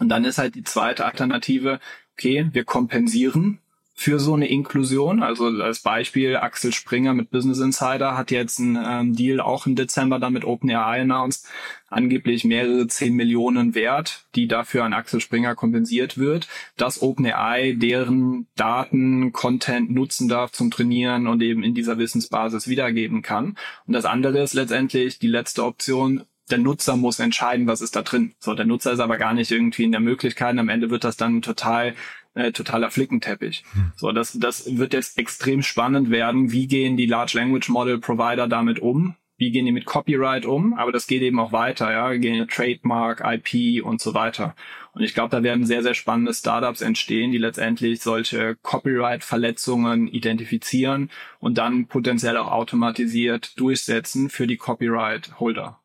Und 0.00 0.08
dann 0.08 0.24
ist 0.24 0.38
halt 0.38 0.56
die 0.56 0.64
zweite 0.64 1.04
Alternative, 1.04 1.78
okay, 2.14 2.48
wir 2.52 2.64
kompensieren 2.64 3.60
für 4.00 4.18
so 4.18 4.32
eine 4.32 4.48
Inklusion. 4.48 5.22
Also 5.22 5.48
als 5.48 5.80
Beispiel 5.80 6.36
Axel 6.36 6.72
Springer 6.72 7.12
mit 7.12 7.30
Business 7.30 7.58
Insider 7.58 8.16
hat 8.16 8.30
jetzt 8.30 8.58
einen 8.58 8.78
ähm, 8.82 9.14
Deal 9.14 9.40
auch 9.40 9.66
im 9.66 9.76
Dezember 9.76 10.18
dann 10.18 10.32
mit 10.32 10.46
OpenAI 10.46 11.02
announced, 11.02 11.46
angeblich 11.90 12.44
mehrere 12.44 12.86
zehn 12.86 13.14
Millionen 13.14 13.74
wert, 13.74 14.24
die 14.36 14.48
dafür 14.48 14.84
an 14.84 14.94
Axel 14.94 15.20
Springer 15.20 15.54
kompensiert 15.54 16.16
wird, 16.16 16.48
dass 16.78 17.02
OpenAI 17.02 17.74
deren 17.76 18.46
Daten, 18.56 19.32
Content 19.32 19.90
nutzen 19.90 20.28
darf 20.28 20.52
zum 20.52 20.70
Trainieren 20.70 21.26
und 21.26 21.42
eben 21.42 21.62
in 21.62 21.74
dieser 21.74 21.98
Wissensbasis 21.98 22.68
wiedergeben 22.68 23.20
kann. 23.20 23.58
Und 23.86 23.92
das 23.92 24.06
andere 24.06 24.42
ist 24.42 24.54
letztendlich 24.54 25.18
die 25.18 25.28
letzte 25.28 25.62
Option, 25.62 26.24
der 26.50 26.58
Nutzer 26.58 26.96
muss 26.96 27.18
entscheiden, 27.18 27.66
was 27.66 27.80
ist 27.80 27.96
da 27.96 28.02
drin. 28.02 28.34
So, 28.38 28.54
der 28.54 28.66
Nutzer 28.66 28.92
ist 28.92 29.00
aber 29.00 29.16
gar 29.16 29.34
nicht 29.34 29.50
irgendwie 29.50 29.84
in 29.84 29.92
der 29.92 30.00
Möglichkeit. 30.00 30.58
Am 30.58 30.68
Ende 30.68 30.90
wird 30.90 31.04
das 31.04 31.16
dann 31.16 31.42
total 31.42 31.94
äh, 32.34 32.52
totaler 32.52 32.90
Flickenteppich. 32.90 33.64
Hm. 33.72 33.92
So, 33.96 34.12
das, 34.12 34.38
das 34.38 34.78
wird 34.78 34.92
jetzt 34.92 35.18
extrem 35.18 35.62
spannend 35.62 36.10
werden. 36.10 36.52
Wie 36.52 36.66
gehen 36.66 36.96
die 36.96 37.06
Large 37.06 37.36
Language 37.36 37.68
Model 37.68 37.98
Provider 37.98 38.46
damit 38.46 38.78
um? 38.78 39.16
Wie 39.36 39.50
gehen 39.50 39.64
die 39.64 39.72
mit 39.72 39.86
Copyright 39.86 40.44
um? 40.44 40.74
Aber 40.74 40.92
das 40.92 41.06
geht 41.06 41.22
eben 41.22 41.40
auch 41.40 41.50
weiter, 41.50 41.90
ja. 41.90 42.12
Gehen 42.14 42.46
Trademark, 42.46 43.22
IP 43.24 43.82
und 43.82 44.00
so 44.00 44.12
weiter. 44.12 44.54
Und 44.92 45.02
ich 45.02 45.14
glaube, 45.14 45.30
da 45.30 45.42
werden 45.42 45.64
sehr, 45.64 45.82
sehr 45.82 45.94
spannende 45.94 46.34
Startups 46.34 46.82
entstehen, 46.82 47.32
die 47.32 47.38
letztendlich 47.38 48.02
solche 48.02 48.56
Copyright-Verletzungen 48.62 50.08
identifizieren 50.08 51.10
und 51.38 51.56
dann 51.56 51.86
potenziell 51.86 52.36
auch 52.36 52.52
automatisiert 52.52 53.58
durchsetzen 53.58 54.28
für 54.28 54.46
die 54.46 54.58
Copyright-Holder. 54.58 55.79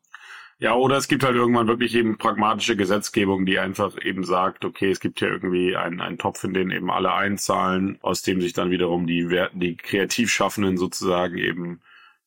Ja, 0.58 0.74
oder 0.74 0.96
es 0.96 1.08
gibt 1.08 1.22
halt 1.22 1.36
irgendwann 1.36 1.68
wirklich 1.68 1.94
eben 1.94 2.16
pragmatische 2.16 2.76
Gesetzgebung, 2.76 3.44
die 3.44 3.58
einfach 3.58 3.92
eben 4.02 4.24
sagt, 4.24 4.64
okay, 4.64 4.90
es 4.90 5.00
gibt 5.00 5.20
ja 5.20 5.28
irgendwie 5.28 5.76
einen, 5.76 6.00
einen 6.00 6.16
Topf, 6.16 6.44
in 6.44 6.54
den 6.54 6.70
eben 6.70 6.90
alle 6.90 7.12
einzahlen, 7.12 7.98
aus 8.00 8.22
dem 8.22 8.40
sich 8.40 8.54
dann 8.54 8.70
wiederum 8.70 9.06
die, 9.06 9.28
die 9.52 9.76
Kreativschaffenden 9.76 10.78
sozusagen 10.78 11.36
eben 11.36 11.82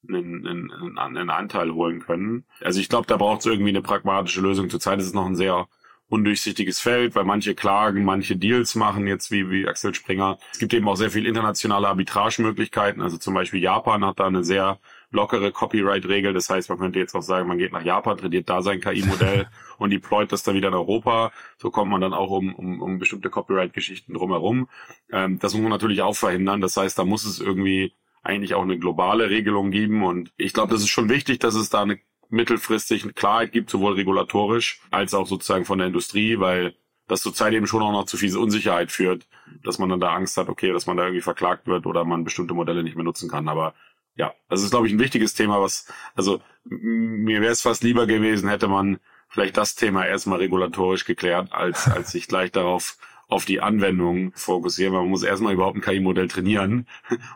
einen, 0.07 0.45
einen, 0.45 0.97
einen 0.99 1.29
Anteil 1.31 1.73
holen 1.73 2.01
können. 2.01 2.45
Also 2.61 2.79
ich 2.79 2.89
glaube, 2.89 3.07
da 3.07 3.17
braucht 3.17 3.39
es 3.39 3.45
irgendwie 3.47 3.69
eine 3.69 3.81
pragmatische 3.81 4.41
Lösung. 4.41 4.69
Zurzeit 4.69 4.99
ist 4.99 5.07
es 5.07 5.13
noch 5.13 5.25
ein 5.25 5.35
sehr 5.35 5.67
undurchsichtiges 6.07 6.79
Feld, 6.79 7.15
weil 7.15 7.23
manche 7.23 7.55
klagen, 7.55 8.03
manche 8.03 8.35
Deals 8.35 8.75
machen, 8.75 9.07
jetzt 9.07 9.31
wie, 9.31 9.49
wie 9.49 9.67
Axel 9.67 9.93
Springer. 9.93 10.37
Es 10.51 10.59
gibt 10.59 10.73
eben 10.73 10.87
auch 10.87 10.95
sehr 10.95 11.11
viel 11.11 11.25
internationale 11.25 11.87
Arbitragemöglichkeiten. 11.87 13.01
Also 13.01 13.17
zum 13.17 13.33
Beispiel 13.33 13.61
Japan 13.61 14.05
hat 14.05 14.19
da 14.19 14.27
eine 14.27 14.43
sehr 14.43 14.79
lockere 15.11 15.51
Copyright-Regel. 15.51 16.33
Das 16.33 16.49
heißt, 16.49 16.69
man 16.69 16.79
könnte 16.79 16.99
jetzt 16.99 17.15
auch 17.15 17.21
sagen, 17.21 17.47
man 17.47 17.57
geht 17.57 17.71
nach 17.71 17.83
Japan, 17.83 18.17
trainiert 18.17 18.49
da 18.49 18.61
sein 18.61 18.79
KI-Modell 18.79 19.47
und 19.77 19.91
deployt 19.91 20.31
das 20.31 20.43
dann 20.43 20.55
wieder 20.55 20.67
in 20.67 20.73
Europa. 20.73 21.31
So 21.57 21.71
kommt 21.71 21.91
man 21.91 22.01
dann 22.01 22.13
auch 22.13 22.29
um, 22.29 22.53
um, 22.55 22.81
um 22.81 22.99
bestimmte 22.99 23.29
Copyright-Geschichten 23.29 24.13
drumherum. 24.13 24.69
Ähm, 25.11 25.39
das 25.39 25.53
muss 25.53 25.61
man 25.61 25.71
natürlich 25.71 26.01
auch 26.01 26.15
verhindern. 26.15 26.61
Das 26.61 26.77
heißt, 26.77 26.97
da 26.97 27.05
muss 27.05 27.25
es 27.25 27.39
irgendwie 27.39 27.93
eigentlich 28.21 28.53
auch 28.53 28.63
eine 28.63 28.77
globale 28.77 29.29
Regelung 29.29 29.71
geben. 29.71 30.03
Und 30.03 30.31
ich 30.37 30.53
glaube, 30.53 30.73
das 30.73 30.81
ist 30.81 30.89
schon 30.89 31.09
wichtig, 31.09 31.39
dass 31.39 31.55
es 31.55 31.69
da 31.69 31.81
eine 31.81 31.99
mittelfristig 32.29 33.03
eine 33.03 33.13
Klarheit 33.13 33.51
gibt, 33.51 33.69
sowohl 33.69 33.93
regulatorisch 33.93 34.81
als 34.91 35.13
auch 35.13 35.25
sozusagen 35.25 35.65
von 35.65 35.79
der 35.79 35.87
Industrie, 35.87 36.39
weil 36.39 36.75
das 37.07 37.21
zurzeit 37.21 37.53
eben 37.53 37.65
schon 37.65 37.81
auch 37.81 37.91
noch 37.91 38.05
zu 38.05 38.17
viel 38.17 38.37
Unsicherheit 38.37 38.91
führt, 38.91 39.27
dass 39.63 39.79
man 39.79 39.89
dann 39.89 39.99
da 39.99 40.13
Angst 40.13 40.37
hat, 40.37 40.47
okay, 40.47 40.71
dass 40.71 40.85
man 40.85 40.95
da 40.95 41.03
irgendwie 41.03 41.21
verklagt 41.21 41.65
wird 41.65 41.87
oder 41.87 42.05
man 42.05 42.23
bestimmte 42.23 42.53
Modelle 42.53 42.83
nicht 42.83 42.95
mehr 42.95 43.03
nutzen 43.03 43.29
kann. 43.29 43.47
Aber 43.47 43.73
ja, 44.19 44.33
das 44.49 44.61
ist, 44.61 44.71
glaube 44.71 44.85
ich, 44.85 44.91
ein 44.91 44.99
wichtiges 44.99 45.33
Thema, 45.33 45.61
was, 45.61 45.87
also 46.13 46.41
mir 46.65 47.39
wäre 47.39 47.53
es 47.53 47.61
fast 47.61 47.83
lieber 47.83 48.05
gewesen, 48.05 48.49
hätte 48.49 48.67
man 48.67 48.99
vielleicht 49.29 49.55
das 49.55 49.75
Thema 49.75 50.05
erstmal 50.05 50.39
regulatorisch 50.39 51.05
geklärt, 51.05 51.53
als, 51.53 51.87
als 51.91 52.11
sich 52.11 52.27
gleich 52.27 52.51
darauf 52.51 52.97
auf 53.29 53.45
die 53.45 53.61
Anwendung 53.61 54.33
fokussieren, 54.33 54.93
weil 54.93 55.03
man 55.03 55.11
muss 55.11 55.23
erstmal 55.23 55.53
überhaupt 55.53 55.77
ein 55.77 55.81
KI-Modell 55.81 56.27
trainieren. 56.27 56.85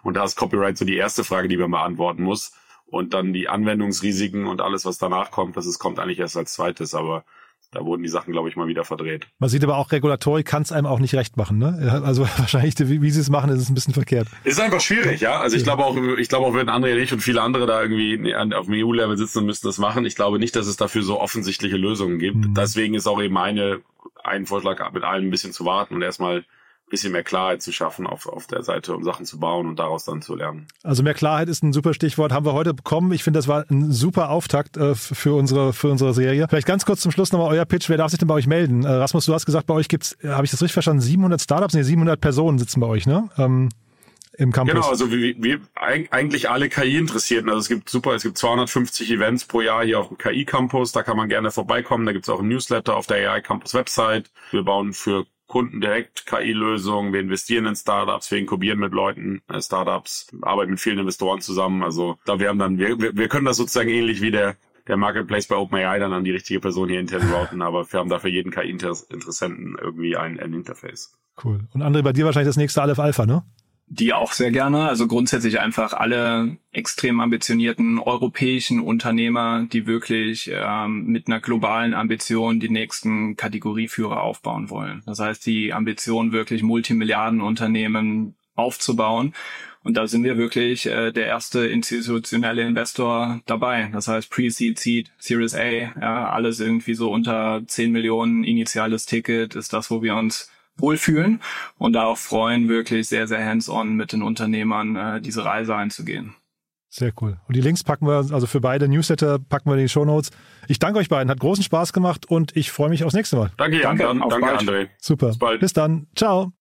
Und 0.03 0.15
da 0.15 0.25
ist 0.25 0.35
Copyright 0.35 0.77
so 0.77 0.83
die 0.83 0.97
erste 0.97 1.23
Frage, 1.23 1.47
die 1.47 1.55
man 1.55 1.71
beantworten 1.71 2.23
muss. 2.23 2.51
Und 2.85 3.13
dann 3.13 3.31
die 3.31 3.47
Anwendungsrisiken 3.47 4.45
und 4.45 4.59
alles, 4.59 4.83
was 4.83 4.97
danach 4.97 5.31
kommt, 5.31 5.55
das 5.55 5.65
ist, 5.65 5.79
kommt 5.79 5.99
eigentlich 5.99 6.19
erst 6.19 6.35
als 6.35 6.53
zweites. 6.53 6.95
Aber 6.95 7.23
da 7.73 7.83
wurden 7.85 8.03
die 8.03 8.09
Sachen, 8.09 8.31
glaube 8.31 8.49
ich, 8.49 8.55
mal 8.55 8.67
wieder 8.67 8.83
verdreht. 8.83 9.27
Man 9.39 9.49
sieht 9.49 9.63
aber 9.63 9.77
auch, 9.77 9.91
Regulatorik 9.91 10.45
kann 10.45 10.61
es 10.61 10.71
einem 10.71 10.85
auch 10.85 10.99
nicht 10.99 11.15
recht 11.15 11.37
machen. 11.37 11.57
Ne? 11.57 12.01
Also 12.03 12.27
wahrscheinlich, 12.37 12.75
wie, 12.79 13.01
wie 13.01 13.11
sie 13.11 13.21
es 13.21 13.29
machen, 13.29 13.49
ist 13.49 13.61
es 13.61 13.69
ein 13.69 13.75
bisschen 13.75 13.93
verkehrt. 13.93 14.27
Ist 14.43 14.59
einfach 14.59 14.81
schwierig, 14.81 15.21
ja. 15.21 15.39
Also 15.39 15.55
ich 15.55 15.63
glaube 15.63 15.85
auch, 15.85 15.95
ich 16.17 16.27
glaube 16.27 16.45
auch, 16.45 16.53
wenn 16.53 16.69
André 16.69 16.95
nicht 16.95 17.13
und 17.13 17.21
viele 17.21 17.41
andere 17.41 17.65
da 17.65 17.81
irgendwie 17.81 18.35
auf 18.35 18.65
dem 18.65 18.75
EU-Level 18.75 19.17
sitzen 19.17 19.39
und 19.39 19.45
müssten 19.45 19.67
das 19.67 19.77
machen, 19.77 20.05
ich 20.05 20.15
glaube 20.15 20.39
nicht, 20.39 20.55
dass 20.55 20.67
es 20.67 20.75
dafür 20.75 21.03
so 21.03 21.19
offensichtliche 21.19 21.77
Lösungen 21.77 22.19
gibt. 22.19 22.37
Mhm. 22.37 22.53
Deswegen 22.53 22.93
ist 22.93 23.07
auch 23.07 23.21
eben 23.21 23.37
eine, 23.37 23.79
ein 24.23 24.45
Vorschlag, 24.45 24.91
mit 24.91 25.03
allen 25.03 25.27
ein 25.27 25.31
bisschen 25.31 25.53
zu 25.53 25.65
warten 25.65 25.95
und 25.95 26.01
erstmal 26.01 26.43
bisschen 26.89 27.11
mehr 27.11 27.23
Klarheit 27.23 27.61
zu 27.61 27.71
schaffen 27.71 28.05
auf, 28.05 28.27
auf 28.27 28.47
der 28.47 28.63
Seite, 28.63 28.95
um 28.95 29.03
Sachen 29.03 29.25
zu 29.25 29.39
bauen 29.39 29.67
und 29.67 29.79
daraus 29.79 30.05
dann 30.05 30.21
zu 30.21 30.35
lernen. 30.35 30.67
Also 30.83 31.01
mehr 31.01 31.13
Klarheit 31.13 31.49
ist 31.49 31.63
ein 31.63 31.73
super 31.73 31.93
Stichwort, 31.93 32.31
haben 32.31 32.45
wir 32.45 32.53
heute 32.53 32.73
bekommen. 32.73 33.11
Ich 33.11 33.23
finde, 33.23 33.39
das 33.39 33.47
war 33.47 33.65
ein 33.69 33.91
super 33.91 34.29
Auftakt 34.29 34.77
äh, 34.77 34.93
für, 34.95 35.33
unsere, 35.35 35.73
für 35.73 35.89
unsere 35.89 36.13
Serie. 36.13 36.45
Vielleicht 36.47 36.67
ganz 36.67 36.85
kurz 36.85 37.01
zum 37.01 37.11
Schluss 37.11 37.31
nochmal 37.31 37.51
euer 37.51 37.65
Pitch. 37.65 37.89
Wer 37.89 37.97
darf 37.97 38.11
sich 38.11 38.19
denn 38.19 38.27
bei 38.27 38.35
euch 38.35 38.47
melden? 38.47 38.83
Äh, 38.83 38.89
Rasmus, 38.89 39.25
du 39.25 39.33
hast 39.33 39.45
gesagt, 39.45 39.65
bei 39.67 39.73
euch 39.73 39.87
gibt's, 39.87 40.17
äh, 40.23 40.29
habe 40.29 40.45
ich 40.45 40.51
das 40.51 40.61
richtig 40.61 40.73
verstanden, 40.73 41.01
700 41.01 41.41
Startups? 41.41 41.73
Nee, 41.73 41.83
700 41.83 42.21
Personen 42.21 42.59
sitzen 42.59 42.79
bei 42.79 42.87
euch, 42.87 43.07
ne? 43.07 43.29
Ähm, 43.37 43.69
im 44.37 44.51
Campus. 44.51 44.73
Genau, 44.73 44.89
also 44.89 45.11
wie, 45.11 45.35
wie 45.39 45.59
eigentlich 45.75 46.49
alle 46.49 46.69
KI-Interessierten. 46.69 47.49
Also 47.49 47.59
es 47.59 47.67
gibt 47.69 47.89
super, 47.89 48.13
es 48.15 48.23
gibt 48.23 48.37
250 48.37 49.11
Events 49.11 49.45
pro 49.45 49.61
Jahr 49.61 49.85
hier 49.85 49.99
auf 49.99 50.07
dem 50.07 50.17
KI-Campus. 50.17 50.91
Da 50.91 51.03
kann 51.03 51.17
man 51.17 51.29
gerne 51.29 51.51
vorbeikommen. 51.51 52.05
Da 52.05 52.13
gibt's 52.13 52.29
auch 52.29 52.39
ein 52.39 52.47
Newsletter 52.47 52.95
auf 52.95 53.07
der 53.07 53.31
AI 53.31 53.41
Campus 53.41 53.73
Website. 53.73 54.31
Wir 54.51 54.63
bauen 54.63 54.93
für 54.93 55.25
Kunden 55.53 55.81
direkt 55.81 56.25
KI-Lösungen, 56.25 57.13
wir 57.13 57.19
investieren 57.19 57.67
in 57.67 57.75
Startups, 57.75 58.31
wir 58.31 58.39
inkubieren 58.39 58.79
mit 58.79 58.91
Leuten 58.91 59.43
äh, 59.49 59.61
Startups, 59.61 60.35
arbeiten 60.41 60.71
mit 60.71 60.79
vielen 60.79 60.97
Investoren 60.97 61.41
zusammen. 61.41 61.83
Also 61.83 62.17
da 62.25 62.39
wir 62.39 62.49
haben 62.49 62.57
dann, 62.57 62.79
wir, 62.79 62.97
wir, 62.99 63.27
können 63.27 63.45
das 63.45 63.57
sozusagen 63.57 63.89
ähnlich 63.89 64.19
wie 64.23 64.31
der 64.31 64.55
der 64.87 64.97
Marketplace 64.97 65.47
bei 65.47 65.55
OpenAI 65.55 65.99
dann 65.99 66.11
an 66.11 66.23
die 66.23 66.31
richtige 66.31 66.59
Person 66.59 66.89
hier 66.89 66.99
intern 66.99 67.31
routen, 67.31 67.61
aber 67.61 67.89
wir 67.89 67.99
haben 67.99 68.09
dafür 68.09 68.31
jeden 68.31 68.51
KI-Interessenten 68.51 69.77
irgendwie 69.79 70.17
ein, 70.17 70.39
ein 70.39 70.53
Interface. 70.53 71.17
Cool. 71.41 71.59
Und 71.71 71.83
André, 71.83 72.01
bei 72.01 72.13
dir 72.13 72.25
wahrscheinlich 72.25 72.49
das 72.49 72.57
nächste 72.57 72.81
Aleph 72.81 72.99
Alpha, 72.99 73.25
ne? 73.25 73.43
Die 73.95 74.11
auch 74.11 74.31
sehr 74.31 74.49
gerne. 74.49 74.87
Also 74.89 75.05
grundsätzlich 75.05 75.59
einfach 75.59 75.93
alle 75.93 76.57
extrem 76.71 77.19
ambitionierten 77.19 77.99
europäischen 77.99 78.79
Unternehmer, 78.79 79.67
die 79.71 79.85
wirklich 79.85 80.49
ähm, 80.51 81.05
mit 81.05 81.27
einer 81.27 81.39
globalen 81.39 81.93
Ambition 81.93 82.59
die 82.59 82.69
nächsten 82.69 83.35
Kategorieführer 83.35 84.23
aufbauen 84.23 84.71
wollen. 84.71 85.03
Das 85.05 85.19
heißt, 85.19 85.45
die 85.45 85.73
Ambition 85.73 86.31
wirklich 86.31 86.63
Multimilliardenunternehmen 86.63 88.33
aufzubauen. 88.55 89.35
Und 89.83 89.95
da 89.95 90.07
sind 90.07 90.23
wir 90.23 90.37
wirklich 90.37 90.87
äh, 90.87 91.11
der 91.11 91.27
erste 91.27 91.67
institutionelle 91.67 92.63
Investor 92.63 93.41
dabei. 93.45 93.89
Das 93.93 94.07
heißt 94.07 94.31
Pre-Seed, 94.31 94.79
Seed, 94.79 95.11
Series 95.19 95.53
A, 95.53 95.67
ja, 95.69 96.29
alles 96.31 96.59
irgendwie 96.59 96.95
so 96.95 97.11
unter 97.11 97.61
10 97.67 97.91
Millionen 97.91 98.43
initiales 98.43 99.05
Ticket 99.05 99.53
ist 99.53 99.71
das, 99.71 99.91
wo 99.91 100.01
wir 100.01 100.15
uns 100.15 100.49
wohlfühlen 100.77 101.41
und 101.77 101.93
da 101.93 102.05
auch 102.05 102.17
freuen, 102.17 102.69
wirklich 102.69 103.07
sehr, 103.07 103.27
sehr 103.27 103.45
hands-on 103.45 103.95
mit 103.95 104.11
den 104.11 104.21
Unternehmern 104.21 104.95
äh, 104.95 105.21
diese 105.21 105.45
Reise 105.45 105.75
einzugehen. 105.75 106.35
Sehr 106.89 107.11
cool. 107.21 107.37
Und 107.47 107.55
die 107.55 107.61
Links 107.61 107.83
packen 107.83 108.05
wir, 108.05 108.17
also 108.17 108.45
für 108.45 108.61
beide 108.61 108.87
Newsletter 108.87 109.39
packen 109.39 109.67
wir 109.67 109.75
in 109.77 109.81
die 109.81 109.89
Show 109.89 110.05
Notes. 110.05 110.29
Ich 110.67 110.77
danke 110.77 110.99
euch 110.99 111.09
beiden, 111.09 111.31
hat 111.31 111.39
großen 111.39 111.63
Spaß 111.63 111.91
gemacht 111.91 112.29
und 112.29 112.55
ich 112.55 112.71
freue 112.71 112.89
mich 112.89 113.03
aufs 113.03 113.15
nächste 113.15 113.35
Mal. 113.35 113.51
Danke, 113.57 113.81
Jan. 113.81 113.97
Danke, 113.97 114.19
danke, 114.19 114.45
danke 114.45 114.59
André. 114.59 114.89
Super. 114.99 115.29
Bis 115.29 115.39
bald. 115.39 115.59
Bis 115.59 115.73
dann. 115.73 116.05
Ciao. 116.15 116.53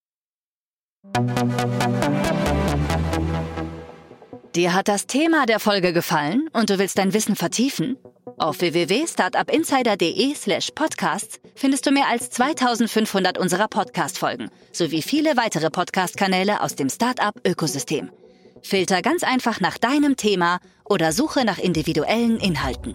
Dir 4.54 4.74
hat 4.74 4.88
das 4.88 5.06
Thema 5.06 5.46
der 5.46 5.60
Folge 5.60 5.94
gefallen 5.94 6.50
und 6.52 6.68
du 6.68 6.78
willst 6.78 6.98
dein 6.98 7.14
Wissen 7.14 7.36
vertiefen? 7.36 7.96
Auf 8.36 8.60
www.startupinsider.de 8.60 10.34
slash 10.34 10.72
podcasts 10.74 11.40
findest 11.54 11.86
du 11.86 11.90
mehr 11.90 12.08
als 12.08 12.28
2500 12.28 13.38
unserer 13.38 13.68
Podcast-Folgen 13.68 14.50
sowie 14.70 15.00
viele 15.00 15.38
weitere 15.38 15.70
Podcast-Kanäle 15.70 16.60
aus 16.60 16.76
dem 16.76 16.90
Startup-Ökosystem. 16.90 18.10
Filter 18.62 19.00
ganz 19.00 19.22
einfach 19.22 19.60
nach 19.60 19.78
deinem 19.78 20.16
Thema 20.16 20.60
oder 20.84 21.12
suche 21.12 21.46
nach 21.46 21.58
individuellen 21.58 22.38
Inhalten. 22.38 22.94